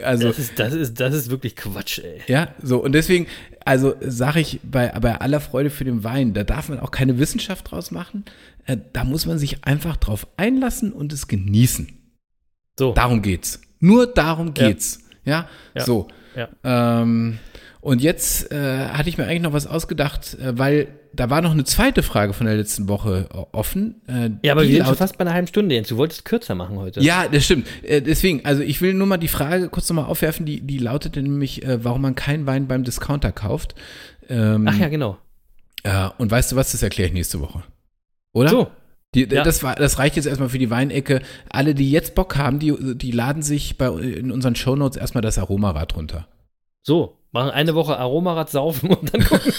Also, 0.01 0.29
Das 0.29 0.39
ist, 0.39 0.59
das 0.59 0.75
ist, 0.75 1.01
das 1.01 1.15
ist 1.15 1.31
wirklich 1.31 1.57
Quatsch, 1.57 1.99
ey. 2.01 2.21
ja, 2.27 2.55
so 2.63 2.77
und 2.85 2.93
deswegen, 2.93 3.27
also 3.69 3.95
sage 4.01 4.41
ich 4.41 4.61
bei, 4.63 4.89
bei 5.01 5.21
aller 5.21 5.41
Freude 5.41 5.69
für 5.71 5.85
den 5.85 6.03
Wein, 6.05 6.33
da 6.33 6.43
darf 6.43 6.69
man 6.71 6.81
auch 6.81 6.91
keine 6.91 7.19
Wissenschaft 7.19 7.71
draus 7.71 7.91
machen. 7.91 8.25
Äh, 8.65 8.79
da 8.95 9.05
muss 9.05 9.27
man 9.27 9.39
sich 9.39 9.65
einfach 9.65 9.97
drauf 9.99 10.27
einlassen 10.39 10.93
und 10.93 11.13
es 11.13 11.29
genießen. 11.29 11.89
So. 12.79 12.93
Darum 12.95 13.21
geht's. 13.23 13.61
Nur 13.81 14.07
darum 14.07 14.55
Ja. 14.57 14.69
geht's. 14.69 15.01
Ja, 15.25 15.49
Ja. 15.75 15.85
so. 15.85 16.09
Ja. 16.35 16.49
Ähm, 16.65 17.39
und 17.81 18.01
jetzt 18.01 18.51
äh, 18.51 18.89
hatte 18.89 19.09
ich 19.09 19.19
mir 19.19 19.25
eigentlich 19.25 19.43
noch 19.43 19.53
was 19.53 19.67
ausgedacht, 19.67 20.35
äh, 20.41 20.59
weil 20.59 20.89
da 21.19 21.31
war 21.31 21.43
noch 21.43 21.51
eine 21.51 21.65
zweite 21.65 22.05
Frage 22.05 22.33
von 22.33 22.47
der 22.47 22.57
letzten 22.57 22.89
Woche 22.89 23.29
offen. 23.53 24.01
Äh, 24.07 24.31
Ja, 24.43 24.53
aber 24.53 24.63
wir 24.63 24.71
sind 24.77 24.87
schon 24.87 24.95
fast 24.95 25.19
bei 25.19 25.23
einer 25.23 25.35
halben 25.35 25.49
Stunde 25.49 25.75
jetzt. 25.75 25.91
Du 25.91 25.97
wolltest 25.97 26.25
kürzer 26.25 26.55
machen 26.55 26.77
heute. 26.79 27.01
ja, 27.01 27.27
das 27.27 27.45
stimmt. 27.45 27.67
Äh, 27.83 28.01
deswegen, 28.03 28.45
also 28.45 28.63
ich 28.63 28.81
will 28.81 28.95
nur 28.95 29.09
mal 29.09 29.17
die 29.17 29.27
Frage 29.29 29.69
kurz 29.69 29.89
nochmal 29.91 30.05
aufwerfen, 30.05 30.47
die, 30.47 30.61
die 30.61 30.79
lautete 30.79 31.21
nämlich, 31.21 31.65
äh, 31.65 31.83
warum 31.85 32.03
man 32.03 32.15
keinen 32.15 32.47
Wein 32.47 32.69
beim 32.69 32.85
Discounter 32.85 33.33
kauft. 33.33 33.75
Ähm, 34.29 34.67
Ach 34.69 34.79
ja, 34.79 34.89
genau. 34.89 35.19
und 36.19 36.31
weißt 36.31 36.53
du 36.53 36.57
was, 36.57 36.71
das 36.71 36.83
erkläre 36.85 37.09
ich 37.09 37.15
nächste 37.15 37.41
Woche. 37.41 37.65
Oder? 38.33 38.49
So. 38.51 38.69
Die, 39.15 39.25
Ja. 39.25 39.43
das, 39.43 39.63
war, 39.65 39.75
das 39.75 39.99
reicht 39.99 40.15
jetzt 40.17 40.27
erstmal 40.27 40.51
für 40.51 40.59
die 40.59 40.71
Weinecke. 40.71 41.21
Alle, 41.51 41.75
die 41.75 41.91
jetzt 41.91 42.15
Bock 42.15 42.37
haben, 42.37 42.61
die, 42.61 42.75
die 42.97 43.11
laden 43.11 43.43
sich 43.43 43.77
bei, 43.77 43.89
in 43.89 44.31
unseren 44.31 44.55
Shownotes 44.55 44.97
erstmal 44.97 45.23
das 45.23 45.39
Aromarad 45.39 45.97
runter. 45.97 46.29
So. 46.83 47.18
Machen 47.31 47.51
eine 47.51 47.75
Woche 47.75 47.99
Aromarad 47.99 48.49
saufen 48.51 48.89
und 48.91 49.13
dann 49.13 49.23
gucken 49.23 49.53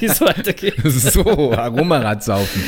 wie 0.00 0.06
es 0.06 0.20
weitergeht. 0.20 0.74
So, 0.84 1.52
Aromarad 1.52 2.24
saufen. 2.24 2.62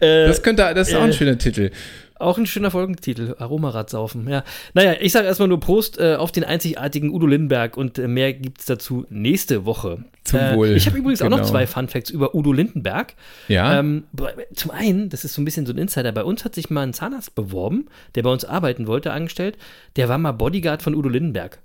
Äh, 0.00 0.26
Das 0.26 0.42
könnte, 0.42 0.72
das 0.74 0.88
ist 0.88 0.94
auch 0.96 1.02
ein 1.02 1.10
äh, 1.10 1.12
schöner 1.12 1.38
Titel. 1.38 1.70
Auch 2.18 2.36
ein 2.36 2.44
schöner 2.44 2.70
Folgentitel, 2.70 3.34
Aromarad 3.38 3.88
saufen. 3.88 4.28
Ja. 4.28 4.44
Naja, 4.74 4.94
ich 5.00 5.12
sage 5.12 5.26
erstmal 5.26 5.48
nur 5.48 5.58
Prost 5.60 5.98
äh, 5.98 6.16
auf 6.16 6.32
den 6.32 6.44
einzigartigen 6.44 7.10
Udo 7.14 7.26
Lindenberg 7.26 7.78
und 7.78 7.98
äh, 7.98 8.08
mehr 8.08 8.34
gibt 8.34 8.58
es 8.60 8.66
dazu 8.66 9.06
nächste 9.08 9.64
Woche. 9.64 10.04
Zum 10.24 10.38
äh, 10.38 10.54
Wohl. 10.56 10.68
Ich 10.76 10.86
habe 10.86 10.98
übrigens 10.98 11.22
auch 11.22 11.30
noch 11.30 11.38
Genau. 11.38 11.48
zwei 11.48 11.66
Fun 11.66 11.88
Facts 11.88 12.10
über 12.10 12.34
Udo 12.34 12.52
Lindenberg. 12.52 13.14
Ja. 13.48 13.78
Ähm, 13.78 14.04
zum 14.54 14.70
einen, 14.70 15.08
das 15.08 15.24
ist 15.24 15.32
so 15.32 15.40
ein 15.40 15.46
bisschen 15.46 15.64
so 15.64 15.72
ein 15.72 15.78
Insider, 15.78 16.12
bei 16.12 16.24
uns 16.24 16.44
hat 16.44 16.54
sich 16.54 16.68
mal 16.68 16.82
ein 16.82 16.92
Zahnarzt 16.92 17.34
beworben, 17.34 17.86
der 18.16 18.22
bei 18.22 18.30
uns 18.30 18.44
arbeiten 18.44 18.86
wollte, 18.86 19.12
angestellt. 19.12 19.56
Der 19.96 20.10
war 20.10 20.18
mal 20.18 20.32
Bodyguard 20.32 20.82
von 20.82 20.94
Udo 20.94 21.08
Lindenberg. 21.08 21.58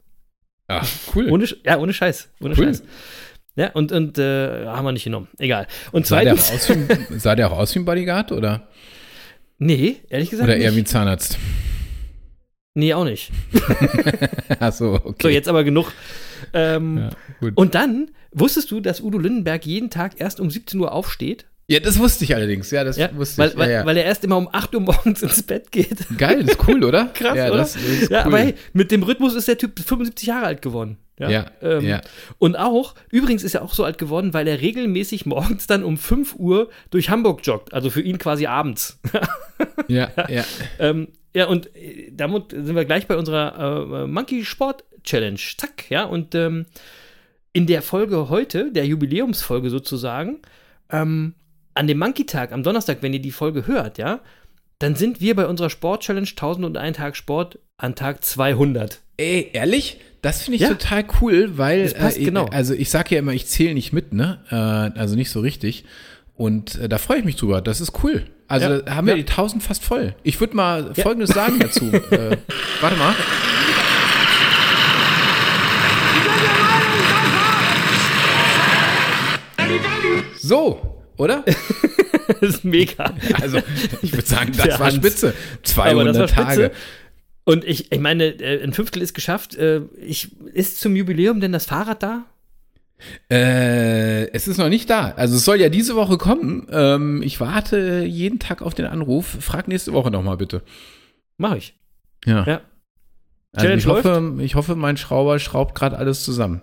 Ach, 0.67 0.87
cool. 1.15 1.29
Ohne, 1.29 1.45
ja, 1.63 1.77
ohne 1.77 1.93
Scheiß. 1.93 2.29
Ohne 2.41 2.55
Cool. 2.57 2.65
Scheiß. 2.65 2.83
Ja, 3.55 3.71
und, 3.71 3.91
und 3.91 4.17
äh, 4.17 4.65
haben 4.65 4.83
wir 4.85 4.91
nicht 4.91 5.03
genommen. 5.05 5.27
Egal. 5.37 5.67
Und 5.91 6.05
sah, 6.07 6.21
der 6.23 6.35
zweitens. 6.35 6.69
aus 6.69 7.09
wie, 7.13 7.19
sah 7.19 7.35
der 7.35 7.51
auch 7.51 7.57
aus 7.57 7.73
wie 7.75 7.79
ein 7.79 7.85
Bodyguard 7.85 8.31
oder, 8.31 8.67
Nee, 9.57 9.97
ehrlich 10.09 10.29
gesagt. 10.29 10.49
oder 10.49 10.57
eher 10.57 10.71
wie 10.71 10.75
nicht. 10.77 10.83
ein 10.87 10.87
Zahnarzt? 10.87 11.37
Nee, 12.73 12.93
auch 12.93 13.05
nicht. 13.05 13.31
Ach 14.59 14.73
so, 14.73 14.95
okay. 14.95 15.15
So, 15.21 15.29
jetzt 15.29 15.47
aber 15.47 15.63
genug. 15.63 15.93
Ähm, 16.53 16.97
Ja. 17.41 17.49
Und 17.55 17.73
dann, 17.75 18.11
wusstest 18.33 18.69
du, 18.71 18.81
dass 18.81 18.99
Udo 18.99 19.17
Lindenberg 19.17 19.65
jeden 19.65 19.89
Tag 19.89 20.19
erst 20.19 20.41
um 20.41 20.49
17 20.51 20.77
Uhr 20.81 20.91
aufsteht? 20.91 21.45
Ja, 21.67 21.79
das 21.79 21.97
wusste 21.99 22.23
ich 22.23 22.35
allerdings. 22.35 22.69
Ja, 22.71 22.83
das 22.83 22.97
Ja, 22.97 23.09
wusste 23.15 23.39
weil, 23.39 23.49
ich. 23.49 23.57
weil, 23.57 23.71
ja, 23.71 23.85
weil 23.85 23.97
er 23.97 24.05
erst 24.05 24.23
immer 24.23 24.37
um 24.37 24.49
8 24.51 24.75
Uhr 24.75 24.81
morgens 24.81 25.23
ins 25.23 25.43
Bett 25.43 25.71
geht. 25.71 26.05
Geil, 26.17 26.43
das 26.43 26.55
ist 26.55 26.67
cool, 26.67 26.83
oder? 26.83 27.05
Krass, 27.13 27.35
ja, 27.35 27.47
oder? 27.49 27.57
Das, 27.57 27.73
das 27.73 27.83
ist 27.83 28.11
ja, 28.11 28.21
cool. 28.21 28.27
aber 28.27 28.37
hey, 28.39 28.55
mit 28.73 28.91
dem 28.91 29.03
Rhythmus 29.03 29.33
ist 29.33 29.47
der 29.47 29.57
Typ 29.57 29.79
75 29.79 30.27
Jahre 30.27 30.45
alt 30.45 30.61
geworden. 30.61 30.97
Ja, 31.17 31.29
Ja, 31.29 31.51
ähm, 31.61 31.85
ja. 31.85 32.01
Und 32.39 32.57
auch, 32.57 32.93
übrigens 33.09 33.43
ist 33.43 33.55
er 33.55 33.63
auch 33.63 33.73
so 33.73 33.83
alt 33.83 33.97
geworden, 33.97 34.33
weil 34.33 34.47
er 34.47 34.59
regelmäßig 34.61 35.25
morgens 35.25 35.65
dann 35.65 35.83
um 35.83 35.97
5 35.97 36.35
Uhr 36.35 36.69
durch 36.91 37.09
Hamburg 37.09 37.39
joggt. 37.45 37.73
Also 37.73 37.89
für 37.89 38.01
ihn 38.01 38.17
quasi 38.17 38.47
abends. 38.47 38.99
ja, 39.87 40.11
ja. 40.27 40.43
ähm, 40.79 41.07
ja, 41.33 41.47
und 41.47 41.75
äh, 41.75 42.11
damit 42.11 42.51
sind 42.51 42.75
wir 42.75 42.85
gleich 42.85 43.07
bei 43.07 43.17
unserer 43.17 44.03
äh, 44.03 44.07
Monkey 44.07 44.43
Sport 44.45 44.83
Challenge. 45.03 45.39
Zack, 45.57 45.89
ja. 45.89 46.03
Und 46.03 46.35
ähm, 46.35 46.65
in 47.53 47.65
der 47.65 47.81
Folge 47.81 48.29
heute, 48.29 48.71
der 48.71 48.85
Jubiläumsfolge 48.85 49.69
sozusagen, 49.69 50.41
ähm, 50.91 51.33
an 51.75 51.87
dem 51.87 51.99
Monkey-Tag, 51.99 52.51
am 52.51 52.63
Donnerstag, 52.63 52.97
wenn 53.01 53.13
ihr 53.13 53.21
die 53.21 53.31
Folge 53.31 53.67
hört, 53.67 53.97
ja, 53.97 54.21
dann 54.79 54.95
sind 54.95 55.21
wir 55.21 55.35
bei 55.35 55.45
unserer 55.45 55.69
Sport-Challenge 55.69 56.27
1001 56.27 56.97
Tag 56.97 57.15
Sport 57.15 57.59
an 57.77 57.95
Tag 57.95 58.23
200. 58.23 59.01
Ey, 59.17 59.49
ehrlich? 59.53 59.99
Das 60.21 60.41
finde 60.41 60.55
ich 60.55 60.61
Ja. 60.63 60.69
total 60.69 61.05
cool, 61.21 61.57
weil 61.57 61.83
Das 61.83 61.93
passt 61.93 62.17
äh, 62.17 62.23
genau. 62.23 62.45
also 62.45 62.73
ich 62.73 62.89
sage 62.89 63.15
ja 63.15 63.19
immer, 63.19 63.33
ich 63.33 63.45
zähle 63.45 63.73
nicht 63.73 63.93
mit, 63.93 64.13
ne? 64.13 64.39
Äh, 64.49 64.99
also 64.99 65.15
nicht 65.15 65.29
so 65.29 65.39
richtig. 65.39 65.85
Und 66.35 66.75
äh, 66.79 66.89
da 66.89 66.97
freue 66.97 67.19
ich 67.19 67.25
mich 67.25 67.35
drüber. 67.37 67.61
Das 67.61 67.79
ist 67.79 68.03
cool. 68.03 68.25
Also 68.47 68.69
Ja. 68.85 68.95
haben 68.95 69.07
wir 69.07 69.15
Ja. 69.15 69.23
die 69.23 69.25
1000 69.31 69.63
fast 69.63 69.83
voll. 69.83 70.15
Ich 70.23 70.39
würde 70.39 70.55
mal 70.55 70.93
Folgendes 70.95 71.29
sagen 71.29 71.59
dazu. 71.59 71.85
äh, 72.11 72.37
warte 72.81 72.97
mal. 72.97 73.15
So, 80.41 80.94
oder? 81.17 81.43
das 82.27 82.41
ist 82.41 82.65
mega. 82.65 83.13
Also 83.41 83.59
ich 84.01 84.13
würde 84.13 84.25
sagen, 84.27 84.51
das 84.55 84.63
Der 84.65 84.79
war 84.79 84.87
Hans. 84.87 84.95
spitze. 84.95 85.27
Aber 85.29 85.35
200 85.63 86.15
das 86.15 86.19
war 86.37 86.45
Tage. 86.45 86.63
spitze. 86.65 86.71
Und 87.47 87.63
ich, 87.63 87.91
ich 87.91 87.99
meine, 87.99 88.25
äh, 88.41 88.63
ein 88.63 88.73
Fünftel 88.73 89.01
ist 89.01 89.13
geschafft. 89.13 89.55
Äh, 89.55 89.81
Ich, 90.05 90.31
ist 90.53 90.79
zum 90.79 90.95
Jubiläum 90.95 91.39
denn 91.39 91.51
das 91.51 91.65
Fahrrad 91.67 92.01
da? 92.01 92.25
Äh, 93.29 94.29
es 94.31 94.47
ist 94.47 94.57
noch 94.57 94.69
nicht 94.69 94.89
da. 94.89 95.13
Also 95.15 95.35
es 95.35 95.45
soll 95.45 95.59
ja 95.59 95.69
diese 95.69 95.95
Woche 95.95 96.17
kommen. 96.17 96.67
Ähm, 96.71 97.21
ich 97.21 97.39
warte 97.39 98.03
jeden 98.03 98.39
Tag 98.39 98.61
auf 98.61 98.73
den 98.73 98.85
Anruf. 98.85 99.37
Frag 99.41 99.67
nächste 99.67 99.93
Woche 99.93 100.09
nochmal 100.11 100.37
bitte. 100.37 100.63
Mach 101.37 101.55
ich. 101.55 101.75
Ja. 102.25 102.45
Ja. 102.47 102.61
Also 103.53 103.69
ich 103.69 103.85
hoffe, 103.87 104.35
ich 104.39 104.55
hoffe, 104.55 104.75
mein 104.75 104.97
Schrauber 104.97 105.39
schraubt 105.39 105.75
gerade 105.75 105.97
alles 105.97 106.23
zusammen. 106.23 106.61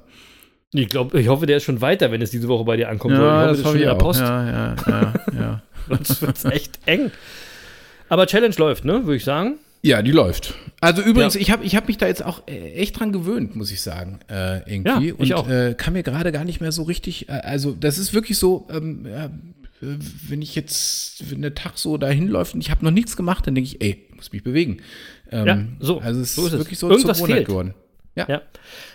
Ich 0.74 0.88
glaube, 0.88 1.20
ich 1.20 1.28
hoffe, 1.28 1.46
der 1.46 1.58
ist 1.58 1.64
schon 1.64 1.80
weiter, 1.80 2.10
wenn 2.12 2.22
es 2.22 2.30
diese 2.30 2.48
Woche 2.48 2.64
bei 2.64 2.76
dir 2.76 2.88
ankommt. 2.88 3.14
Ja, 3.14 3.44
ich 3.44 3.48
das 3.50 3.58
ist 3.58 3.64
hoffe 3.66 3.76
ich 3.76 3.82
in 3.82 3.88
der. 3.88 3.94
Post. 3.96 4.20
Ja, 4.20 4.46
ja, 4.46 4.76
ja, 4.88 5.12
ja. 5.38 5.62
Sonst 5.88 6.22
wird 6.22 6.36
es 6.36 6.44
echt 6.46 6.78
eng. 6.86 7.10
Aber 8.08 8.26
Challenge 8.26 8.54
läuft, 8.58 8.84
ne? 8.84 9.04
Würde 9.04 9.16
ich 9.16 9.24
sagen. 9.24 9.58
ja, 9.82 10.00
die 10.00 10.12
läuft. 10.12 10.54
Also 10.80 11.02
übrigens, 11.02 11.34
Ja. 11.34 11.40
ich 11.40 11.50
habe 11.50 11.64
ich 11.64 11.76
hab 11.76 11.88
mich 11.88 11.98
da 11.98 12.06
jetzt 12.06 12.24
auch 12.24 12.42
äh, 12.46 12.72
echt 12.74 12.98
dran 12.98 13.12
gewöhnt, 13.12 13.54
muss 13.56 13.70
ich 13.72 13.80
sagen, 13.82 14.20
äh, 14.30 14.58
irgendwie. 14.72 15.08
Ja, 15.08 15.14
ich 15.14 15.18
Und 15.18 15.32
auch. 15.34 15.48
Äh, 15.48 15.74
kann 15.76 15.92
mir 15.92 16.02
gerade 16.02 16.32
gar 16.32 16.44
nicht 16.44 16.60
mehr 16.60 16.72
so 16.72 16.84
richtig, 16.84 17.28
äh, 17.28 17.32
also 17.32 17.72
das 17.72 17.98
ist 17.98 18.14
wirklich 18.14 18.38
so, 18.38 18.66
ähm, 18.70 19.06
ja, 19.06 19.26
äh, 19.26 19.30
wenn 20.28 20.40
ich 20.40 20.54
jetzt, 20.54 21.30
wenn 21.30 21.42
der 21.42 21.54
Tag 21.54 21.72
so 21.76 21.96
dahin 21.98 22.28
läuft 22.28 22.54
und 22.54 22.60
ich 22.60 22.70
habe 22.70 22.84
noch 22.84 22.92
nichts 22.92 23.16
gemacht, 23.16 23.46
dann 23.46 23.54
denke 23.54 23.68
ich, 23.68 23.82
ey, 23.82 24.06
ich 24.08 24.16
muss 24.16 24.32
mich 24.32 24.42
bewegen. 24.42 24.78
Ähm, 25.30 25.46
Ja, 25.46 25.58
so. 25.80 25.98
Also 26.00 26.20
es 26.20 26.34
So 26.34 26.42
ist 26.42 26.48
ist 26.48 26.52
es. 26.54 26.58
wirklich 26.60 26.78
so 26.78 26.88
Irgendwas 26.90 27.18
zur 27.18 27.26
Gewohnheit 27.26 27.46
geworden. 27.46 27.74
Ja. 28.14 28.26
Ja. 28.28 28.42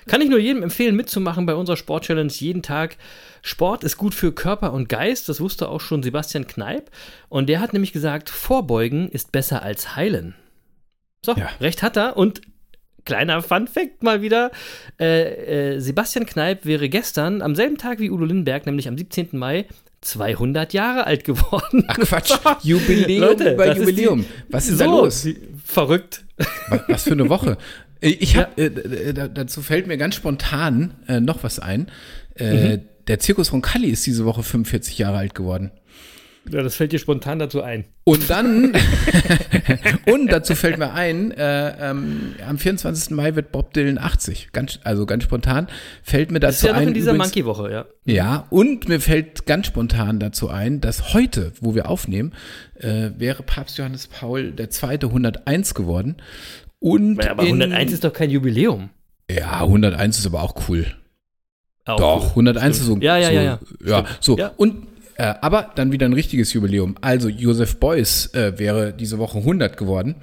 Kann 0.06 0.22
ich 0.22 0.30
nur 0.30 0.38
jedem 0.40 0.62
empfehlen, 0.64 0.96
mitzumachen 0.96 1.46
bei 1.48 1.56
unserer 1.56 1.78
Sport-Challenge 1.78 2.32
jeden 2.34 2.62
Tag. 2.62 2.98
Sport 3.42 3.84
ist 3.84 3.98
gut 3.98 4.14
für 4.14 4.32
Körper 4.32 4.74
und 4.74 4.90
Geist, 4.90 5.28
das 5.30 5.40
wusste 5.42 5.70
auch 5.70 5.82
schon 5.82 6.04
Sebastian 6.04 6.46
Kneip. 6.48 6.92
Und 7.30 7.50
der 7.50 7.60
hat 7.60 7.74
nämlich 7.74 7.94
gesagt, 7.94 8.30
Vorbeugen 8.30 9.10
ist 9.10 9.32
besser 9.32 9.64
als 9.64 9.96
heilen. 9.96 10.36
So, 11.26 11.34
Ja. 11.34 11.50
recht 11.60 11.82
hat 11.82 11.98
er. 11.98 12.16
Und 12.18 12.42
kleiner 13.06 13.42
Fun-Fact 13.42 14.04
mal 14.04 14.22
wieder: 14.22 14.52
äh, 15.00 15.76
äh, 15.76 15.80
Sebastian 15.80 16.26
Kneip 16.28 16.66
wäre 16.66 16.88
gestern 16.90 17.42
am 17.42 17.56
selben 17.56 17.78
Tag 17.78 18.00
wie 18.00 18.12
Udo 18.12 18.26
Lindenberg, 18.26 18.66
nämlich 18.68 18.88
am 18.88 18.98
17. 18.98 19.30
Mai, 19.40 19.66
200 20.02 20.74
Jahre 20.74 21.06
alt 21.08 21.24
geworden. 21.24 21.86
Ach 21.88 21.98
Quatsch, 21.98 22.34
Jubiläum 22.64 23.22
Leute, 23.30 23.54
über 23.54 23.66
das 23.66 23.78
ist 23.80 23.88
Jubiläum. 23.90 24.20
die- 24.22 24.54
Was 24.54 24.68
ist 24.68 24.80
da 24.80 24.86
So, 24.86 24.92
los? 24.92 25.22
die- 25.24 25.38
Verrückt. 25.66 26.24
Was, 26.70 26.82
was 26.88 27.04
für 27.06 27.12
eine 27.14 27.30
Woche. 27.30 27.58
Ich 28.02 28.38
hab, 28.38 28.58
äh, 28.60 28.66
äh, 28.66 29.14
da- 29.14 29.28
dazu 29.28 29.62
fällt 29.62 29.88
mir 29.88 29.98
ganz 29.98 30.16
spontan 30.16 30.94
äh, 31.08 31.20
noch 31.20 31.44
was 31.44 31.60
ein. 31.60 31.88
Äh, 32.36 32.80
Der 33.08 33.20
Zirkus 33.20 33.50
von 33.50 33.62
Kalli 33.62 33.88
ist 33.90 34.06
diese 34.06 34.26
Woche 34.26 34.44
45 34.44 34.98
Jahre 34.98 35.18
alt 35.18 35.34
geworden. 35.34 35.72
Ja, 36.50 36.62
das 36.64 36.76
fällt 36.76 36.94
dir 36.94 37.00
spontan 37.00 37.40
dazu 37.40 37.62
ein. 37.62 37.84
Und 38.06 38.30
dann, 38.30 38.72
und 40.12 40.32
dazu 40.32 40.56
fällt 40.56 40.78
mir 40.78 40.94
ein, 40.94 41.32
äh, 41.32 41.90
ähm, 41.90 42.36
am 42.48 42.58
24. 42.58 43.12
Mai 43.12 43.36
wird 43.36 43.52
Bob 43.52 43.74
Dylan 43.74 43.98
80. 43.98 44.50
Ganz, 44.54 44.80
also 44.84 45.06
ganz 45.06 45.24
spontan 45.26 45.68
fällt 46.04 46.32
mir 46.32 46.40
Das 46.40 46.56
ist 46.56 46.64
dazu 46.64 46.68
ja 46.68 46.74
noch 46.74 46.82
ein. 46.82 46.88
in 46.90 46.94
dieser 46.94 47.14
Monkey-Woche, 47.16 47.72
ja. 47.72 47.86
Ja, 48.06 48.48
und 48.50 48.88
mir 48.88 49.02
fällt 49.02 49.46
ganz 49.46 49.68
spontan 49.68 50.20
dazu 50.22 50.48
ein, 50.50 50.80
dass 50.80 51.14
heute, 51.14 51.52
wo 51.60 51.76
wir 51.76 51.90
aufnehmen, 51.90 52.34
äh, 52.76 53.10
wäre 53.18 53.44
Papst 53.44 53.78
Johannes 53.78 54.08
Paul 54.08 54.54
II. 54.58 54.98
101 55.04 55.74
geworden. 55.74 56.16
Und 56.80 57.26
aber 57.28 57.44
in- 57.44 57.62
101 57.62 57.92
ist 57.92 58.04
doch 58.04 58.14
kein 58.14 58.30
Jubiläum. 58.30 58.90
Ja, 59.30 59.62
101 59.62 60.20
ist 60.20 60.26
aber 60.26 60.42
auch 60.42 60.70
cool. 60.70 60.86
Auch 61.86 61.98
Doch, 61.98 62.22
gut. 62.22 62.30
101 62.32 62.80
ist 62.80 62.86
so. 62.86 62.98
Ja, 62.98 63.18
ja, 63.18 63.28
so, 63.28 63.34
ja, 63.34 63.42
ja. 63.42 63.60
Ja, 63.86 64.06
so. 64.20 64.38
Ja. 64.38 64.52
Und, 64.58 64.88
äh, 65.18 65.34
aber 65.42 65.72
dann 65.76 65.92
wieder 65.92 66.06
ein 66.06 66.14
richtiges 66.14 66.54
Jubiläum. 66.54 66.96
Also, 67.02 67.28
Josef 67.30 67.78
Beuys 67.78 68.28
äh, 68.34 68.58
wäre 68.60 68.94
diese 68.94 69.18
Woche 69.18 69.40
100 69.40 69.76
geworden. 69.78 70.16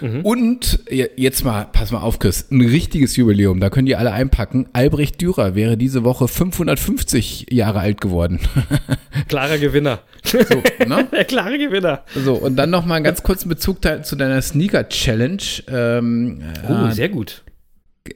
Mhm. 0.00 0.20
Und 0.22 0.80
je- 0.90 1.10
jetzt 1.16 1.44
mal, 1.44 1.66
pass 1.72 1.90
mal 1.90 2.00
auf, 2.00 2.18
Chris, 2.18 2.46
ein 2.50 2.60
richtiges 2.62 3.16
Jubiläum, 3.16 3.60
da 3.60 3.68
können 3.70 3.86
die 3.86 3.96
alle 3.96 4.12
einpacken. 4.12 4.68
Albrecht 4.72 5.20
Dürer 5.20 5.54
wäre 5.54 5.76
diese 5.76 6.04
Woche 6.04 6.26
550 6.28 7.46
Jahre 7.50 7.80
alt 7.80 8.00
geworden. 8.00 8.40
Klarer 9.28 9.58
Gewinner. 9.58 10.00
so, 10.24 10.38
ne? 10.86 11.06
Der 11.12 11.24
klare 11.24 11.58
Gewinner. 11.58 12.04
So, 12.14 12.34
und 12.34 12.56
dann 12.56 12.70
noch 12.70 12.86
mal 12.86 12.94
einen 12.96 13.04
ganz 13.04 13.22
kurzen 13.22 13.48
Bezug 13.48 13.80
da, 13.82 14.02
zu 14.02 14.16
deiner 14.16 14.40
Sneaker-Challenge. 14.40 15.42
Ähm, 15.68 16.42
Oh, 16.68 16.86
äh, 16.88 16.92
sehr 16.92 17.08
gut. 17.08 17.42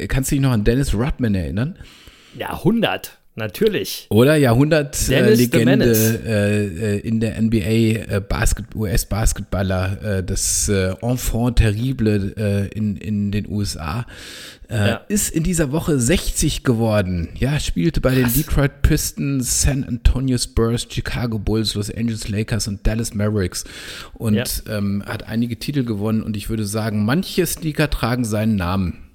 kannst 0.09 0.31
du 0.31 0.37
dich 0.37 0.43
noch 0.43 0.53
an 0.53 0.65
Dennis 0.65 0.95
Rodman 0.95 1.35
erinnern? 1.35 1.79
Ja, 2.39 2.51
100. 2.55 3.19
Natürlich. 3.37 4.07
Oder 4.11 4.37
Jahrhundert-Legende 4.37 5.65
Menace. 5.65 6.21
äh, 6.25 6.67
äh, 6.67 6.99
in 7.01 7.19
der 7.19 7.37
NBA, 7.43 7.59
äh, 8.17 8.21
Basket, 8.27 8.67
US-Basketballer, 8.77 10.19
äh, 10.19 10.23
das 10.23 10.69
äh, 10.69 10.95
Enfant 11.03 11.57
terrible 11.59 12.33
äh, 12.37 12.69
in, 12.69 12.97
in 12.97 13.33
den 13.33 13.49
USA, 13.49 14.07
äh, 14.69 14.77
Ja. 14.77 14.97
ist 15.09 15.31
in 15.35 15.43
dieser 15.43 15.73
Woche 15.73 15.99
60 15.99 16.63
geworden. 16.63 17.31
Ja, 17.35 17.59
spielte 17.59 18.01
bei 18.01 18.15
den 18.15 18.33
Detroit 18.33 18.83
Pistons, 18.83 19.63
San 19.63 19.83
Antonio 19.83 20.39
Spurs, 20.39 20.87
Chicago 20.89 21.41
Bulls, 21.41 21.75
Los 21.75 21.91
Angeles 21.91 22.29
Lakers 22.29 22.69
und 22.69 22.87
Dallas 22.87 23.15
Mavericks 23.15 23.65
und 24.15 24.35
Ja. 24.37 24.45
ähm, 24.79 25.03
hat 25.07 25.25
einige 25.27 25.59
Titel 25.59 25.83
gewonnen 25.85 26.23
und 26.23 26.37
ich 26.37 26.49
würde 26.51 26.65
sagen, 26.65 27.05
manche 27.05 27.45
Sneaker 27.47 27.91
tragen 27.91 28.25
seinen 28.25 28.55
Namen. 28.55 29.11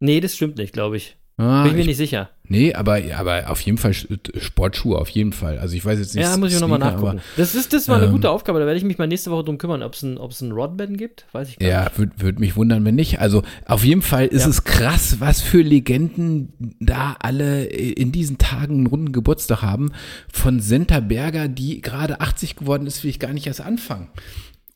Nee, 0.00 0.18
das 0.20 0.34
stimmt 0.34 0.56
nicht, 0.58 0.72
glaube 0.72 0.96
ich. 0.96 1.16
Ah, 1.38 1.62
Bin 1.62 1.70
ich 1.70 1.74
mir 1.76 1.80
ich, 1.82 1.86
nicht 1.86 1.96
sicher. 1.96 2.30
Nee, 2.52 2.72
aber, 2.74 3.00
aber 3.16 3.50
auf 3.50 3.60
jeden 3.62 3.78
Fall 3.78 3.90
Sch- 3.90 4.06
Sportschuhe, 4.40 4.96
auf 4.98 5.08
jeden 5.08 5.32
Fall. 5.32 5.58
Also 5.58 5.74
ich 5.74 5.84
weiß 5.84 5.98
jetzt 5.98 6.14
nicht. 6.14 6.22
Ja, 6.22 6.36
muss 6.36 6.52
ich 6.54 6.60
nochmal 6.60 6.78
nachgucken. 6.78 7.18
aber- 7.18 7.20
Das 7.36 7.54
ist, 7.56 7.72
das 7.72 7.88
war 7.88 7.96
eine 7.96 8.06
ähm, 8.06 8.12
gute 8.12 8.30
Aufgabe, 8.30 8.60
da 8.60 8.66
werde 8.66 8.78
ich 8.78 8.84
mich 8.84 8.98
mal 8.98 9.08
nächste 9.08 9.30
Woche 9.30 9.42
drum 9.44 9.58
kümmern, 9.58 9.82
ob 9.82 9.94
es 9.94 10.02
ein, 10.02 10.18
ob's 10.18 10.40
ein 10.40 10.52
Rodman 10.52 10.96
gibt. 10.96 11.26
Weiß 11.32 11.48
ich 11.48 11.58
gar 11.58 11.68
Ja, 11.68 11.84
nicht. 11.84 11.98
würde 11.98 12.12
würd 12.18 12.38
mich 12.38 12.54
wundern, 12.54 12.84
wenn 12.84 12.94
nicht. 12.94 13.18
Also 13.20 13.42
auf 13.66 13.84
jeden 13.84 14.02
Fall 14.02 14.26
ist 14.26 14.42
Ja. 14.44 14.48
es 14.50 14.62
krass, 14.64 15.16
was 15.18 15.40
für 15.40 15.62
Legenden 15.62 16.76
da 16.78 17.16
alle 17.18 17.64
in 17.64 18.12
diesen 18.12 18.38
Tagen 18.38 18.74
einen 18.76 18.86
runden 18.86 19.12
Geburtstag 19.12 19.62
haben. 19.62 19.90
Von 20.32 20.60
Senta 20.60 21.00
Berger, 21.00 21.48
die 21.48 21.80
gerade 21.80 22.20
80 22.20 22.56
geworden 22.56 22.86
ist, 22.86 23.02
will 23.02 23.10
ich 23.10 23.18
gar 23.18 23.32
nicht 23.32 23.46
erst 23.46 23.60
anfangen. 23.62 24.08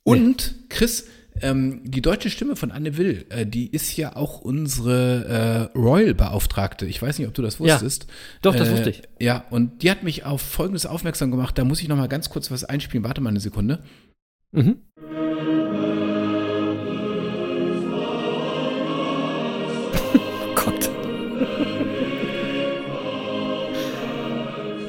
Und 0.02 0.54
Chris, 0.68 1.06
ähm, 1.42 1.80
die 1.84 2.02
deutsche 2.02 2.30
Stimme 2.30 2.56
von 2.56 2.70
Anne 2.70 2.96
Will, 2.96 3.26
äh, 3.28 3.46
die 3.46 3.70
ist 3.70 3.96
ja 3.96 4.16
auch 4.16 4.40
unsere 4.40 5.70
äh, 5.74 5.78
Royal-Beauftragte. 5.78 6.86
Ich 6.86 7.00
weiß 7.00 7.18
nicht, 7.18 7.28
ob 7.28 7.34
du 7.34 7.42
das 7.42 7.60
wusstest. 7.60 8.06
Doch, 8.42 8.54
das 8.54 8.68
äh, 8.68 8.72
wusste 8.72 8.90
ich. 8.90 9.02
Ja, 9.20 9.44
und 9.50 9.82
die 9.82 9.90
hat 9.90 10.02
mich 10.02 10.24
auf 10.24 10.42
Folgendes 10.42 10.86
aufmerksam 10.86 11.30
gemacht. 11.30 11.56
Da 11.58 11.64
muss 11.64 11.80
ich 11.80 11.88
noch 11.88 11.96
mal 11.96 12.08
ganz 12.08 12.30
kurz 12.30 12.50
was 12.50 12.64
einspielen. 12.64 13.04
Warte 13.04 13.20
mal 13.20 13.30
eine 13.30 13.40
Sekunde. 13.40 13.80
Mhm. 14.52 14.76
Gott. 20.54 20.90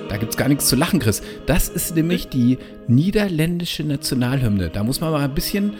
Da 0.09 0.17
gibt 0.17 0.31
es 0.31 0.37
gar 0.37 0.47
nichts 0.47 0.67
zu 0.67 0.75
lachen, 0.75 0.99
Chris. 0.99 1.21
Das 1.45 1.69
ist 1.69 1.95
nämlich 1.95 2.29
die 2.29 2.57
niederländische 2.87 3.83
Nationalhymne. 3.83 4.69
Da 4.69 4.83
muss 4.83 5.01
man 5.01 5.11
mal 5.11 5.23
ein 5.23 5.35
bisschen, 5.35 5.73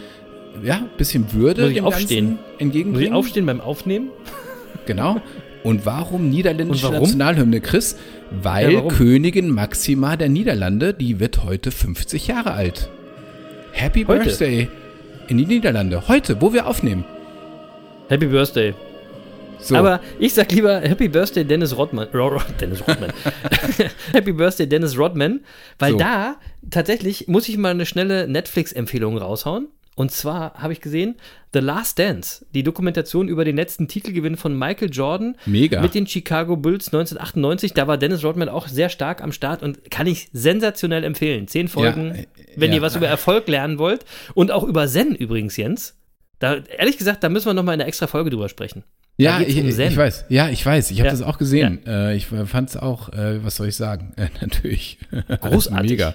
ja, 0.62 0.76
ein 0.76 0.90
bisschen 0.96 1.32
Würde 1.32 1.62
Muss 1.62 1.70
ich 1.72 1.82
aufstehen? 1.82 2.38
Entgegenbringen. 2.58 2.92
Muss 2.92 3.02
ich 3.02 3.12
aufstehen 3.12 3.46
beim 3.46 3.60
Aufnehmen? 3.60 4.10
Genau. 4.86 5.20
Und 5.64 5.84
warum 5.86 6.30
niederländische 6.30 6.86
Und 6.86 6.92
warum? 6.94 7.04
Nationalhymne, 7.06 7.60
Chris? 7.60 7.96
Weil 8.42 8.72
Ja? 8.72 8.80
Königin 8.82 9.50
Maxima 9.50 10.16
der 10.16 10.28
Niederlande, 10.28 10.94
die 10.94 11.18
wird 11.20 11.44
heute 11.44 11.70
50 11.70 12.26
Jahre 12.28 12.52
alt. 12.52 12.88
Happy 13.72 14.04
Heute? 14.04 14.24
Birthday 14.24 14.68
in 15.28 15.38
die 15.38 15.46
Niederlande. 15.46 16.08
Heute, 16.08 16.40
wo 16.40 16.52
wir 16.52 16.66
aufnehmen. 16.66 17.04
Happy 18.08 18.26
Birthday. 18.26 18.74
So. 19.60 19.74
Aber 19.76 20.00
ich 20.20 20.34
sag 20.34 20.52
lieber 20.52 20.80
Happy 20.80 21.08
Birthday 21.08 21.44
Dennis 21.44 21.76
Rodman. 21.76 22.06
Ro- 22.14 22.28
Ro- 22.28 22.40
Dennis 22.60 22.80
Rodman. 22.86 23.12
Happy 24.12 24.32
Birthday 24.32 24.68
Dennis 24.68 24.96
Rodman. 24.96 25.40
Weil 25.78 25.92
So. 25.92 25.98
da 25.98 26.36
tatsächlich 26.70 27.26
muss 27.28 27.48
ich 27.48 27.58
mal 27.58 27.70
eine 27.70 27.84
schnelle 27.84 28.28
Netflix-Empfehlung 28.28 29.18
raushauen. 29.18 29.66
Und 29.98 30.12
zwar 30.12 30.54
habe 30.54 30.72
ich 30.72 30.80
gesehen 30.80 31.16
The 31.52 31.58
Last 31.58 31.98
Dance, 31.98 32.46
die 32.54 32.62
Dokumentation 32.62 33.26
über 33.26 33.44
den 33.44 33.56
letzten 33.56 33.88
Titelgewinn 33.88 34.36
von 34.36 34.56
Michael 34.56 34.90
Jordan 34.92 35.36
Mega. 35.44 35.82
mit 35.82 35.92
den 35.92 36.06
Chicago 36.06 36.56
Bulls 36.56 36.86
1998. 36.92 37.74
Da 37.74 37.88
war 37.88 37.98
Dennis 37.98 38.22
Rodman 38.22 38.48
auch 38.48 38.68
sehr 38.68 38.90
stark 38.90 39.20
am 39.24 39.32
Start 39.32 39.60
und 39.60 39.90
kann 39.90 40.06
ich 40.06 40.28
sensationell 40.32 41.02
empfehlen. 41.02 41.48
Zehn 41.48 41.66
Folgen, 41.66 42.12
äh, 42.12 42.26
wenn 42.54 42.70
ja. 42.70 42.76
ihr 42.76 42.82
was 42.82 42.94
über 42.94 43.08
Erfolg 43.08 43.48
lernen 43.48 43.80
wollt. 43.80 44.04
Und 44.34 44.52
auch 44.52 44.62
über 44.62 44.86
Zen 44.86 45.16
übrigens, 45.16 45.56
Jens. 45.56 45.96
Da, 46.38 46.58
ehrlich 46.58 46.96
gesagt, 46.96 47.24
da 47.24 47.28
müssen 47.28 47.46
wir 47.46 47.54
nochmal 47.54 47.74
in 47.74 47.80
einer 47.80 47.88
extra 47.88 48.06
Folge 48.06 48.30
drüber 48.30 48.48
sprechen. 48.48 48.84
Ja, 49.18 49.40
ich, 49.40 49.58
ich 49.58 49.96
weiß. 49.96 50.24
Ja, 50.28 50.48
ich 50.48 50.64
weiß. 50.64 50.90
Ich 50.90 51.00
habe 51.00 51.08
Ja. 51.08 51.12
das 51.12 51.22
auch 51.22 51.38
gesehen. 51.38 51.84
Äh, 51.86 52.14
ich 52.16 52.26
fand 52.26 52.70
es 52.70 52.76
auch, 52.76 53.08
äh, 53.12 53.44
was 53.44 53.56
soll 53.56 53.68
ich 53.68 53.76
sagen? 53.76 54.12
Äh, 54.16 54.28
natürlich. 54.40 54.98
Großartig. 55.40 55.90
Mega. 55.90 56.14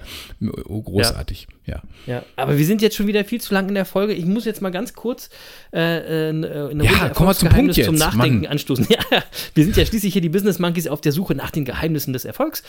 Oh, 0.66 0.82
großartig. 0.82 1.48
Ja. 1.66 1.82
Ja, 2.08 2.24
aber 2.36 2.58
wir 2.58 2.66
sind 2.66 2.82
jetzt 2.82 2.96
schon 2.98 3.08
wieder 3.08 3.24
viel 3.24 3.40
zu 3.40 3.54
lang 3.54 3.70
in 3.70 3.76
der 3.76 3.86
Folge. 3.86 4.14
Ich 4.14 4.26
muss 4.26 4.44
jetzt 4.46 4.62
mal 4.62 4.70
ganz 4.72 4.94
kurz 4.94 5.30
äh, 5.74 6.28
äh, 6.28 6.30
eine 6.30 6.68
Runde 6.68 6.86
Ja, 6.86 7.10
komm 7.14 7.28
mal 7.28 7.34
zum 7.34 7.50
Punkt 7.50 7.74
zum 7.76 7.84
jetzt, 7.94 8.00
Nachdenken 8.00 8.42
Mann. 8.42 8.52
anstoßen. 8.52 8.88
Ja, 9.12 9.24
wir 9.54 9.64
sind 9.64 9.76
ja 9.78 9.86
schließlich 9.86 10.14
hier 10.14 10.22
die 10.22 10.30
Business 10.30 10.60
Monkeys 10.60 10.88
auf 10.88 11.00
der 11.02 11.12
Suche 11.12 11.36
nach 11.36 11.52
den 11.52 11.66
Geheimnissen 11.66 12.14
des 12.14 12.26
Erfolgs. 12.26 12.64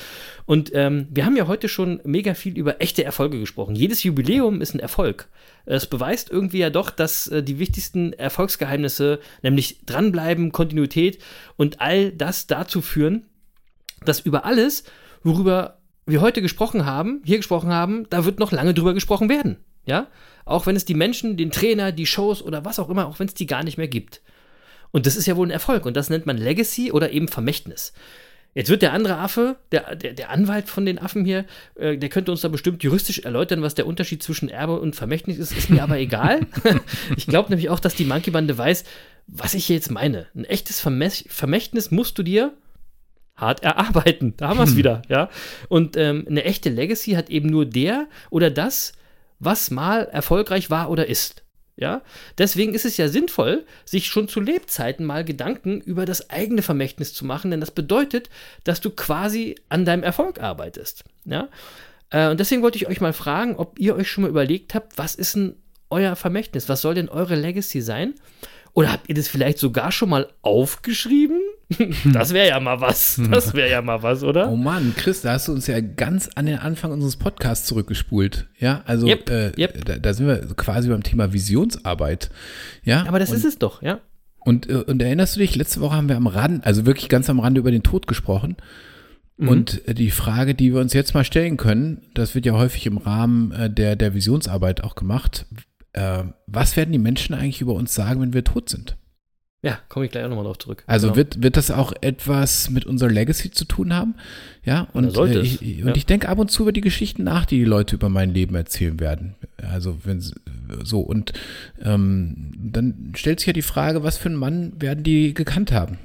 Und 0.46 0.70
ähm, 0.74 1.06
wir 1.10 1.24
haben 1.26 1.36
ja 1.36 1.46
heute 1.46 1.68
schon 1.68 2.00
mega 2.04 2.34
viel 2.34 2.56
über 2.56 2.80
echte 2.80 3.04
Erfolge 3.04 3.38
gesprochen. 3.40 3.74
Jedes 3.74 4.02
Jubiläum 4.02 4.60
ist 4.60 4.74
ein 4.74 4.80
Erfolg. 4.80 5.28
Es 5.66 5.86
beweist 5.86 6.30
irgendwie 6.30 6.58
ja 6.58 6.70
doch, 6.70 6.90
dass 6.90 7.26
äh, 7.28 7.42
die 7.42 7.58
wichtigsten 7.58 8.12
Erfolgsgeheimnisse, 8.12 9.18
nämlich 9.42 9.78
dranbleiben, 9.86 10.23
Kontinuität 10.52 11.18
und 11.56 11.80
all 11.80 12.12
das 12.12 12.46
dazu 12.46 12.80
führen, 12.80 13.26
dass 14.04 14.20
über 14.20 14.44
alles, 14.44 14.84
worüber 15.22 15.78
wir 16.06 16.20
heute 16.20 16.42
gesprochen 16.42 16.84
haben, 16.84 17.22
hier 17.24 17.38
gesprochen 17.38 17.70
haben, 17.70 18.06
da 18.10 18.24
wird 18.24 18.38
noch 18.38 18.52
lange 18.52 18.74
drüber 18.74 18.94
gesprochen 18.94 19.28
werden. 19.28 19.56
Ja? 19.86 20.08
Auch 20.44 20.66
wenn 20.66 20.76
es 20.76 20.84
die 20.84 20.94
Menschen, 20.94 21.36
den 21.36 21.50
Trainer, 21.50 21.92
die 21.92 22.06
Shows 22.06 22.42
oder 22.42 22.64
was 22.64 22.78
auch 22.78 22.90
immer, 22.90 23.06
auch 23.06 23.18
wenn 23.18 23.28
es 23.28 23.34
die 23.34 23.46
gar 23.46 23.64
nicht 23.64 23.78
mehr 23.78 23.88
gibt. 23.88 24.20
Und 24.90 25.06
das 25.06 25.16
ist 25.16 25.26
ja 25.26 25.36
wohl 25.36 25.46
ein 25.48 25.50
Erfolg 25.50 25.86
und 25.86 25.96
das 25.96 26.10
nennt 26.10 26.26
man 26.26 26.36
Legacy 26.36 26.92
oder 26.92 27.10
eben 27.10 27.28
Vermächtnis. 27.28 27.92
Jetzt 28.54 28.70
wird 28.70 28.82
der 28.82 28.92
andere 28.92 29.16
Affe, 29.16 29.56
der, 29.72 29.96
der, 29.96 30.12
der 30.12 30.30
Anwalt 30.30 30.68
von 30.68 30.86
den 30.86 31.00
Affen 31.00 31.24
hier, 31.24 31.44
äh, 31.74 31.98
der 31.98 32.08
könnte 32.08 32.30
uns 32.30 32.42
da 32.42 32.48
bestimmt 32.48 32.84
juristisch 32.84 33.18
erläutern, 33.18 33.62
was 33.62 33.74
der 33.74 33.86
Unterschied 33.86 34.22
zwischen 34.22 34.48
Erbe 34.48 34.78
und 34.78 34.94
Vermächtnis 34.94 35.38
ist, 35.38 35.56
ist 35.56 35.70
mir 35.70 35.82
aber 35.82 35.98
egal. 35.98 36.46
ich 37.16 37.26
glaube 37.26 37.50
nämlich 37.50 37.68
auch, 37.70 37.80
dass 37.80 37.96
die 37.96 38.04
Monkey-Bande 38.04 38.56
weiß, 38.56 38.84
was 39.26 39.54
ich 39.54 39.66
hier 39.66 39.76
jetzt 39.76 39.90
meine. 39.90 40.26
Ein 40.34 40.44
echtes 40.44 40.80
Vermächt 40.80 41.30
Vermächtnis 41.30 41.90
musst 41.90 42.18
du 42.18 42.22
dir 42.22 42.52
hart 43.36 43.62
erarbeiten. 43.62 44.34
Da 44.36 44.48
haben 44.48 44.58
wir 44.58 44.64
es 44.64 44.76
wieder, 44.76 45.02
ja. 45.08 45.28
Und 45.68 45.96
ähm, 45.96 46.24
eine 46.28 46.44
echte 46.44 46.70
Legacy 46.70 47.12
hat 47.12 47.30
eben 47.30 47.48
nur 47.48 47.66
der 47.66 48.06
oder 48.30 48.50
das, 48.50 48.92
was 49.38 49.70
mal 49.70 50.04
erfolgreich 50.04 50.70
war 50.70 50.90
oder 50.90 51.08
ist. 51.08 51.42
Ja, 51.76 52.02
deswegen 52.38 52.72
ist 52.72 52.84
es 52.84 52.96
ja 52.98 53.08
sinnvoll, 53.08 53.66
sich 53.84 54.06
schon 54.06 54.28
zu 54.28 54.38
Lebzeiten 54.38 55.04
mal 55.04 55.24
Gedanken 55.24 55.80
über 55.80 56.04
das 56.04 56.30
eigene 56.30 56.62
Vermächtnis 56.62 57.14
zu 57.14 57.24
machen, 57.24 57.50
denn 57.50 57.58
das 57.58 57.72
bedeutet, 57.72 58.30
dass 58.62 58.80
du 58.80 58.90
quasi 58.90 59.56
an 59.68 59.84
deinem 59.84 60.04
Erfolg 60.04 60.40
arbeitest. 60.40 61.02
Ja, 61.24 61.48
äh, 62.10 62.28
und 62.28 62.38
deswegen 62.38 62.62
wollte 62.62 62.76
ich 62.78 62.86
euch 62.86 63.00
mal 63.00 63.12
fragen, 63.12 63.56
ob 63.56 63.76
ihr 63.80 63.96
euch 63.96 64.08
schon 64.08 64.22
mal 64.22 64.30
überlegt 64.30 64.72
habt, 64.76 64.96
was 64.98 65.16
ist 65.16 65.34
denn 65.34 65.56
euer 65.90 66.14
Vermächtnis? 66.14 66.68
Was 66.68 66.80
soll 66.80 66.94
denn 66.94 67.08
eure 67.08 67.34
Legacy 67.34 67.80
sein? 67.80 68.14
Oder 68.74 68.92
habt 68.92 69.08
ihr 69.08 69.14
das 69.14 69.28
vielleicht 69.28 69.58
sogar 69.58 69.92
schon 69.92 70.10
mal 70.10 70.28
aufgeschrieben? 70.42 71.40
Das 72.12 72.34
wäre 72.34 72.48
ja 72.48 72.60
mal 72.60 72.80
was. 72.80 73.20
Das 73.30 73.54
wäre 73.54 73.70
ja 73.70 73.80
mal 73.80 74.02
was, 74.02 74.22
oder? 74.22 74.50
Oh 74.50 74.56
Mann, 74.56 74.94
Chris, 74.96 75.22
da 75.22 75.32
hast 75.32 75.48
du 75.48 75.52
uns 75.52 75.66
ja 75.66 75.80
ganz 75.80 76.28
an 76.34 76.46
den 76.46 76.58
Anfang 76.58 76.92
unseres 76.92 77.16
Podcasts 77.16 77.66
zurückgespult. 77.66 78.46
Ja, 78.58 78.82
also 78.84 79.06
Yep, 79.08 79.30
äh, 79.30 79.52
yep. 79.58 79.84
Da, 79.84 79.96
da 79.96 80.12
sind 80.12 80.26
wir 80.26 80.46
quasi 80.56 80.90
beim 80.90 81.02
Thema 81.02 81.32
Visionsarbeit. 81.32 82.30
Ja, 82.84 83.06
Aber 83.08 83.18
das 83.18 83.30
und, 83.30 83.36
ist 83.36 83.44
es 83.44 83.58
doch, 83.58 83.80
ja. 83.80 84.00
Und, 84.40 84.68
äh, 84.68 84.74
und 84.74 85.00
erinnerst 85.00 85.36
du 85.36 85.40
dich, 85.40 85.56
letzte 85.56 85.80
Woche 85.80 85.96
haben 85.96 86.08
wir 86.08 86.16
am 86.16 86.26
Rand, 86.26 86.66
also 86.66 86.84
wirklich 86.84 87.08
ganz 87.08 87.30
am 87.30 87.40
Rande 87.40 87.60
über 87.60 87.70
den 87.70 87.82
Tod 87.82 88.06
gesprochen. 88.06 88.56
Mhm. 89.36 89.48
Und 89.48 89.88
äh, 89.88 89.94
die 89.94 90.10
Frage, 90.10 90.54
die 90.54 90.74
wir 90.74 90.80
uns 90.80 90.92
jetzt 90.92 91.14
mal 91.14 91.24
stellen 91.24 91.56
können, 91.56 92.02
das 92.14 92.34
wird 92.34 92.46
ja 92.46 92.52
häufig 92.52 92.86
im 92.86 92.98
Rahmen 92.98 93.52
äh, 93.52 93.70
der, 93.70 93.96
der 93.96 94.14
Visionsarbeit 94.14 94.84
auch 94.84 94.94
gemacht. 94.94 95.46
Äh, 95.94 96.24
was 96.46 96.76
werden 96.76 96.92
die 96.92 96.98
Menschen 96.98 97.34
eigentlich 97.34 97.60
über 97.60 97.72
uns 97.74 97.94
sagen, 97.94 98.20
wenn 98.20 98.32
wir 98.34 98.44
tot 98.44 98.68
sind? 98.68 98.96
Ja, 99.62 99.78
komme 99.88 100.04
ich 100.04 100.10
gleich 100.12 100.22
auch 100.24 100.28
nochmal 100.28 100.44
drauf 100.44 100.58
zurück. 100.58 100.84
Also 100.86 101.06
Genau. 101.06 101.16
wird, 101.16 101.42
wird 101.42 101.56
das 101.56 101.70
auch 101.70 101.94
etwas 102.02 102.68
mit 102.68 102.84
unserer 102.84 103.10
Legacy 103.10 103.50
zu 103.50 103.64
tun 103.64 103.94
haben? 103.94 104.14
Ja, 104.62 104.88
und, 104.92 105.16
äh, 105.16 105.40
ich, 105.40 105.60
ja. 105.62 105.86
und 105.86 105.96
ich 105.96 106.04
denke 106.04 106.28
ab 106.28 106.38
und 106.38 106.50
zu 106.50 106.64
über 106.64 106.72
die 106.72 106.82
Geschichten 106.82 107.24
nach, 107.24 107.46
die 107.46 107.60
die 107.60 107.64
Leute 107.64 107.94
über 107.96 108.10
mein 108.10 108.28
Leben 108.34 108.54
erzählen 108.54 109.00
werden. 109.00 109.36
Also 109.56 109.96
wenn 110.04 110.20
sie- 110.20 110.34
so 110.82 111.00
und 111.00 111.32
ähm, 111.82 112.52
dann 112.58 113.12
stellt 113.16 113.40
sich 113.40 113.46
ja 113.46 113.52
die 113.54 113.62
Frage, 113.62 114.02
was 114.02 114.18
für 114.18 114.28
einen 114.28 114.36
Mann 114.36 114.72
werden 114.82 115.02
die 115.02 115.32
gekannt 115.32 115.72
haben? 115.72 115.96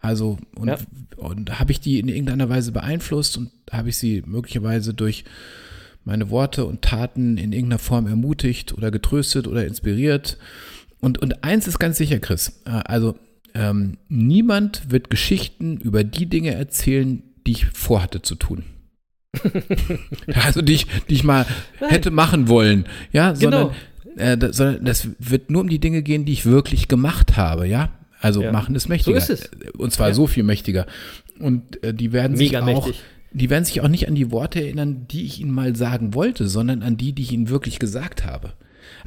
Also 0.00 0.38
und, 0.54 0.68
Ja. 0.68 0.78
und 1.16 1.58
habe 1.58 1.72
ich 1.72 1.80
die 1.80 1.98
in 1.98 2.08
irgendeiner 2.08 2.48
Weise 2.48 2.70
beeinflusst 2.70 3.36
und 3.38 3.50
habe 3.72 3.88
ich 3.88 3.96
sie 3.96 4.22
möglicherweise 4.24 4.94
durch 4.94 5.24
meine 6.04 6.30
Worte 6.30 6.64
und 6.64 6.82
Taten 6.82 7.36
in 7.38 7.52
irgendeiner 7.52 7.78
Form 7.78 8.06
ermutigt 8.06 8.72
oder 8.72 8.90
getröstet 8.90 9.46
oder 9.46 9.66
inspiriert? 9.66 10.38
Und, 11.00 11.18
und 11.18 11.44
eins 11.44 11.66
ist 11.66 11.78
ganz 11.78 11.96
sicher, 11.98 12.18
Chris. 12.18 12.60
äh, 12.66 12.70
Also 12.70 13.16
ähm, 13.54 13.96
niemand 14.08 14.90
wird 14.90 15.10
Geschichten 15.10 15.76
über 15.78 16.04
die 16.04 16.26
Dinge 16.26 16.54
erzählen, 16.54 17.22
die 17.46 17.52
ich 17.52 17.66
vorhatte 17.66 18.22
zu 18.22 18.34
tun. 18.34 18.64
also 20.34 20.62
die 20.62 20.74
ich, 20.74 20.86
die 21.08 21.14
ich 21.14 21.24
mal 21.24 21.46
hätte 21.78 22.10
machen 22.10 22.48
wollen. 22.48 22.86
Ja, 23.12 23.34
sondern, 23.34 23.70
äh, 24.16 24.36
das, 24.36 24.56
sondern 24.56 24.84
das 24.84 25.08
wird 25.18 25.50
nur 25.50 25.62
um 25.62 25.68
die 25.68 25.78
Dinge 25.78 26.02
gehen, 26.02 26.24
die 26.24 26.32
ich 26.32 26.46
wirklich 26.46 26.88
gemacht 26.88 27.36
habe, 27.36 27.66
ja. 27.66 27.90
Also 28.20 28.42
Ja. 28.42 28.52
machen 28.52 28.74
ist 28.74 28.88
mächtiger. 28.88 29.20
So 29.20 29.32
ist 29.32 29.40
es. 29.40 29.50
Und 29.78 29.92
zwar 29.92 30.08
Ja. 30.08 30.14
so 30.14 30.26
viel 30.26 30.42
mächtiger. 30.42 30.86
Und 31.38 31.82
äh, 31.82 31.94
die 31.94 32.12
werden 32.12 32.36
Mega 32.36 32.60
sich 32.64 32.76
auch, 32.76 32.84
mächtig. 32.86 33.02
Die 33.32 33.50
werden 33.50 33.64
sich 33.64 33.80
auch 33.80 33.88
nicht 33.88 34.08
an 34.08 34.14
die 34.14 34.30
Worte 34.30 34.60
erinnern, 34.60 35.06
die 35.08 35.24
ich 35.24 35.40
ihnen 35.40 35.52
mal 35.52 35.76
sagen 35.76 36.14
wollte, 36.14 36.48
sondern 36.48 36.82
an 36.82 36.96
die, 36.96 37.12
die 37.12 37.22
ich 37.22 37.32
ihnen 37.32 37.48
wirklich 37.48 37.78
gesagt 37.78 38.24
habe. 38.24 38.52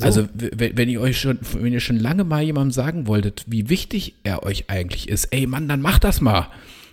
Also 0.01 0.27
w- 0.33 0.51
w- 0.55 0.71
wenn 0.75 0.89
ihr 0.89 1.01
euch 1.01 1.19
schon, 1.19 1.39
wenn 1.59 1.73
ihr 1.73 1.79
schon 1.79 1.99
lange 1.99 2.23
mal 2.23 2.41
jemandem 2.41 2.71
sagen 2.71 3.05
wolltet, 3.07 3.43
wie 3.47 3.69
wichtig 3.69 4.15
er 4.23 4.43
euch 4.43 4.69
eigentlich 4.69 5.09
ist, 5.09 5.25
ey 5.31 5.45
Mann, 5.45 5.67
dann 5.67 5.81
macht 5.81 6.03
das 6.03 6.21
mal. 6.21 6.47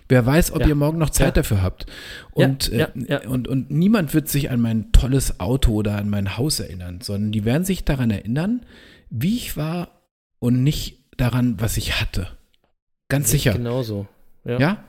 Wer 0.09 0.25
weiß, 0.25 0.51
ob 0.51 0.61
Ja. 0.63 0.67
ihr 0.67 0.75
morgen 0.75 0.97
noch 0.97 1.09
Zeit 1.11 1.27
Ja. 1.37 1.41
dafür 1.43 1.61
habt. 1.63 1.85
Und, 2.31 2.67
ja, 2.69 2.87
äh, 2.87 2.91
ja. 3.07 3.27
Und, 3.29 3.47
und 3.47 3.71
niemand 3.71 4.13
wird 4.13 4.27
sich 4.27 4.51
an 4.51 4.59
mein 4.59 4.91
tolles 4.91 5.39
Auto 5.39 5.71
oder 5.73 5.95
an 5.97 6.09
mein 6.09 6.37
Haus 6.37 6.59
erinnern, 6.59 6.99
sondern 7.01 7.31
die 7.31 7.45
werden 7.45 7.63
sich 7.63 7.85
daran 7.85 8.11
erinnern, 8.11 8.65
wie 9.09 9.37
ich 9.37 9.55
war 9.55 10.01
und 10.39 10.61
nicht 10.63 10.99
daran, 11.15 11.55
was 11.61 11.77
ich 11.77 12.01
hatte. 12.01 12.27
Ganz 13.07 13.31
sicher. 13.31 13.53
Genauso. 13.53 14.05
Ja. 14.43 14.59
Ja? 14.59 14.83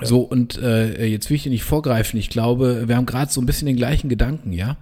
So, 0.00 0.20
und 0.20 0.58
äh, 0.62 1.06
jetzt 1.06 1.28
will 1.28 1.34
ich 1.34 1.42
dir 1.42 1.50
nicht 1.50 1.64
vorgreifen. 1.64 2.20
Ich 2.20 2.30
glaube, 2.30 2.84
wir 2.86 2.96
haben 2.96 3.06
gerade 3.06 3.32
so 3.32 3.40
ein 3.40 3.46
bisschen 3.46 3.66
den 3.66 3.76
gleichen 3.76 4.08
Gedanken, 4.08 4.52
ja? 4.52 4.76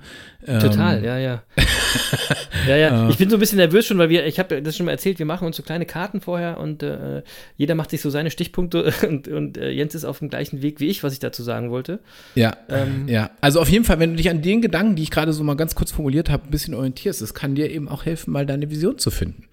Total, 0.44 0.98
Ähm, 0.98 1.04
ja, 1.04 1.18
ja. 1.18 1.42
ja, 2.68 2.76
ja. 2.76 3.08
Ich 3.08 3.16
bin 3.16 3.30
so 3.30 3.36
ein 3.36 3.40
bisschen 3.40 3.56
nervös 3.56 3.86
schon, 3.86 3.96
weil 3.96 4.10
wir, 4.10 4.26
ich 4.26 4.38
habe 4.38 4.60
das 4.60 4.76
schon 4.76 4.84
mal 4.86 4.92
erzählt, 4.92 5.18
wir 5.18 5.24
machen 5.24 5.46
uns 5.46 5.56
so 5.56 5.62
kleine 5.62 5.86
Karten 5.86 6.20
vorher 6.20 6.60
und 6.60 6.82
äh, 6.82 7.22
jeder 7.56 7.74
macht 7.74 7.90
sich 7.90 8.02
so 8.02 8.10
seine 8.10 8.30
Stichpunkte 8.30 8.92
und, 9.08 9.26
und 9.28 9.56
äh, 9.56 9.70
Jens 9.70 9.94
ist 9.94 10.04
auf 10.04 10.18
dem 10.18 10.28
gleichen 10.28 10.60
Weg 10.60 10.80
wie 10.80 10.88
ich, 10.88 11.02
was 11.02 11.14
ich 11.14 11.18
dazu 11.18 11.42
sagen 11.42 11.70
wollte. 11.70 12.00
Ja, 12.34 12.54
Ähm, 12.68 13.08
ja. 13.08 13.30
Also 13.40 13.60
auf 13.60 13.70
jeden 13.70 13.86
Fall, 13.86 13.98
wenn 13.98 14.10
du 14.10 14.16
dich 14.16 14.28
an 14.28 14.42
den 14.42 14.60
Gedanken, 14.60 14.96
die 14.96 15.02
ich 15.02 15.10
gerade 15.10 15.32
so 15.32 15.42
mal 15.42 15.56
ganz 15.56 15.74
kurz 15.74 15.92
formuliert 15.92 16.28
habe, 16.28 16.44
ein 16.44 16.50
bisschen 16.50 16.74
orientierst, 16.74 17.22
das 17.22 17.32
kann 17.32 17.54
dir 17.54 17.70
eben 17.70 17.88
auch 17.88 18.04
helfen, 18.04 18.32
mal 18.32 18.44
deine 18.44 18.70
Vision 18.70 18.98
zu 18.98 19.10
finden. 19.10 19.44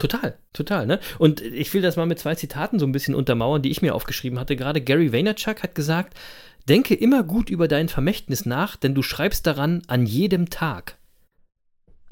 Total, 0.00 0.38
total, 0.54 0.86
ne? 0.86 0.98
Und 1.18 1.42
ich 1.42 1.72
will 1.74 1.82
das 1.82 1.96
mal 1.96 2.06
mit 2.06 2.18
zwei 2.18 2.34
Zitaten 2.34 2.78
so 2.78 2.86
ein 2.86 2.92
bisschen 2.92 3.14
untermauern, 3.14 3.60
die 3.60 3.70
ich 3.70 3.82
mir 3.82 3.94
aufgeschrieben 3.94 4.38
hatte. 4.38 4.56
Gerade 4.56 4.80
Gary 4.80 5.12
Vaynerchuk 5.12 5.62
hat 5.62 5.74
gesagt, 5.74 6.18
denke 6.68 6.94
immer 6.94 7.22
gut 7.22 7.50
über 7.50 7.68
dein 7.68 7.88
Vermächtnis 7.88 8.46
nach, 8.46 8.76
denn 8.76 8.94
du 8.94 9.02
schreibst 9.02 9.46
daran 9.46 9.82
an 9.88 10.06
jedem 10.06 10.48
Tag. 10.48 10.96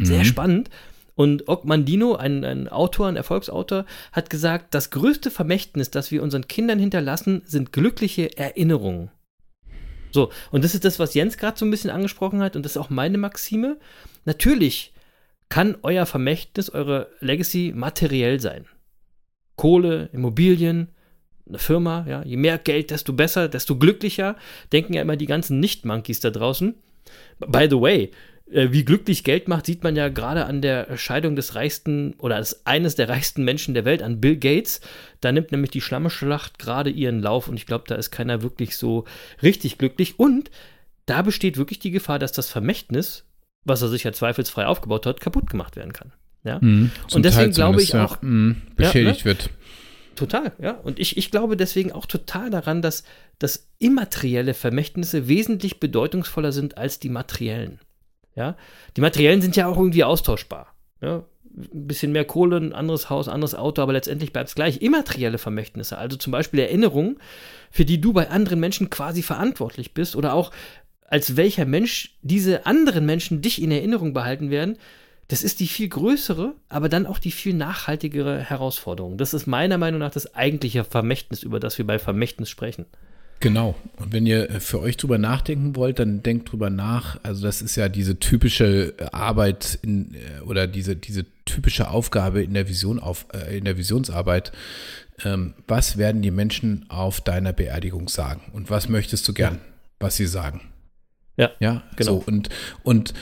Sehr 0.01 0.25
spannend. 0.25 0.69
Und 1.15 1.49
Og 1.49 1.65
Mandino, 1.65 2.15
ein, 2.15 2.45
ein 2.45 2.69
Autor, 2.69 3.09
ein 3.09 3.17
Erfolgsautor, 3.17 3.87
hat 4.13 4.31
gesagt, 4.31 4.75
das 4.75 4.91
größte 4.91 5.31
Vermächtnis, 5.31 5.91
das 5.91 6.11
wir 6.13 6.23
unseren 6.23 6.47
Kindern 6.47 6.79
hinterlassen, 6.79 7.43
sind 7.47 7.73
glückliche 7.73 8.37
Erinnerungen. 8.37 9.11
So, 10.13 10.31
und 10.53 10.63
das 10.63 10.75
ist 10.75 10.85
das, 10.85 10.99
was 10.99 11.15
Jens 11.15 11.39
gerade 11.39 11.59
so 11.59 11.65
ein 11.65 11.71
bisschen 11.71 11.91
angesprochen 11.91 12.41
hat, 12.41 12.55
und 12.55 12.65
das 12.65 12.73
ist 12.73 12.77
auch 12.77 12.91
meine 12.91 13.19
Maxime. 13.19 13.79
Natürlich 14.27 14.93
kann 15.49 15.77
euer 15.83 16.07
Vermächtnis, 16.07 16.71
eure 16.71 17.09
Legacy 17.21 17.73
materiell 17.75 18.41
sein. 18.41 18.67
Kohle, 19.57 20.09
Immobilien, 20.13 20.89
eine 21.49 21.59
Firma, 21.59 22.05
ja, 22.09 22.23
je 22.25 22.37
mehr 22.37 22.59
Geld, 22.59 22.91
desto 22.91 23.13
besser, 23.13 23.49
desto 23.49 23.77
glücklicher, 23.77 24.37
denken 24.73 24.95
ja 24.95 25.03
immer 25.03 25.17
die 25.17 25.27
ganzen 25.27 25.61
Nicht-Monkeys 25.61 26.21
da 26.21 26.31
draußen. 26.31 26.75
By 27.39 27.67
the 27.71 27.81
way, 27.81 28.11
äh, 28.51 28.69
wie 28.71 28.85
glücklich 28.85 29.25
Geld 29.25 29.49
macht, 29.49 29.67
sieht 29.67 29.83
man 29.83 29.97
ja 29.97 30.09
gerade 30.09 30.47
an 30.47 30.63
der 30.63 30.97
Scheidung 30.97 31.37
des 31.37 31.55
reichsten 31.55 32.15
oder 32.19 32.45
eines 32.65 32.95
der 32.95 33.09
reichsten 33.09 33.45
Menschen 33.45 33.75
der 33.75 33.85
Welt, 33.85 34.03
an 34.03 34.21
Bill 34.21 34.37
Gates. 34.37 34.81
Da 35.21 35.33
nimmt 35.33 35.53
nämlich 35.53 35.71
die 35.71 35.81
Schlammeschlacht 35.81 36.59
gerade 36.59 36.91
ihren 36.91 37.21
Lauf 37.21 37.49
und 37.49 37.57
ich 37.57 37.67
glaube, 37.67 37.85
da 37.87 37.95
ist 37.95 38.11
keiner 38.11 38.43
wirklich 38.43 38.77
so 38.77 39.05
richtig 39.43 39.79
glücklich. 39.79 40.19
Und 40.19 40.51
da 41.07 41.23
besteht 41.23 41.57
wirklich 41.57 41.79
die 41.79 41.91
Gefahr, 41.91 42.19
dass 42.19 42.33
das 42.33 42.51
Vermächtnis, 42.51 43.25
was 43.69 43.83
er 43.83 43.89
sich 43.89 44.05
ja 44.05 44.13
zweifelsfrei 44.13 44.67
aufgebaut 44.67 45.07
hat, 45.07 45.21
kaputt 45.21 45.51
gemacht 45.51 45.77
werden 45.77 45.93
kann. 45.93 46.13
Ja? 46.45 46.61
Zum 46.61 46.91
Und 47.13 47.25
deswegen 47.25 47.53
glaube 47.53 47.83
ich 47.83 47.95
auch, 47.95 48.23
ja, 48.23 48.29
mh, 48.29 48.57
beschädigt 48.77 49.25
wird. 49.25 49.51
Total, 50.19 50.53
ja. 50.59 50.73
Und 50.73 50.99
ich, 50.99 51.17
ich 51.17 51.31
glaube 51.31 51.57
deswegen 51.57 51.93
auch 51.93 52.07
total 52.07 52.51
daran, 52.51 52.83
dass, 52.83 53.05
dass 53.39 53.69
immaterielle 53.79 54.53
Vermächtnisse 54.53 55.29
wesentlich 55.29 55.79
bedeutungsvoller 55.79 56.51
sind 56.51 56.77
als 56.77 56.99
die 56.99 57.09
materiellen. 57.09 57.79
Ja. 58.35 58.57
Die 58.97 59.01
materiellen 59.01 59.41
sind 59.41 59.55
ja 59.55 59.69
auch 59.69 59.77
irgendwie 59.77 60.03
austauschbar. 60.03 60.75
Ja. 61.01 61.25
Ein 61.57 61.87
bisschen 61.87 62.13
mehr 62.13 62.25
Kohle, 62.25 62.57
ein 62.57 62.73
anderes 62.73 63.11
Haus, 63.11 63.29
anderes 63.29 63.55
Auto, 63.55 63.81
aber 63.81 63.93
letztendlich 63.93 64.33
bleibt 64.33 64.49
es 64.49 64.55
gleich. 64.55 64.83
Immaterielle 64.83 65.39
Vermächtnisse, 65.39 65.99
also 65.99 66.17
zum 66.17 66.33
Beispiel 66.33 66.61
Erinnerungen, 66.61 67.19
für 67.71 67.85
die 67.85 68.01
du 68.01 68.13
bei 68.13 68.29
anderen 68.29 68.61
Menschen 68.61 68.91
quasi 68.91 69.23
verantwortlich 69.23 69.95
bist 69.95 70.17
oder 70.17 70.35
auch 70.35 70.51
als 71.09 71.37
welcher 71.37 71.65
Mensch 71.65 72.17
diese 72.23 72.67
anderen 72.67 73.05
Menschen 73.07 73.43
dich 73.43 73.61
in 73.61 73.71
Erinnerung 73.71 74.13
behalten 74.13 74.51
werden, 74.51 74.77
das 75.29 75.43
ist 75.43 75.61
die 75.61 75.67
viel 75.67 75.89
größere, 75.89 76.55
aber 76.71 76.89
dann 76.89 77.07
auch 77.07 77.19
die 77.19 77.31
viel 77.31 77.53
nachhaltigere 77.53 78.41
Herausforderung. 78.41 79.19
Das 79.19 79.35
ist 79.35 79.47
meiner 79.47 79.77
Meinung 79.77 80.01
nach 80.01 80.11
das 80.11 80.35
eigentliche 80.35 80.85
Vermächtnis, 80.85 81.43
über 81.43 81.61
das 81.61 81.77
wir 81.77 81.87
bei 81.87 81.99
Vermächtnis 81.99 82.49
sprechen. 82.49 82.87
Genau. 83.41 83.77
Und 83.97 84.13
wenn 84.13 84.27
ihr 84.27 84.51
äh, 84.51 84.61
für 84.61 84.81
euch 84.81 84.97
drüber 84.97 85.19
nachdenken 85.19 85.77
wollt, 85.77 85.99
dann 85.99 86.23
denkt 86.23 86.51
drüber 86.51 86.71
nach. 86.71 87.21
Also 87.23 87.43
das 87.43 87.63
ist 87.63 87.77
ja 87.77 87.89
diese 87.89 88.19
typische 88.19 88.95
äh, 88.99 89.05
Arbeit 89.13 89.79
in, 89.83 90.15
äh, 90.15 90.41
oder 90.43 90.67
diese, 90.67 90.97
diese 90.97 91.25
typische 91.45 91.89
Aufgabe 91.89 92.43
in 92.43 92.55
der 92.55 92.69
Vision 92.69 92.99
auf, 92.99 93.27
äh, 93.33 93.59
in 93.59 93.65
der 93.65 93.77
Visionsarbeit. 93.77 94.51
Ähm, 95.25 95.55
was 95.69 95.99
werden 95.99 96.23
die 96.23 96.31
Menschen 96.31 96.87
auf 96.89 97.21
deiner 97.21 97.53
Beerdigung 97.53 98.09
sagen? 98.09 98.41
Und 98.53 98.71
was 98.71 98.89
möchtest 98.89 99.29
du 99.29 99.35
gern, 99.35 99.61
was 100.01 100.17
sie 100.17 100.27
sagen? 100.27 100.63
Ja, 101.39 101.51
Ja, 101.61 101.83
genau. 101.97 102.17
so 102.19 102.25
und, 102.27 102.49
und 102.83 103.15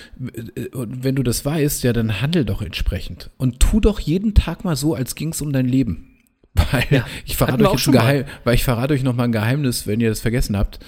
äh, 0.56 0.68
und 0.74 1.04
wenn 1.04 1.14
du 1.14 1.22
das 1.22 1.44
weißt, 1.44 1.84
ja, 1.84 1.92
dann 1.92 2.20
handel 2.20 2.44
doch 2.44 2.62
entsprechend 2.62 3.30
und 3.36 3.60
tu 3.60 3.78
doch 3.78 4.00
jeden 4.00 4.34
Tag 4.34 4.64
mal 4.64 4.74
so, 4.74 4.94
als 4.94 5.14
ging 5.14 5.28
es 5.32 5.40
um 5.42 5.52
dein 5.52 5.66
Leben. 5.66 6.12
Weil 6.72 6.86
Ja, 6.90 7.06
ich 7.26 7.36
verrate 7.36 7.70
euch 7.70 7.86
ein 7.86 7.92
mal. 7.94 8.00
Geheim, 8.00 8.24
weil 8.44 8.54
ich 8.54 8.64
verrate 8.64 8.94
euch 8.94 9.02
noch 9.02 9.14
mal 9.14 9.24
ein 9.24 9.32
Geheimnis, 9.32 9.86
wenn 9.86 10.00
ihr 10.00 10.08
das 10.08 10.20
vergessen 10.20 10.56
habt. 10.56 10.78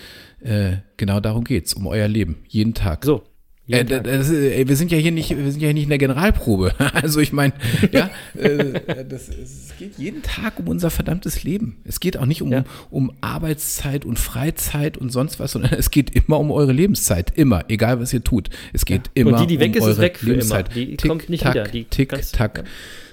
Äh, 0.41 0.79
genau 0.97 1.21
darum 1.21 1.45
geht's, 1.45 1.75
um 1.75 1.87
euer 1.87 2.09
Leben, 2.09 2.39
jeden 2.49 2.73
Tag. 2.73 3.05
So. 3.05 3.23
Äh, 3.69 3.85
das, 3.85 4.31
ey, 4.31 4.67
wir 4.67 4.77
sind 4.77 4.91
ja 4.91 4.99
hier 4.99 5.13
nicht, 5.13 5.31
wir 5.37 5.51
sind 5.53 5.61
ja 5.61 5.73
nicht 5.73 5.83
in 5.85 5.89
der 5.91 5.99
Generalprobe. 5.99 6.75
Also 6.95 7.21
ich 7.21 7.33
meine, 7.33 7.53
ja, 7.93 8.11
äh, 8.35 9.05
das, 9.09 9.29
es 9.29 9.73
geht 9.79 9.99
jeden 9.99 10.23
Tag 10.23 10.59
um 10.59 10.69
unser 10.69 10.91
verdammtes 10.91 11.45
Leben. 11.45 11.77
Es 11.85 12.01
geht 12.01 12.17
auch 12.17 12.25
nicht 12.27 12.41
um, 12.43 12.51
Ja. 12.51 12.65
um 12.91 13.13
Arbeitszeit 13.21 14.05
und 14.05 14.19
Freizeit 14.19 14.97
und 14.99 15.11
sonst 15.11 15.39
was, 15.39 15.53
sondern 15.53 15.75
es 15.75 15.91
geht 15.91 16.11
immer 16.15 16.39
um 16.41 16.51
eure 16.51 16.73
Lebenszeit. 16.73 17.33
Immer, 17.37 17.65
egal 17.69 18.01
was 18.01 18.13
ihr 18.13 18.25
tut. 18.25 18.49
Es 18.73 18.85
geht 18.85 19.09
Und 19.09 19.11
immer 19.15 19.41
die, 19.41 19.47
die 19.47 19.61
weg 19.61 19.77
um 19.77 19.83
ist, 19.83 19.95
ist 19.97 19.99
weg 20.01 20.17
für 20.19 20.25
immer. 20.27 20.33
Lebenszeit. 20.35 20.75
Die 20.75 20.97
tick, 20.97 21.09
kommt 21.11 21.29
nicht 21.29 21.43
tack, 21.43 21.55
wieder. 21.55 21.65
Die 21.65 21.85
tick, 21.85 22.09
ganz- 22.09 22.33
tack, 22.33 22.59
ja. 22.59 22.65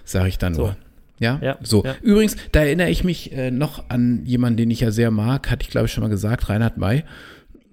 sage 0.06 0.30
ich 0.30 0.38
dann 0.38 0.54
So. 0.54 0.62
nur. 0.62 0.78
Ja, 1.20 1.40
Ja, 1.42 1.58
so. 1.64 1.84
ja. 1.86 1.96
Übrigens, 2.02 2.36
da 2.52 2.62
erinnere 2.64 2.90
ich 2.90 3.04
mich 3.06 3.32
äh, 3.32 3.50
noch 3.52 3.90
an 3.90 4.22
jemanden, 4.26 4.58
den 4.58 4.72
ich 4.72 4.82
ja 4.82 4.92
sehr 4.92 5.12
mag, 5.12 5.50
hatte 5.50 5.64
ich 5.64 5.70
glaube 5.70 5.86
ich 5.88 5.92
schon 5.94 6.02
mal 6.04 6.10
gesagt, 6.10 6.50
Reinhard 6.50 6.78
May. 6.78 7.04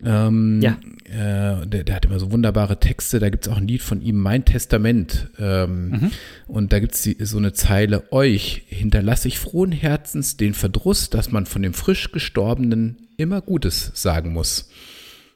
Ähm, 0.05 0.61
Ja. 0.63 0.77
äh, 1.05 1.67
der, 1.67 1.85
der 1.85 1.95
hat 1.95 2.05
immer 2.05 2.19
so 2.19 2.33
wunderbare 2.33 2.81
Texte. 2.81 3.19
Da 3.21 3.31
gibt 3.31 3.47
es 3.47 3.53
auch 3.53 3.57
ein 3.59 3.69
Lied 3.69 3.83
von 3.83 4.01
ihm, 4.03 4.17
Mein 4.19 4.45
Testament. 4.45 5.31
Ähm, 5.39 5.91
Mhm. 5.91 6.11
Und 6.47 6.73
da 6.73 6.81
gibt 6.81 6.95
es 6.95 7.05
so 7.31 7.39
eine 7.39 7.53
Zeile, 7.53 8.11
euch 8.13 8.65
hinterlasse 8.67 9.29
ich 9.29 9.39
frohen 9.39 9.73
Herzens 9.73 10.37
den 10.37 10.55
Verdruss, 10.55 11.09
dass 11.11 11.31
man 11.31 11.47
von 11.47 11.63
dem 11.63 11.75
frisch 11.75 12.11
Gestorbenen 12.13 13.09
immer 13.17 13.41
Gutes 13.41 13.93
sagen 13.95 14.33
muss. 14.33 14.69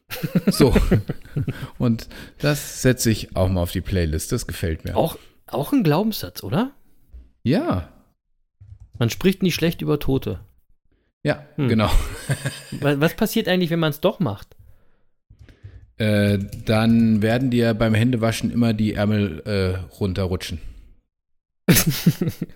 So. 0.52 0.74
Und 1.78 2.08
das 2.38 2.82
setze 2.82 3.10
ich 3.10 3.34
auch 3.36 3.48
mal 3.48 3.62
auf 3.62 3.72
die 3.72 3.80
Playlist. 3.80 4.30
Das 4.32 4.46
gefällt 4.46 4.84
mir. 4.84 4.96
Auch, 4.96 5.18
auch 5.48 5.72
ein 5.72 5.82
Glaubenssatz, 5.82 6.42
oder? 6.44 6.72
Ja. 7.42 7.88
Man 8.98 9.10
spricht 9.10 9.42
nicht 9.42 9.54
schlecht 9.56 9.82
über 9.82 9.98
Tote. 9.98 10.40
Ja, 11.26 11.44
Hm. 11.56 11.68
genau. 11.68 11.90
Was, 12.80 13.14
passiert 13.14 13.48
eigentlich, 13.48 13.70
wenn 13.70 13.80
man 13.80 13.90
es 13.90 13.98
doch 14.00 14.20
macht? 14.20 14.54
Äh, 15.98 16.38
dann 16.64 17.20
werden 17.20 17.50
dir 17.50 17.74
beim 17.74 17.94
Händewaschen 17.94 18.52
immer 18.52 18.72
die 18.74 18.94
Ärmel 18.94 19.42
äh, 19.44 19.94
runterrutschen. 19.96 20.60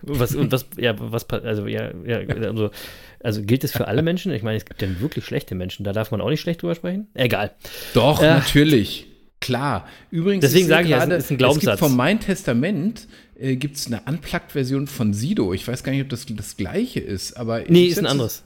Was, 0.03 0.33
und 0.35 0.53
was, 0.53 0.67
ja, 0.77 0.95
was, 0.97 1.29
also, 1.29 1.67
ja, 1.67 1.91
ja, 2.05 2.19
also, 2.19 2.71
also 3.19 3.41
gilt 3.43 3.65
es 3.65 3.73
für 3.73 3.89
alle 3.89 4.03
Menschen? 4.03 4.31
Ich 4.31 4.41
meine, 4.41 4.55
es 4.57 4.63
gibt 4.63 4.81
ja 4.81 4.87
wirklich 5.01 5.25
schlechte 5.25 5.53
Menschen, 5.53 5.83
da 5.83 5.91
darf 5.91 6.11
man 6.11 6.21
auch 6.21 6.29
nicht 6.29 6.39
schlecht 6.39 6.61
drüber 6.61 6.75
sprechen? 6.75 7.07
Egal. 7.13 7.51
Doch, 7.93 8.21
Ja. 8.23 8.35
natürlich. 8.37 9.07
Klar. 9.41 9.85
Übrigens, 10.11 10.43
Deswegen 10.43 10.67
sage 10.67 10.83
ich 10.85 10.91
ja, 10.91 10.97
es 10.99 11.03
gerade, 11.03 11.15
ist 11.15 11.31
ein 11.31 11.37
Glaubenssatz. 11.37 11.63
Es 11.73 11.79
gibt 11.79 11.89
von 11.89 11.97
Mein 11.97 12.19
Testament 12.21 13.07
äh, 13.37 13.55
gibt 13.57 13.75
es 13.75 13.87
eine 13.87 14.01
Unplugged-Version 14.05 14.87
von 14.87 15.13
Sido. 15.13 15.51
Ich 15.53 15.67
weiß 15.67 15.83
gar 15.83 15.91
nicht, 15.91 16.03
ob 16.03 16.09
das 16.09 16.25
das 16.29 16.55
gleiche 16.55 16.99
ist, 17.01 17.35
aber 17.35 17.63
Nee, 17.67 17.85
ist 17.87 17.97
ein 17.99 18.05
anderes. 18.05 18.43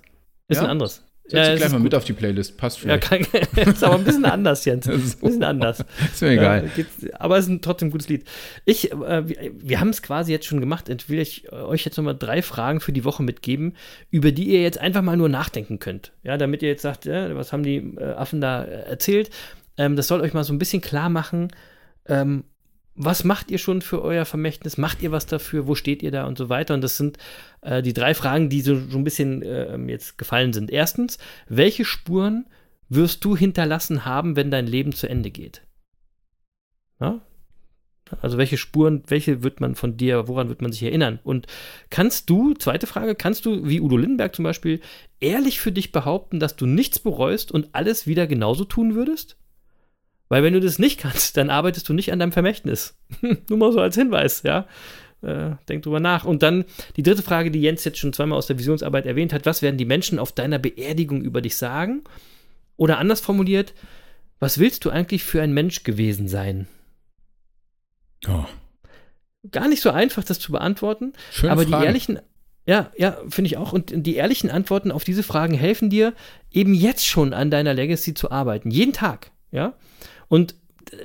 Ist 0.48 0.58
Ja? 0.58 0.64
ein 0.64 0.70
anderes. 0.70 1.04
Ich 1.28 1.34
es 1.34 1.58
gleich 1.58 1.72
mal 1.72 1.80
mit 1.80 1.92
gut. 1.92 1.96
auf 1.96 2.04
die 2.04 2.14
Playlist. 2.14 2.56
Passt 2.56 2.84
Ja, 2.84 3.00
vielleicht. 3.00 3.32
kann, 3.32 3.64
ist 3.74 3.84
aber 3.84 3.96
ein 3.96 4.04
bisschen 4.04 4.26
anders, 4.26 4.64
Jens. 4.64 4.88
Ein 4.88 5.02
bisschen 5.02 5.44
anders. 5.44 5.84
ist 6.14 6.22
mir 6.22 6.30
egal. 6.34 6.70
Ja, 6.78 6.86
aber 7.20 7.38
es 7.40 7.46
ist 7.46 7.50
ein 7.52 7.62
trotzdem 7.64 7.90
gutes 7.90 8.08
Lied. 8.10 8.26
Ich, 8.64 8.92
äh, 8.92 9.28
wir, 9.28 9.52
wir 9.58 9.80
haben 9.80 9.90
es 9.90 10.04
quasi 10.04 10.32
jetzt 10.32 10.46
schon 10.46 10.60
gemacht. 10.60 10.88
Ich 10.88 11.10
will 11.10 11.18
ich 11.18 11.46
äh, 11.48 11.56
euch 11.56 11.84
jetzt 11.84 11.98
nochmal 11.98 12.16
drei 12.16 12.44
Fragen 12.44 12.80
für 12.80 12.92
die 12.94 13.04
Woche 13.06 13.24
mitgeben, 13.24 13.76
über 14.12 14.32
die 14.32 14.50
ihr 14.50 14.62
jetzt 14.62 14.78
einfach 14.78 15.02
mal 15.02 15.18
nur 15.18 15.30
nachdenken 15.30 15.80
könnt. 15.80 16.12
Ja, 16.22 16.38
damit 16.38 16.62
ihr 16.62 16.70
jetzt 16.70 16.84
sagt, 16.84 17.06
ja, 17.06 17.36
was 17.36 17.52
haben 17.52 17.64
die 17.64 17.78
äh, 17.78 18.14
Affen 18.14 18.40
da 18.40 18.64
äh, 18.64 18.82
erzählt? 18.88 19.32
Ähm, 19.78 19.96
das 19.96 20.08
soll 20.08 20.22
euch 20.22 20.34
mal 20.36 20.44
so 20.44 20.54
ein 20.54 20.60
bisschen 20.60 20.82
klar 20.82 21.10
machen. 21.10 21.48
Ähm, 22.08 22.44
was 22.96 23.26
macht 23.26 23.52
ihr 23.52 23.58
schon 23.58 23.82
für 23.82 24.02
euer 24.02 24.26
Vermächtnis? 24.26 24.78
Macht 24.78 25.02
ihr 25.02 25.12
was 25.12 25.26
dafür? 25.26 25.68
Wo 25.68 25.76
steht 25.76 26.02
ihr 26.02 26.12
da 26.12 26.26
und 26.26 26.38
so 26.38 26.50
weiter? 26.50 26.74
Und 26.74 26.82
das 26.82 26.98
sind 26.98 27.18
äh, 27.62 27.82
die 27.82 27.94
drei 27.94 28.14
Fragen, 28.14 28.50
die 28.50 28.62
so, 28.62 28.80
so 28.90 28.98
ein 28.98 29.04
bisschen 29.04 29.42
äh, 29.42 29.78
jetzt 29.88 30.18
gefallen 30.18 30.54
sind. 30.54 30.72
Erstens, 30.72 31.18
welche 31.48 31.84
Spuren 31.84 32.46
wirst 32.88 33.26
du 33.26 33.36
hinterlassen 33.36 34.06
haben, 34.06 34.36
wenn 34.36 34.50
dein 34.50 34.68
Leben 34.68 34.94
zu 34.94 35.10
Ende 35.10 35.30
geht? 35.30 35.62
Ja? 37.02 37.22
Also 38.22 38.38
welche 38.38 38.58
Spuren, 38.58 39.04
welche 39.08 39.44
wird 39.44 39.60
man 39.60 39.76
von 39.76 39.98
dir, 39.98 40.28
woran 40.28 40.48
wird 40.48 40.62
man 40.62 40.72
sich 40.72 40.84
erinnern? 40.84 41.20
Und 41.24 41.48
kannst 41.90 42.30
du, 42.30 42.54
zweite 42.54 42.88
Frage, 42.88 43.16
kannst 43.16 43.46
du, 43.46 43.68
wie 43.68 43.82
Udo 43.82 43.98
Lindenberg 43.98 44.36
zum 44.36 44.44
Beispiel, 44.44 44.80
ehrlich 45.20 45.60
für 45.60 45.72
dich 45.72 45.92
behaupten, 45.92 46.40
dass 46.40 46.56
du 46.56 46.66
nichts 46.66 47.00
bereust 47.00 47.52
und 47.52 47.70
alles 47.74 48.06
wieder 48.08 48.28
genauso 48.28 48.64
tun 48.64 48.96
würdest? 48.96 49.38
Weil 50.30 50.44
wenn 50.44 50.54
du 50.54 50.60
das 50.60 50.80
nicht 50.80 51.00
kannst, 51.00 51.38
dann 51.38 51.50
arbeitest 51.50 51.88
du 51.88 51.94
nicht 51.94 52.12
an 52.12 52.20
deinem 52.20 52.32
Vermächtnis. 52.32 52.98
Nur 53.50 53.60
mal 53.60 53.72
so 53.72 53.80
als 53.80 53.96
Hinweis, 53.96 54.44
ja. 54.44 54.68
äh, 55.22 55.52
denk 55.70 55.84
drüber 55.84 56.00
nach. 56.00 56.26
Und 56.26 56.42
dann 56.44 56.66
die 56.96 57.04
dritte 57.04 57.22
Frage, 57.22 57.52
die 57.52 57.62
Jens 57.62 57.84
jetzt 57.84 58.00
schon 58.00 58.14
zweimal 58.14 58.38
aus 58.38 58.48
der 58.48 58.58
Visionsarbeit 58.58 59.06
erwähnt 59.06 59.34
hat: 59.34 59.46
Was 59.46 59.62
werden 59.62 59.78
die 59.78 59.86
Menschen 59.86 60.20
auf 60.20 60.32
deiner 60.32 60.60
Beerdigung 60.60 61.22
über 61.22 61.42
dich 61.42 61.58
sagen? 61.58 62.04
Oder 62.78 62.98
anders 62.98 63.22
formuliert, 63.22 63.74
was 64.40 64.58
willst 64.58 64.84
du 64.84 64.90
eigentlich 64.90 65.24
für 65.24 65.42
ein 65.42 65.54
Mensch 65.54 65.84
gewesen 65.84 66.28
sein? 66.28 66.68
Oh, 68.28 68.46
Gar 69.52 69.68
nicht 69.68 69.82
so 69.82 69.92
einfach, 69.92 70.24
das 70.24 70.40
zu 70.40 70.52
beantworten. 70.52 71.14
schöne 71.32 71.52
aber 71.52 71.64
Frage. 71.64 71.78
die 71.82 71.86
ehrlichen, 71.86 72.20
ja, 72.66 72.92
ja, 72.98 73.18
finde 73.30 73.48
ich 73.48 73.58
auch. 73.58 73.74
Und 73.74 73.92
die 73.94 74.16
ehrlichen 74.16 74.50
Antworten 74.50 74.92
auf 74.92 75.04
diese 75.04 75.24
Fragen 75.24 75.54
helfen 75.54 75.90
dir, 75.90 76.14
eben 76.52 76.74
jetzt 76.74 77.06
schon 77.06 77.34
an 77.34 77.52
deiner 77.52 77.74
Legacy 77.74 78.14
zu 78.14 78.32
arbeiten. 78.32 78.72
Jeden 78.72 78.94
Tag, 78.94 79.32
ja. 79.52 79.74
Und 80.28 80.56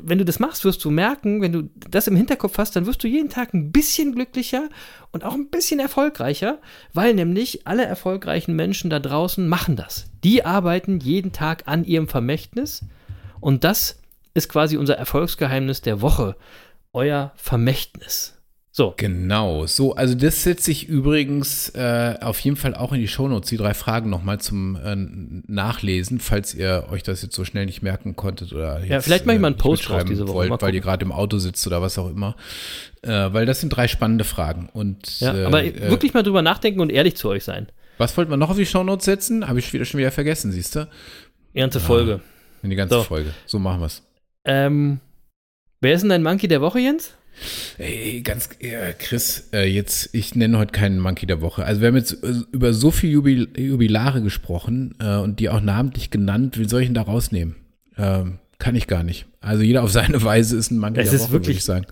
wenn 0.03 0.19
du 0.19 0.25
das 0.25 0.39
machst, 0.39 0.65
wirst 0.65 0.85
du 0.85 0.91
merken, 0.91 1.41
wenn 1.41 1.53
du 1.53 1.71
das 1.89 2.07
im 2.07 2.17
Hinterkopf 2.17 2.59
hast, 2.59 2.77
dann 2.77 2.87
wirst 2.87 3.03
du 3.03 3.09
jeden 3.09 3.31
Tag 3.31 3.55
ein 3.55 3.73
bisschen 3.73 4.15
glücklicher 4.15 4.69
und 5.11 5.25
auch 5.25 5.35
ein 5.35 5.49
bisschen 5.49 5.81
erfolgreicher, 5.81 6.59
weil 6.93 7.15
nämlich 7.15 7.67
alle 7.67 7.85
erfolgreichen 7.85 8.55
Menschen 8.55 8.91
da 8.91 8.99
draußen 8.99 9.49
machen 9.49 9.77
das. 9.77 10.07
Die 10.23 10.45
arbeiten 10.45 11.01
jeden 11.01 11.33
Tag 11.33 11.63
an 11.67 11.85
ihrem 11.85 12.09
Vermächtnis 12.09 12.85
und 13.41 13.65
das 13.65 13.99
ist 14.35 14.49
quasi 14.49 14.77
unser 14.77 14.97
Erfolgsgeheimnis 14.97 15.81
der 15.81 16.01
Woche. 16.03 16.37
Euer 16.93 17.33
Vermächtnis. 17.37 18.40
So, 18.73 18.95
Genau, 18.97 19.67
so, 19.67 19.95
also 19.97 20.15
das 20.15 20.45
setze 20.45 20.71
ich 20.71 20.89
übrigens 20.89 21.71
äh, 21.71 22.15
auf 22.21 22.39
jeden 22.41 22.57
Fall 22.57 22.75
auch 22.77 22.93
in 22.93 23.01
die 23.01 23.09
Shownotes, 23.09 23.51
die 23.51 23.57
drei 23.57 23.75
Fragen 23.75 24.11
nochmal 24.11 24.39
zum 24.41 24.77
äh, 24.77 24.95
Nachlesen, 25.49 26.21
falls 26.21 26.55
ihr 26.55 26.87
euch 26.91 27.03
das 27.03 27.21
jetzt 27.23 27.35
so 27.35 27.45
schnell 27.45 27.67
nicht 27.67 27.83
merken 27.83 28.15
konntet 28.15 28.53
oder 28.53 28.79
jetzt, 28.79 28.89
Ja, 28.89 29.01
vielleicht 29.01 29.27
mache 29.27 29.35
ich 29.37 29.41
mal 29.41 29.49
einen 29.49 29.57
nicht 29.57 29.63
Post 29.63 29.89
drauf 29.89 30.05
diese 30.05 30.29
Woche. 30.29 30.49
wollt, 30.51 30.63
weil 30.63 30.75
ihr 30.75 30.81
gerade 30.81 31.05
im 31.05 31.11
Auto 31.11 31.39
sitzt 31.39 31.67
oder 31.67 31.83
was 31.83 31.99
auch 31.99 32.09
immer. 32.09 32.37
Äh, 33.03 33.33
weil 33.33 33.45
das 33.45 33.61
sind 33.61 33.71
drei 33.71 33.89
spannende 33.89 34.25
Fragen. 34.25 34.69
Und 34.73 35.19
Ja, 35.19 35.35
äh, 35.37 35.45
aber 35.47 35.65
äh, 35.65 35.91
wirklich 35.91 36.15
mal 36.15 36.23
drüber 36.23 36.43
nachdenken 36.43 36.79
und 36.81 36.91
ehrlich 36.91 37.17
zu 37.17 37.29
euch 37.29 37.43
sein. 37.43 37.67
was 37.99 38.17
wollten 38.17 38.31
wir 38.31 38.37
noch 38.37 38.51
auf 38.51 38.57
die 38.57 38.67
Shownotes 38.67 39.05
setzen? 39.05 39.49
Habe 39.49 39.59
ich 39.59 39.73
wieder 39.73 39.85
schon 39.85 39.99
wieder 39.99 40.13
vergessen, 40.13 40.53
siehst 40.53 40.77
du? 40.77 40.89
Die 41.55 41.59
ganze 41.59 41.81
Folge. 41.81 42.21
In 42.63 42.71
die 42.71 42.77
ganze 42.77 42.95
So. 42.95 43.03
Folge. 43.03 43.31
So 43.47 43.59
machen 43.59 43.81
wir 43.81 43.87
es. 43.87 44.03
Ähm, 44.45 45.01
wer 45.81 45.95
ist 45.95 46.03
denn 46.03 46.11
dein 46.11 46.23
Monkey 46.23 46.47
der 46.47 46.61
Woche, 46.61 46.79
Jens? 46.79 47.15
Ey, 47.79 48.21
ganz, 48.23 48.51
äh, 48.61 48.93
Chris, 48.99 49.49
äh, 49.53 49.65
jetzt, 49.69 50.11
ich 50.15 50.35
nenne 50.35 50.59
heute 50.59 50.73
keinen 50.73 50.99
Monkey 50.99 51.27
der 51.27 51.41
Woche. 51.41 51.65
Also 51.65 51.81
wir 51.81 51.89
haben 51.89 51.97
jetzt 51.97 52.23
äh, 52.23 52.33
über 52.53 52.73
so 52.75 52.91
viele 52.91 53.13
Jubil 53.13 53.49
Jubilare 53.57 54.23
gesprochen 54.23 54.95
äh, 55.01 55.17
und 55.17 55.41
die 55.41 55.49
auch 55.49 55.61
namentlich 55.61 56.11
genannt. 56.11 56.59
Wie 56.59 56.69
soll 56.69 56.83
ich 56.83 56.89
ihn 56.89 56.95
da 56.95 57.03
rausnehmen? 57.03 57.57
Ähm, 57.97 58.39
kann 58.59 58.77
ich 58.77 58.87
gar 58.87 59.03
nicht. 59.03 59.27
Also 59.41 59.63
jeder 59.63 59.83
auf 59.83 59.91
seine 59.91 60.23
Weise 60.23 60.57
ist 60.57 60.71
ein 60.71 60.79
Monkey 60.79 61.01
Es 61.01 61.09
der 61.11 61.17
ist 61.17 61.23
Woche, 61.25 61.33
würde 61.33 61.45
wirklich- 61.47 61.57
ich 61.59 61.65
sagen. 61.65 61.87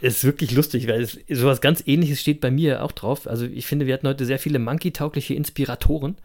Es 0.00 0.16
ist 0.18 0.24
wirklich 0.24 0.50
lustig, 0.52 0.86
weil 0.86 1.00
es, 1.02 1.18
sowas 1.30 1.62
ganz 1.62 1.82
ähnliches 1.86 2.20
steht 2.20 2.40
bei 2.42 2.50
mir 2.50 2.82
auch 2.82 2.92
drauf. 2.92 3.26
Also 3.26 3.46
ich 3.46 3.64
finde, 3.66 3.86
wir 3.86 3.94
hatten 3.94 4.06
heute 4.06 4.26
sehr 4.26 4.38
viele 4.38 4.58
Monkey-taugliche 4.58 5.32
Inspiratoren 5.32 6.16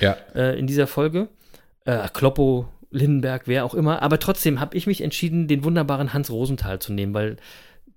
Ja. 0.00 0.16
äh, 0.36 0.56
in 0.56 0.68
dieser 0.68 0.86
Folge. 0.86 1.28
Äh, 1.84 2.06
Kloppo, 2.12 2.68
Lindenberg, 2.92 3.42
wer 3.46 3.64
auch 3.64 3.74
immer. 3.74 4.02
Aber 4.02 4.20
trotzdem 4.20 4.60
habe 4.60 4.76
ich 4.76 4.86
mich 4.86 5.00
entschieden, 5.00 5.48
den 5.48 5.64
wunderbaren 5.64 6.12
Hans 6.12 6.30
Rosenthal 6.30 6.78
zu 6.78 6.92
nehmen, 6.92 7.12
weil 7.12 7.36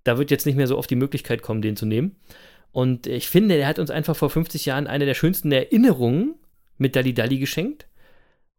da 0.07 0.17
wird 0.17 0.31
jetzt 0.31 0.45
nicht 0.45 0.55
mehr 0.55 0.67
so 0.67 0.77
oft 0.77 0.89
die 0.89 0.95
Möglichkeit 0.95 1.41
kommen, 1.41 1.61
den 1.61 1.75
zu 1.75 1.85
nehmen. 1.85 2.15
Und 2.71 3.07
ich 3.07 3.27
finde, 3.27 3.55
er 3.55 3.67
hat 3.67 3.79
uns 3.79 3.91
einfach 3.91 4.15
vor 4.15 4.29
50 4.29 4.65
Jahren 4.65 4.87
eine 4.87 5.05
der 5.05 5.13
schönsten 5.15 5.51
Erinnerungen 5.51 6.35
mit 6.77 6.95
Dalli 6.95 7.13
Dalli 7.13 7.39
geschenkt. 7.39 7.87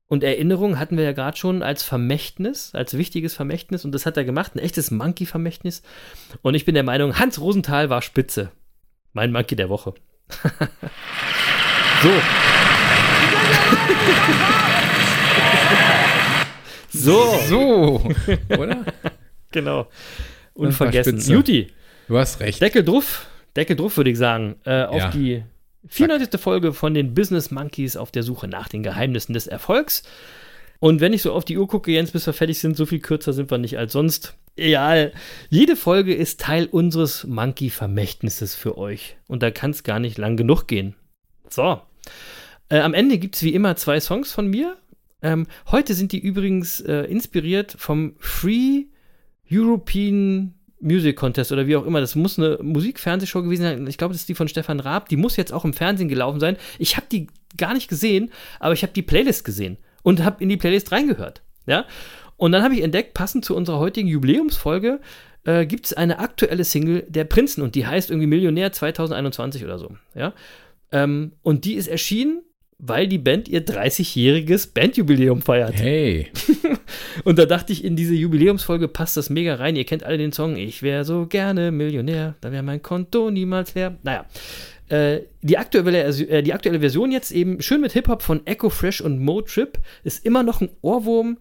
Und 0.08 0.24
Erinnerung 0.24 0.78
hatten 0.78 0.96
wir 0.96 1.04
ja 1.04 1.12
gerade 1.12 1.36
schon 1.36 1.62
als 1.62 1.82
Vermächtnis, 1.82 2.74
als 2.74 2.96
wichtiges 2.96 3.34
Vermächtnis. 3.34 3.84
Und 3.84 3.92
das 3.92 4.06
hat 4.06 4.16
er 4.16 4.24
gemacht, 4.24 4.54
ein 4.54 4.58
echtes 4.60 4.90
Monkey-Vermächtnis. 4.90 5.82
Und 6.42 6.54
ich 6.54 6.64
bin 6.64 6.74
der 6.74 6.82
Meinung, 6.84 7.18
Hans 7.18 7.40
Rosenthal 7.40 7.90
war 7.90 8.02
spitze. 8.02 8.50
Mein 9.12 9.32
Monkey 9.32 9.56
der 9.56 9.68
Woche. 9.68 9.94
so. 12.02 12.10
so, 16.92 17.38
So, 17.48 18.02
oder? 18.58 18.84
genau. 19.50 19.88
Unvergessen. 20.58 21.18
Juti, 21.20 21.68
Du 22.08 22.16
hast 22.18 22.40
recht. 22.40 22.60
Deckel 22.60 22.84
drauf, 22.84 23.26
Deckel 23.56 23.76
drauf, 23.76 23.96
würde 23.96 24.10
ich 24.10 24.18
sagen, 24.18 24.56
äh, 24.64 24.84
auf 24.84 24.96
Ja. 24.98 25.10
die 25.10 25.42
94. 25.88 26.40
Folge 26.40 26.72
von 26.72 26.94
den 26.94 27.14
Business 27.14 27.50
Monkeys 27.50 27.96
auf 27.96 28.10
der 28.10 28.22
Suche 28.22 28.48
nach 28.48 28.68
den 28.68 28.82
Geheimnissen 28.82 29.32
des 29.34 29.46
Erfolgs. 29.46 30.02
Und 30.80 31.00
wenn 31.00 31.12
ich 31.12 31.22
so 31.22 31.32
auf 31.32 31.44
die 31.44 31.58
Uhr 31.58 31.66
gucke, 31.68 31.90
Jens, 31.90 32.12
bis 32.12 32.26
wir 32.26 32.32
fertig 32.32 32.58
sind, 32.60 32.76
so 32.76 32.86
viel 32.86 33.00
kürzer 33.00 33.32
sind 33.32 33.50
wir 33.50 33.58
nicht 33.58 33.78
als 33.78 33.92
sonst. 33.92 34.34
Egal. 34.56 35.12
Jede 35.50 35.76
Folge 35.76 36.14
ist 36.14 36.40
Teil 36.40 36.66
unseres 36.66 37.24
Monkey-Vermächtnisses 37.24 38.54
für 38.54 38.78
euch. 38.78 39.16
Und 39.26 39.42
da 39.42 39.50
kann 39.50 39.70
es 39.70 39.82
gar 39.82 39.98
nicht 40.00 40.18
lang 40.18 40.36
genug 40.36 40.66
gehen. 40.66 40.94
So. 41.48 41.80
Äh, 42.68 42.80
am 42.80 42.94
Ende 42.94 43.18
gibt 43.18 43.36
es 43.36 43.42
wie 43.42 43.54
immer 43.54 43.76
zwei 43.76 44.00
Songs 44.00 44.32
von 44.32 44.48
mir. 44.48 44.76
Ähm, 45.22 45.46
heute 45.70 45.94
sind 45.94 46.12
die 46.12 46.18
übrigens 46.18 46.80
äh, 46.80 47.02
inspiriert 47.02 47.74
vom 47.78 48.14
Free 48.18 48.84
European 49.50 50.54
Music 50.80 51.16
Contest 51.16 51.52
oder 51.52 51.66
wie 51.66 51.76
auch 51.76 51.86
immer. 51.86 52.00
Das 52.00 52.14
muss 52.14 52.38
eine 52.38 52.58
Musikfernsehshow 52.62 53.42
gewesen 53.42 53.62
sein. 53.62 53.86
Ich 53.86 53.98
glaube, 53.98 54.12
das 54.12 54.22
ist 54.22 54.28
die 54.28 54.34
von 54.34 54.48
Stefan 54.48 54.80
Raab. 54.80 55.08
Die 55.08 55.16
muss 55.16 55.36
jetzt 55.36 55.52
auch 55.52 55.64
im 55.64 55.72
Fernsehen 55.72 56.08
gelaufen 56.08 56.40
sein. 56.40 56.56
Ich 56.78 56.96
habe 56.96 57.06
die 57.10 57.26
gar 57.56 57.74
nicht 57.74 57.88
gesehen, 57.88 58.30
aber 58.60 58.74
ich 58.74 58.82
habe 58.82 58.92
die 58.92 59.02
Playlist 59.02 59.44
gesehen 59.44 59.78
und 60.02 60.24
habe 60.24 60.42
in 60.42 60.48
die 60.48 60.56
Playlist 60.56 60.92
reingehört. 60.92 61.42
Ja. 61.66 61.86
Und 62.36 62.52
dann 62.52 62.62
habe 62.62 62.74
ich 62.74 62.82
entdeckt, 62.82 63.14
passend 63.14 63.44
zu 63.44 63.56
unserer 63.56 63.78
heutigen 63.78 64.08
Jubiläumsfolge, 64.08 65.00
äh, 65.44 65.66
gibt 65.66 65.86
es 65.86 65.92
eine 65.92 66.20
aktuelle 66.20 66.62
Single 66.62 67.04
der 67.08 67.24
Prinzen 67.24 67.62
und 67.62 67.74
die 67.74 67.86
heißt 67.86 68.10
irgendwie 68.10 68.28
Millionär 68.28 68.72
2021 68.72 69.64
oder 69.64 69.78
so. 69.78 69.96
Ja. 70.14 70.32
Ähm, 70.92 71.32
und 71.42 71.64
die 71.64 71.74
ist 71.74 71.88
erschienen, 71.88 72.42
weil 72.78 73.08
die 73.08 73.18
Band 73.18 73.48
ihr 73.48 73.64
30-jähriges 73.66 74.72
Bandjubiläum 74.72 75.42
feiert. 75.42 75.74
Hey. 75.74 76.28
Und 77.24 77.38
da 77.38 77.44
dachte 77.44 77.72
ich, 77.72 77.84
in 77.84 77.96
diese 77.96 78.14
Jubiläumsfolge 78.14 78.86
passt 78.86 79.16
das 79.16 79.30
mega 79.30 79.56
rein. 79.56 79.74
Ihr 79.74 79.84
kennt 79.84 80.04
alle 80.04 80.18
den 80.18 80.32
Song 80.32 80.56
Ich 80.56 80.82
wäre 80.82 81.04
so 81.04 81.26
gerne 81.26 81.72
Millionär, 81.72 82.36
dann 82.40 82.52
wäre 82.52 82.62
mein 82.62 82.80
Konto 82.80 83.30
niemals 83.30 83.74
leer. 83.74 83.96
Naja. 84.04 84.26
Äh, 84.88 85.22
die, 85.42 85.58
aktuelle, 85.58 86.04
äh, 86.04 86.42
die 86.42 86.54
aktuelle 86.54 86.80
Version 86.80 87.12
jetzt 87.12 87.30
eben 87.32 87.60
schön 87.60 87.80
mit 87.80 87.92
Hip-Hop 87.92 88.22
von 88.22 88.46
Echo 88.46 88.70
Fresh 88.70 89.00
und 89.00 89.18
Mo 89.18 89.42
Trip 89.42 89.78
ist 90.04 90.24
immer 90.24 90.42
noch 90.42 90.60
ein 90.60 90.70
Ohrwurm. 90.80 91.38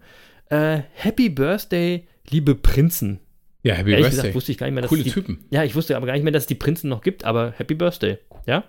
Äh, 0.50 0.80
Happy 0.94 1.30
Birthday, 1.30 2.04
liebe 2.28 2.54
Prinzen. 2.56 3.20
Ja, 3.62 3.74
Happy 3.74 3.90
Ehrlich 3.90 4.06
Birthday. 4.06 4.16
gesagt 4.16 4.34
wusste 4.34 4.52
ich 4.52 4.58
gar 4.58 4.66
nicht 4.66 4.74
mehr, 4.74 4.82
dass 4.82 4.90
Coole 4.90 5.02
die, 5.02 5.10
Typen. 5.10 5.44
Ja, 5.50 5.64
ich 5.64 5.74
wusste 5.74 5.96
aber 5.96 6.06
gar 6.06 6.14
nicht 6.14 6.24
mehr, 6.24 6.32
dass 6.32 6.42
es 6.42 6.46
die 6.46 6.56
Prinzen 6.56 6.88
noch 6.88 7.00
gibt, 7.00 7.24
aber 7.24 7.54
Happy 7.56 7.74
Birthday. 7.74 8.18
Ja. 8.46 8.64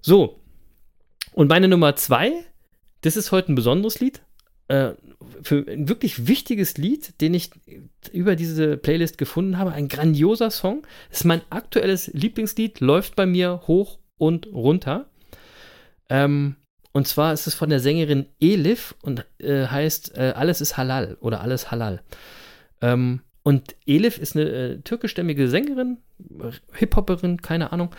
So. 0.00 0.40
Und 1.36 1.50
meine 1.50 1.68
Nummer 1.68 1.94
zwei, 1.96 2.32
das 3.02 3.14
ist 3.14 3.30
heute 3.30 3.52
ein 3.52 3.56
besonderes 3.56 4.00
Lied. 4.00 4.22
Äh, 4.68 4.92
für 5.42 5.66
ein 5.68 5.86
wirklich 5.86 6.26
wichtiges 6.26 6.78
Lied, 6.78 7.20
den 7.20 7.34
ich 7.34 7.50
über 8.10 8.36
diese 8.36 8.78
Playlist 8.78 9.18
gefunden 9.18 9.58
habe. 9.58 9.72
Ein 9.72 9.88
grandioser 9.88 10.50
Song. 10.50 10.86
Das 11.10 11.20
ist 11.20 11.24
mein 11.24 11.42
aktuelles 11.50 12.06
Lieblingslied, 12.08 12.80
läuft 12.80 13.16
bei 13.16 13.26
mir 13.26 13.60
hoch 13.66 13.98
und 14.16 14.46
runter. 14.46 15.10
Ähm, 16.08 16.56
und 16.92 17.06
zwar 17.06 17.34
ist 17.34 17.46
es 17.46 17.54
von 17.54 17.68
der 17.68 17.80
Sängerin 17.80 18.24
Elif 18.40 18.94
und 19.02 19.26
äh, 19.38 19.66
heißt 19.66 20.16
äh, 20.16 20.32
Alles 20.34 20.62
ist 20.62 20.78
Halal 20.78 21.18
oder 21.20 21.42
Alles 21.42 21.70
Halal. 21.70 22.00
Ähm, 22.80 23.20
und 23.42 23.76
Elif 23.84 24.16
ist 24.16 24.36
eine 24.36 24.48
äh, 24.48 24.80
türkischstämmige 24.80 25.50
Sängerin, 25.50 25.98
Hip-Hopperin, 26.72 27.42
keine 27.42 27.72
Ahnung. 27.72 27.94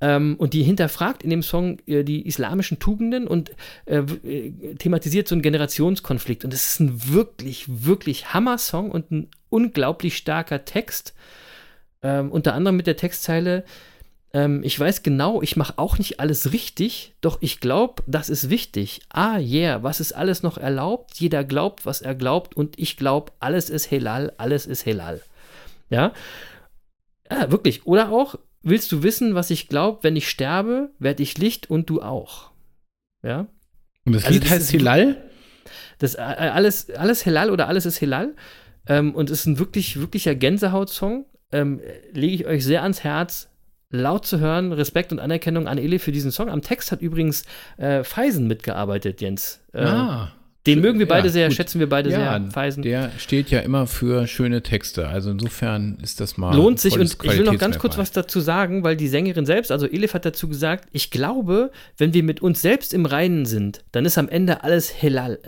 Ähm, 0.00 0.36
und 0.38 0.54
die 0.54 0.62
hinterfragt 0.62 1.22
in 1.22 1.30
dem 1.30 1.42
Song 1.42 1.78
äh, 1.86 2.04
die 2.04 2.26
islamischen 2.26 2.78
Tugenden 2.78 3.26
und 3.26 3.50
äh, 3.86 3.98
äh, 3.98 4.74
thematisiert 4.76 5.26
so 5.26 5.34
einen 5.34 5.42
Generationskonflikt. 5.42 6.44
Und 6.44 6.54
es 6.54 6.68
ist 6.68 6.80
ein 6.80 7.12
wirklich, 7.12 7.64
wirklich 7.68 8.32
Hammer-Song 8.32 8.90
und 8.90 9.10
ein 9.10 9.28
unglaublich 9.50 10.16
starker 10.16 10.64
Text. 10.64 11.14
Ähm, 12.02 12.30
unter 12.30 12.54
anderem 12.54 12.76
mit 12.76 12.86
der 12.86 12.96
Textzeile: 12.96 13.64
ähm, 14.32 14.62
Ich 14.62 14.78
weiß 14.78 15.02
genau, 15.02 15.42
ich 15.42 15.56
mache 15.56 15.74
auch 15.78 15.98
nicht 15.98 16.20
alles 16.20 16.52
richtig, 16.52 17.14
doch 17.20 17.38
ich 17.40 17.58
glaube, 17.58 18.04
das 18.06 18.30
ist 18.30 18.50
wichtig. 18.50 19.00
Ah, 19.08 19.38
yeah, 19.38 19.82
was 19.82 19.98
ist 19.98 20.12
alles 20.12 20.44
noch 20.44 20.58
erlaubt? 20.58 21.16
Jeder 21.16 21.42
glaubt, 21.42 21.86
was 21.86 22.02
er 22.02 22.14
glaubt, 22.14 22.56
und 22.56 22.78
ich 22.78 22.96
glaube, 22.96 23.32
alles 23.40 23.68
ist 23.68 23.90
Helal, 23.90 24.32
alles 24.36 24.64
ist 24.66 24.86
Helal. 24.86 25.20
Ja? 25.90 26.12
Ja, 27.30 27.50
wirklich. 27.50 27.86
Oder 27.86 28.10
auch, 28.10 28.36
willst 28.68 28.90
du 28.92 29.02
wissen, 29.02 29.34
was 29.34 29.50
ich 29.50 29.68
glaube, 29.68 30.00
wenn 30.02 30.16
ich 30.16 30.28
sterbe, 30.28 30.90
werde 30.98 31.22
ich 31.22 31.38
Licht 31.38 31.70
und 31.70 31.88
du 31.90 32.02
auch. 32.02 32.50
Ja? 33.22 33.46
Und 34.04 34.14
das 34.14 34.24
Also 34.24 34.34
Lied 34.34 34.44
das 34.44 34.50
heißt 34.50 34.70
Hilal? 34.70 35.16
Das 35.98 36.14
äh, 36.14 36.18
alles, 36.18 36.90
alles 36.90 37.26
Helal 37.26 37.50
oder 37.50 37.68
alles 37.68 37.86
ist 37.86 38.00
Helal. 38.00 38.34
Ähm, 38.86 39.14
und 39.14 39.30
ist 39.30 39.46
ein 39.46 39.58
wirklich, 39.58 40.00
wirklicher 40.00 40.34
Gänsehaut-Song. 40.34 41.26
Ähm, 41.52 41.80
Lege 42.12 42.34
ich 42.34 42.46
euch 42.46 42.64
sehr 42.64 42.82
ans 42.82 43.04
Herz, 43.04 43.50
laut 43.90 44.26
zu 44.26 44.40
hören. 44.40 44.72
Respekt 44.72 45.12
und 45.12 45.18
Anerkennung 45.18 45.68
an 45.68 45.78
Ele 45.78 45.98
für 45.98 46.12
diesen 46.12 46.30
Song. 46.30 46.48
Am 46.48 46.62
Text 46.62 46.92
hat 46.92 47.02
übrigens 47.02 47.44
äh, 47.76 48.04
Feisen 48.04 48.46
mitgearbeitet, 48.46 49.20
Jens. 49.20 49.60
Äh, 49.72 49.84
ah. 49.84 50.32
Den 50.66 50.80
mögen 50.80 50.98
wir 50.98 51.08
beide 51.08 51.28
Ja, 51.28 51.32
sehr, 51.32 51.48
gut. 51.48 51.56
schätzen 51.56 51.78
wir 51.80 51.88
beide 51.88 52.10
Ja, 52.10 52.38
sehr. 52.40 52.50
Feisen. 52.50 52.82
der 52.82 53.10
steht 53.18 53.50
ja 53.50 53.60
immer 53.60 53.86
für 53.86 54.26
schöne 54.26 54.62
Texte. 54.62 55.08
Also 55.08 55.30
insofern 55.30 55.98
ist 56.02 56.20
das 56.20 56.36
mal. 56.36 56.54
Lohnt 56.54 56.80
sich 56.80 56.98
und 56.98 57.02
ich 57.22 57.38
will 57.38 57.44
noch 57.44 57.58
ganz 57.58 57.78
kurz 57.78 57.96
was 57.96 58.10
dazu 58.12 58.40
sagen, 58.40 58.82
weil 58.84 58.96
die 58.96 59.08
Sängerin 59.08 59.46
selbst, 59.46 59.70
also 59.72 59.86
Elif 59.86 60.14
hat 60.14 60.24
dazu 60.24 60.48
gesagt, 60.48 60.88
ich 60.92 61.10
glaube, 61.10 61.70
wenn 61.96 62.12
wir 62.12 62.22
mit 62.22 62.42
uns 62.42 62.60
selbst 62.60 62.92
im 62.92 63.06
Reinen 63.06 63.46
sind, 63.46 63.84
dann 63.92 64.04
ist 64.04 64.18
am 64.18 64.28
Ende 64.28 64.62
alles 64.64 65.00
Helal. 65.00 65.38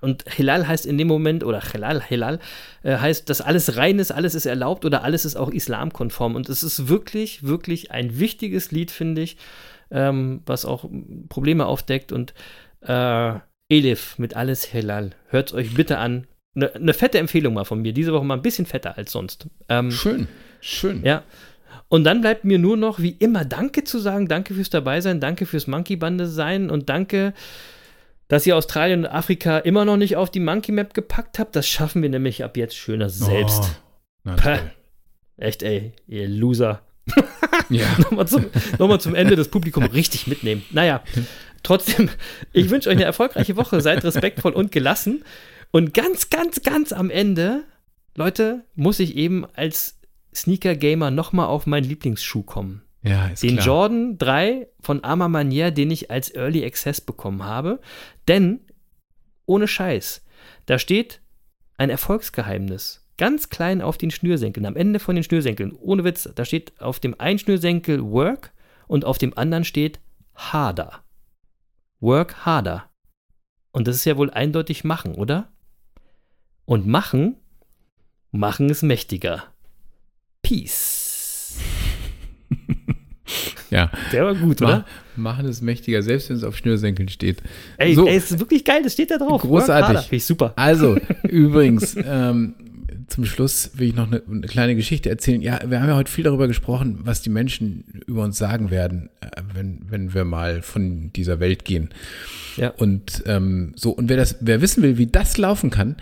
Und 0.00 0.24
Helal 0.26 0.66
heißt 0.66 0.84
in 0.86 0.98
dem 0.98 1.06
Moment, 1.06 1.44
oder 1.44 1.60
Helal, 1.60 2.00
Helal, 2.00 2.40
äh, 2.82 2.96
heißt, 2.96 3.28
dass 3.30 3.40
alles 3.40 3.76
rein 3.76 3.98
ist, 4.00 4.10
alles 4.10 4.34
ist 4.34 4.46
erlaubt 4.46 4.84
oder 4.84 5.04
alles 5.04 5.24
ist 5.24 5.36
auch 5.36 5.50
islamkonform. 5.50 6.34
Und 6.34 6.48
es 6.48 6.62
ist 6.64 6.88
wirklich, 6.88 7.44
wirklich 7.44 7.92
ein 7.92 8.18
wichtiges 8.18 8.72
Lied, 8.72 8.90
finde 8.90 9.22
ich, 9.22 9.36
ähm, 9.92 10.40
was 10.46 10.64
auch 10.64 10.86
Probleme 11.28 11.66
aufdeckt. 11.66 12.10
Und 12.10 12.34
äh, 12.80 13.34
Elif 13.72 14.18
mit 14.18 14.36
alles 14.36 14.72
Helal, 14.72 15.12
hört 15.28 15.54
euch 15.54 15.74
bitte 15.74 15.96
an. 15.98 16.26
Eine 16.54 16.70
ne 16.78 16.92
fette 16.92 17.18
Empfehlung 17.18 17.54
mal 17.54 17.64
von 17.64 17.80
mir, 17.80 17.94
diese 17.94 18.12
Woche 18.12 18.24
mal 18.24 18.34
ein 18.34 18.42
bisschen 18.42 18.66
fetter 18.66 18.98
als 18.98 19.12
sonst. 19.12 19.46
Ähm, 19.70 19.90
Schön, 19.90 20.28
schön. 20.60 21.02
ja. 21.04 21.22
Und 21.88 22.04
dann 22.04 22.20
bleibt 22.20 22.44
mir 22.44 22.58
nur 22.58 22.76
noch, 22.76 23.00
wie 23.00 23.16
immer, 23.18 23.44
Danke 23.44 23.84
zu 23.84 23.98
sagen. 23.98 24.28
Danke 24.28 24.54
fürs 24.54 24.70
Dabeisein, 24.70 25.20
danke 25.20 25.46
fürs 25.46 25.66
Monkey-Bande 25.66 26.26
sein 26.26 26.70
und 26.70 26.88
danke, 26.90 27.32
dass 28.28 28.46
ihr 28.46 28.56
Australien 28.56 29.00
und 29.00 29.10
Afrika 29.10 29.58
immer 29.58 29.84
noch 29.84 29.96
nicht 29.96 30.16
auf 30.16 30.30
die 30.30 30.40
Monkey 30.40 30.72
Map 30.72 30.92
gepackt 30.94 31.38
habt. 31.38 31.56
Das 31.56 31.66
schaffen 31.66 32.02
wir 32.02 32.08
nämlich 32.08 32.44
ab 32.44 32.56
jetzt 32.56 32.76
schöner 32.76 33.08
selbst. 33.08 33.80
Oh, 34.26 34.32
Päh. 34.36 34.58
Echt, 35.38 35.62
ey, 35.62 35.92
ihr 36.06 36.28
Loser. 36.28 36.82
Ja. 37.68 37.86
Nochmal 37.98 38.28
zum, 38.28 38.44
nochmal 38.78 39.00
zum 39.00 39.14
Ende 39.14 39.36
das 39.36 39.48
Publikum 39.48 39.84
richtig 39.84 40.26
mitnehmen. 40.26 40.62
Naja, 40.72 41.02
trotzdem, 41.62 42.08
ich 42.52 42.70
wünsche 42.70 42.88
euch 42.88 42.96
eine 42.96 43.04
erfolgreiche 43.04 43.56
Woche. 43.56 43.80
Seid 43.80 44.04
respektvoll 44.04 44.52
und 44.52 44.72
gelassen. 44.72 45.24
Und 45.70 45.94
ganz, 45.94 46.30
ganz, 46.30 46.62
ganz 46.62 46.92
am 46.92 47.10
Ende, 47.10 47.64
Leute, 48.14 48.64
muss 48.74 49.00
ich 49.00 49.16
eben 49.16 49.46
als 49.54 49.98
Sneaker-Gamer 50.34 51.10
nochmal 51.10 51.46
auf 51.46 51.66
meinen 51.66 51.84
Lieblingsschuh 51.84 52.42
kommen. 52.42 52.82
ja, 53.02 53.28
ist 53.28 53.42
Den 53.42 53.56
klar. 53.56 53.66
Jordan 53.66 54.18
3 54.18 54.68
von 54.80 55.02
Arma 55.04 55.28
Manier, 55.28 55.70
den 55.70 55.90
ich 55.90 56.10
als 56.10 56.34
Early 56.34 56.64
Access 56.64 57.00
bekommen 57.00 57.44
habe. 57.44 57.80
Denn, 58.28 58.60
ohne 59.46 59.66
Scheiß, 59.68 60.24
da 60.66 60.78
steht 60.78 61.20
ein 61.76 61.90
Erfolgsgeheimnis. 61.90 63.04
Ganz 63.18 63.50
klein 63.50 63.82
auf 63.82 63.98
den 63.98 64.10
Schnürsenkeln, 64.10 64.66
am 64.66 64.76
Ende 64.76 64.98
von 64.98 65.14
den 65.14 65.24
Schnürsenkeln. 65.24 65.72
Ohne 65.72 66.04
Witz, 66.04 66.28
da 66.34 66.44
steht 66.44 66.80
auf 66.80 66.98
dem 67.00 67.18
einen 67.20 67.38
Schnürsenkel 67.38 68.02
Work 68.02 68.52
und 68.88 69.04
auf 69.04 69.18
dem 69.18 69.36
anderen 69.36 69.64
steht 69.64 70.00
Harder. 70.34 71.02
Work 72.02 72.44
harder. 72.44 72.90
Und 73.70 73.86
das 73.88 73.96
ist 73.96 74.04
ja 74.04 74.16
wohl 74.16 74.28
eindeutig 74.30 74.84
machen, 74.84 75.14
oder? 75.14 75.50
Und 76.64 76.86
machen, 76.86 77.36
machen 78.32 78.68
ist 78.68 78.82
mächtiger. 78.82 79.44
Peace. 80.42 81.58
Ja. 83.70 83.90
Der 84.12 84.26
war 84.26 84.34
gut, 84.34 84.60
Ma 84.60 84.66
oder? 84.66 84.84
machen 85.16 85.46
es 85.46 85.62
mächtiger, 85.62 86.02
selbst 86.02 86.28
wenn 86.28 86.36
es 86.36 86.44
auf 86.44 86.58
Schnürsenkeln 86.58 87.08
steht. 87.08 87.42
Ey, 87.78 87.94
So. 87.94 88.06
ey, 88.06 88.16
es 88.16 88.30
ist 88.30 88.38
wirklich 88.38 88.66
geil, 88.66 88.82
das 88.82 88.92
steht 88.92 89.10
da 89.10 89.16
drauf. 89.16 89.40
Großartig. 89.40 90.00
Finde 90.00 90.16
ich 90.16 90.26
super. 90.26 90.52
Also, 90.56 90.98
übrigens, 91.22 91.96
ähm, 92.04 92.54
zum 93.12 93.26
Schluss 93.26 93.72
will 93.74 93.88
ich 93.88 93.94
noch 93.94 94.06
eine, 94.06 94.22
eine 94.26 94.46
kleine 94.46 94.74
Geschichte 94.74 95.10
erzählen. 95.10 95.42
Ja, 95.42 95.60
wir 95.66 95.82
haben 95.82 95.88
ja 95.88 95.96
heute 95.96 96.10
viel 96.10 96.24
darüber 96.24 96.48
gesprochen, 96.48 97.00
was 97.02 97.20
die 97.20 97.28
Menschen 97.28 97.84
über 98.06 98.22
uns 98.24 98.38
sagen 98.38 98.70
werden, 98.70 99.10
äh, 99.20 99.42
wenn, 99.52 99.82
wenn 99.90 100.14
wir 100.14 100.24
mal 100.24 100.62
von 100.62 101.12
dieser 101.12 101.38
Welt 101.38 101.66
gehen. 101.66 101.90
Ja. 102.56 102.70
Und 102.70 103.22
ähm, 103.26 103.74
so, 103.76 103.90
und 103.90 104.08
wer 104.08 104.16
das, 104.16 104.36
wer 104.40 104.62
wissen 104.62 104.82
will, 104.82 104.96
wie 104.96 105.06
das 105.06 105.36
laufen 105.36 105.68
kann, 105.68 105.96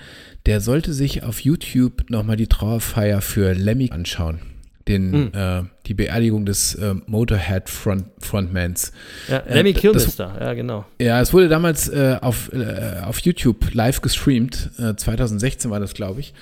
der 0.47 0.61
sollte 0.61 0.93
sich 0.93 1.25
auf 1.25 1.41
YouTube 1.41 2.09
nochmal 2.11 2.37
die 2.37 2.47
Trauerfeier 2.47 3.21
für 3.21 3.55
Lemmy 3.55 3.91
anschauen. 3.91 4.39
Den, 4.87 5.35
äh, 5.35 5.63
die 5.87 5.95
Beerdigung 5.95 6.47
des 6.47 6.75
äh, 6.77 6.95
Motorhead 7.07 7.69
Front, 7.69 8.07
Frontmans. 8.19 8.93
Ja, 9.29 9.43
Lemmy 9.49 9.71
Äh, 9.71 9.97
ist 9.97 10.19
da, 10.19 10.37
ja, 10.41 10.55
genau. 10.55 10.87
Ja, 11.01 11.21
es 11.21 11.33
wurde 11.33 11.49
damals 11.49 11.89
äh, 11.89 12.17
auf, 12.21 12.53
äh, 12.53 13.01
auf 13.05 13.19
YouTube 13.21 13.75
live 13.75 14.01
gestreamt. 14.01 14.71
Äh, 14.79 14.95
2016 14.95 15.71
war 15.71 15.81
das, 15.81 15.95
glaube 15.95 16.21
ich. 16.21 16.35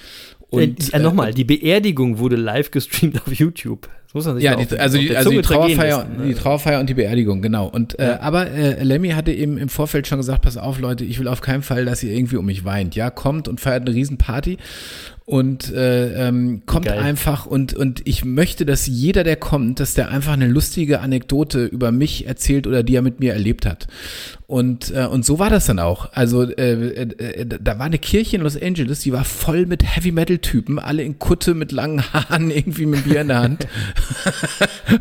Und, 0.51 0.94
äh, 0.94 0.99
Nochmal, 0.99 1.34
die 1.34 1.44
Beerdigung 1.44 2.18
wurde 2.18 2.36
live 2.36 2.70
gestreamt 2.70 3.20
auf 3.20 3.32
YouTube. 3.32 3.88
Das 4.07 4.14
muss 4.14 4.24
man 4.24 4.36
sich 4.36 4.44
Ja, 4.44 4.57
die, 4.57 4.64
auf- 4.64 4.80
also, 4.80 4.96
auf 4.99 5.05
die, 5.05 5.14
also 5.16 5.28
die 5.30 5.36
Zunge 5.42 5.46
zergehen 5.46 5.76
Trauerfeier, 5.76 5.99
lassen, 5.99 6.16
ne? 6.16 6.26
die 6.28 6.34
Trauerfeier 6.34 6.80
und 6.80 6.88
die 6.88 6.94
Beerdigung, 6.94 7.42
genau. 7.42 7.66
Und 7.66 7.99
äh, 7.99 8.16
aber 8.20 8.51
äh, 8.51 8.82
Lemmy 8.82 9.11
hatte 9.11 9.32
eben 9.32 9.59
im 9.59 9.68
Vorfeld 9.68 10.07
schon 10.07 10.16
gesagt, 10.18 10.40
pass 10.40 10.57
auf, 10.57 10.80
Leute, 10.80 11.05
ich 11.05 11.18
will 11.18 11.28
auf 11.28 11.42
keinen 11.42 11.62
Fall, 11.62 11.84
dass 11.84 12.03
ihr 12.03 12.14
irgendwie 12.14 12.36
um 12.36 12.46
mich 12.46 12.64
weint. 12.64 12.94
Ja, 12.94 13.11
kommt 13.11 13.49
und 13.49 13.61
feiert 13.61 13.86
eine 13.86 13.94
Riesenparty 13.94 14.57
und 15.28 15.70
äh, 15.74 16.26
ähm, 16.28 16.62
kommt 16.64 16.86
Geil. 16.86 17.00
einfach 17.00 17.44
und 17.44 17.74
und 17.74 18.00
ich 18.06 18.24
möchte, 18.24 18.64
dass 18.64 18.86
jeder, 18.86 19.24
der 19.24 19.36
kommt, 19.36 19.78
dass 19.78 19.92
der 19.92 20.10
einfach 20.10 20.32
eine 20.32 20.46
lustige 20.48 21.00
Anekdote 21.00 21.66
über 21.66 21.92
mich 21.92 22.26
erzählt 22.26 22.66
oder 22.66 22.82
die 22.82 22.94
er 22.94 23.02
mit 23.02 23.20
mir 23.20 23.34
erlebt 23.34 23.66
hat. 23.66 23.88
Und 24.46 24.90
äh, 24.96 25.04
und 25.04 25.26
so 25.26 25.38
war 25.38 25.50
das 25.50 25.66
dann 25.66 25.80
auch. 25.80 26.10
Also 26.14 26.44
äh, 26.44 27.02
äh, 27.02 27.44
da 27.46 27.78
war 27.78 27.84
eine 27.84 27.98
Kirche 27.98 28.36
in 28.36 28.42
Los 28.42 28.56
Angeles, 28.60 29.00
die 29.00 29.12
war 29.12 29.26
voll 29.26 29.66
mit 29.66 29.82
Heavy 29.84 30.12
Metal 30.12 30.38
Typen, 30.38 30.78
alle 30.78 31.02
in 31.02 31.18
Kutte 31.18 31.52
mit 31.52 31.72
langen 31.72 32.02
Haaren, 32.14 32.50
irgendwie 32.58 32.86
mit 32.86 33.04
Bier 33.04 33.20
in 33.20 33.28
der 33.28 33.40
Hand. 33.40 33.68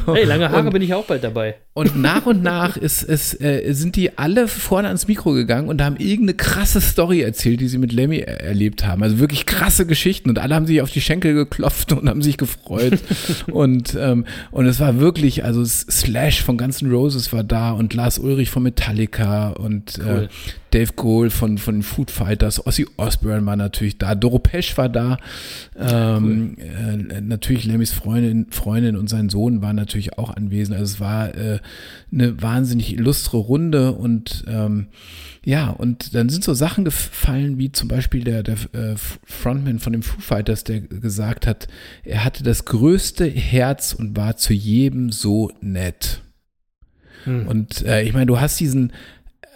Hey, 0.05 0.25
lange 0.25 0.49
Haare 0.49 0.65
Und- 0.67 0.73
bin 0.73 0.81
ich 0.81 0.93
auch 0.93 1.05
bald 1.05 1.23
dabei. 1.23 1.55
Und 1.73 1.95
nach 1.95 2.25
und 2.25 2.41
nach 2.41 2.75
ist, 2.75 3.03
ist, 3.03 3.39
äh, 3.39 3.71
sind 3.73 3.95
die 3.95 4.17
alle 4.17 4.47
vorne 4.47 4.87
ans 4.87 5.07
Mikro 5.07 5.33
gegangen 5.33 5.69
und 5.69 5.81
haben 5.81 5.95
irgendeine 5.97 6.35
krasse 6.35 6.81
Story 6.81 7.21
erzählt, 7.21 7.61
die 7.61 7.67
sie 7.67 7.77
mit 7.77 7.93
Lemmy 7.93 8.17
er 8.17 8.41
erlebt 8.41 8.83
haben. 8.85 9.03
Also 9.03 9.19
wirklich 9.19 9.45
krasse 9.45 9.85
Geschichten 9.85 10.16
und 10.25 10.39
alle 10.39 10.55
haben 10.55 10.65
sich 10.65 10.81
auf 10.81 10.91
die 10.91 11.01
Schenkel 11.01 11.33
geklopft 11.33 11.91
und 11.93 12.09
haben 12.09 12.21
sich 12.21 12.37
gefreut. 12.37 12.99
und, 13.51 13.95
ähm, 13.99 14.25
und 14.51 14.65
es 14.65 14.79
war 14.79 14.99
wirklich, 14.99 15.43
also 15.43 15.63
Slash 15.65 16.41
von 16.41 16.57
Guns 16.57 16.81
N' 16.81 16.91
Roses 16.91 17.31
war 17.33 17.43
da 17.43 17.71
und 17.71 17.93
Lars 17.93 18.19
Ulrich 18.19 18.49
von 18.49 18.63
Metallica 18.63 19.49
und 19.49 19.99
Cool. 19.99 20.23
äh, 20.23 20.27
Dave 20.71 20.93
Grohl 20.95 21.29
von, 21.29 21.57
von 21.57 21.75
den 21.75 21.83
Food 21.83 22.11
Fighters, 22.11 22.65
Ozzy 22.65 22.85
Osbourne 22.97 23.45
war 23.45 23.55
natürlich 23.55 23.97
da, 23.97 24.15
Doro 24.15 24.39
Pesch 24.39 24.77
war 24.77 24.89
da, 24.89 25.17
ähm, 25.77 26.57
äh, 26.57 27.21
natürlich 27.21 27.65
Lemmys 27.65 27.91
Freundin, 27.91 28.47
Freundin 28.49 28.95
und 28.95 29.09
sein 29.09 29.29
Sohn 29.29 29.61
waren 29.61 29.75
natürlich 29.75 30.17
auch 30.17 30.29
anwesend. 30.29 30.77
Also 30.77 30.95
es 30.95 30.99
war 30.99 31.33
äh, 31.35 31.59
eine 32.11 32.41
wahnsinnig 32.41 32.93
illustre 32.93 33.37
Runde 33.37 33.93
und 33.93 34.43
ähm, 34.47 34.87
ja, 35.47 35.69
und 35.69 36.13
dann 36.13 36.27
sind 36.27 36.43
so 36.43 36.53
Sachen 36.53 36.83
gefallen, 36.83 37.57
wie 37.57 37.71
zum 37.71 37.87
Beispiel 37.87 38.21
der, 38.25 38.43
der 38.43 38.55
äh, 38.73 38.95
Frontman 39.23 39.79
von 39.79 39.93
den 39.93 40.03
Foo 40.03 40.19
Fighters, 40.19 40.65
der 40.65 40.81
gesagt 40.81 41.47
hat, 41.47 41.69
er 42.03 42.25
hatte 42.25 42.43
das 42.43 42.65
größte 42.65 43.25
Herz 43.25 43.93
und 43.93 44.17
war 44.17 44.35
zu 44.35 44.51
jedem 44.51 45.09
so 45.09 45.51
nett. 45.61 46.21
Hm. 47.23 47.47
Und 47.47 47.85
äh, 47.85 48.03
ich 48.03 48.11
meine, 48.11 48.25
du 48.25 48.41
hast 48.41 48.59
diesen, 48.59 48.91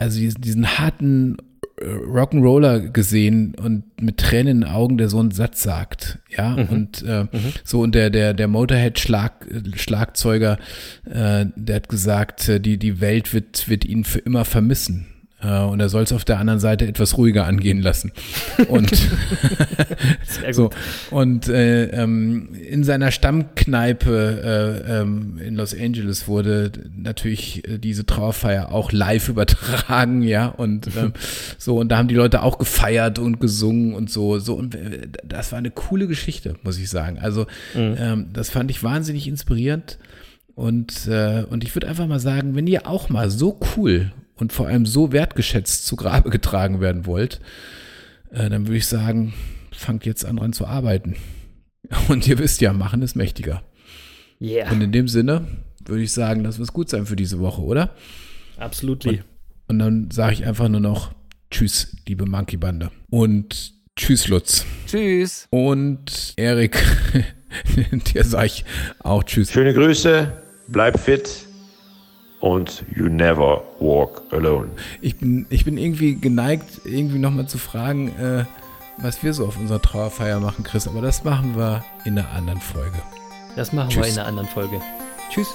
also 0.02 0.20
diesen, 0.20 0.42
diesen 0.42 0.80
harten 0.80 1.38
äh, 1.78 1.86
Rock'n'Roller 1.86 2.90
gesehen 2.90 3.56
und 3.56 3.84
mit 4.02 4.18
Tränen 4.18 4.48
in 4.48 4.62
den 4.62 4.70
Augen, 4.70 4.98
der 4.98 5.10
so 5.10 5.20
einen 5.20 5.32
Satz 5.32 5.62
sagt, 5.62 6.20
ja, 6.36 6.56
und 6.56 7.04
äh, 7.04 7.28
so 7.64 7.82
und 7.82 7.94
der 7.94 8.10
der 8.10 8.34
der 8.34 8.48
Motorhead 8.48 9.00
Schlag, 9.00 9.46
Schlagzeuger, 9.76 10.58
äh, 11.06 11.46
der 11.56 11.76
hat 11.76 11.90
gesagt, 11.90 12.50
äh, 12.50 12.60
die 12.60 12.78
die 12.78 13.00
Welt 13.00 13.34
wird 13.34 13.70
wird 13.70 13.86
ihn 13.86 14.04
für 14.04 14.20
immer 14.20 14.44
vermissen. 14.44 15.08
Äh, 15.42 15.60
Und 15.62 15.80
er 15.80 15.90
soll 15.90 16.04
es 16.04 16.14
auf 16.14 16.26
der 16.26 16.40
anderen 16.40 16.60
Seite 16.60 16.88
etwas 16.88 17.18
ruhiger 17.18 17.46
angehen 17.46 17.82
lassen. 17.82 18.12
Und 18.68 18.92
so, 20.52 20.70
und 21.10 21.48
äh, 21.48 21.86
ähm, 21.86 22.50
in 22.54 22.84
seiner 22.84 23.12
Stammkneipe 23.12 24.84
äh, 24.86 25.00
ähm, 25.00 25.40
in 25.44 25.56
Los 25.56 25.74
Angeles 25.78 26.28
wurde 26.28 26.72
natürlich 26.96 27.68
äh, 27.68 27.78
diese 27.78 28.06
Trauerfeier 28.06 28.72
auch 28.72 28.92
live 28.92 29.30
übertragen, 29.30 30.22
ja, 30.22 30.48
und 30.48 30.88
ähm, 30.98 31.14
so, 31.58 31.78
und 31.78 31.90
da 31.90 31.98
haben 31.98 32.08
die 32.08 32.16
Leute 32.16 32.44
auch 32.44 32.58
gefeiert 32.58 33.20
und 33.20 33.40
gesungen 33.40 33.94
und 33.94 34.10
so, 34.10 34.40
so, 34.40 34.56
und 34.56 34.76
äh, 34.76 35.08
das 35.24 35.52
war 35.52 35.60
eine 35.60 35.72
coole 35.72 36.08
Geschichte, 36.08 36.56
muss 36.64 36.78
ich 36.78 36.90
sagen. 36.90 37.18
Also, 37.20 37.48
ähm, 37.76 38.28
das 38.34 38.50
fand 38.50 38.70
ich 38.72 38.84
wahnsinnig 38.84 39.28
inspirierend. 39.28 39.98
Und, 40.56 41.08
äh, 41.08 41.44
und 41.50 41.64
ich 41.64 41.74
würde 41.76 41.88
einfach 41.88 42.08
mal 42.08 42.20
sagen, 42.20 42.56
wenn 42.56 42.68
ihr 42.68 42.86
auch 42.86 43.10
mal 43.10 43.30
so 43.30 43.60
cool 43.76 44.12
und 44.42 44.52
vor 44.52 44.68
allem 44.68 44.88
so 44.88 45.12
wertgeschätzt 45.12 45.86
zu 45.86 45.96
Grabe 45.96 46.30
getragen 46.32 46.82
werden 46.82 47.06
wollt, 47.06 47.40
äh, 48.32 48.50
dann 48.50 48.68
würde 48.68 48.78
ich 48.78 48.88
sagen, 48.88 49.34
fangt 49.72 50.06
jetzt 50.06 50.26
an 50.26 50.38
dran 50.38 50.52
zu 50.52 50.66
arbeiten. 50.66 51.16
Und 52.10 52.28
ihr 52.28 52.40
wisst 52.40 52.62
ja, 52.62 52.74
machen 52.74 53.02
ist 53.02 53.16
mächtiger. 53.16 53.64
Yeah, 54.40 54.72
Und 54.72 54.82
in 54.82 54.92
dem 54.92 55.08
Sinne 55.08 55.46
würde 55.86 56.04
ich 56.04 56.12
sagen, 56.12 56.44
das 56.44 56.58
wird 56.58 56.74
gut 56.74 56.90
sein 56.90 57.06
für 57.06 57.16
diese 57.16 57.40
Woche, 57.40 57.62
oder? 57.62 57.96
absolutely. 58.58 59.22
Und 59.68 59.80
dann 59.80 60.12
sage 60.12 60.34
ich 60.34 60.46
einfach 60.46 60.68
nur 60.68 60.80
noch 60.80 61.14
Tschüss, 61.50 61.96
liebe 62.08 62.26
Monkey-Bande. 62.26 62.92
Und 63.10 63.74
Tschüss, 63.96 64.28
Lutz. 64.28 64.66
Tschüss. 64.88 65.48
Und 65.50 66.34
Erik, 66.38 66.84
dir 68.14 68.24
sage 68.24 68.48
ich 68.48 68.66
auch 69.00 69.24
Tschüss. 69.24 69.52
Schöne 69.52 69.74
Grüße, 69.74 70.32
bleib 70.68 71.00
fit 71.00 71.48
und 72.42 72.84
You 72.94 73.06
Never 73.06 73.64
Walk 73.80 74.24
Alone. 74.32 74.70
Ich 75.00 75.18
bin, 75.18 75.46
ich 75.50 75.64
bin 75.64 75.78
irgendwie 75.78 76.16
geneigt, 76.16 76.82
irgendwie 76.84 77.20
nochmal 77.20 77.48
zu 77.48 77.58
fragen, 77.58 78.10
äh, 78.20 78.46
was 78.98 79.24
wir 79.24 79.34
so 79.34 79.46
auf 79.46 79.58
unserer 79.58 79.82
Trauerfeier 79.82 80.40
machen, 80.40 80.64
Chris. 80.64 80.88
Aber 80.88 81.02
das 81.02 81.24
machen 81.24 81.56
wir 81.56 81.84
in 82.04 82.18
einer 82.18 82.30
anderen 82.32 82.60
Folge. 82.60 82.98
Das 83.56 83.72
machen 83.72 83.90
Tschüss. 83.90 84.06
wir 84.06 84.14
in 84.14 84.20
einer 84.20 84.28
anderen 84.28 84.50
Folge. 84.50 84.82
Tschüss. 85.30 85.48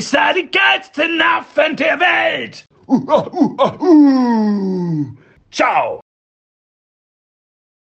Ihr 0.00 0.06
seid 0.06 0.36
die 0.36 0.50
geilsten 0.50 1.20
Affen 1.20 1.76
der 1.76 2.00
Welt! 2.00 2.64
Ciao! 5.52 5.99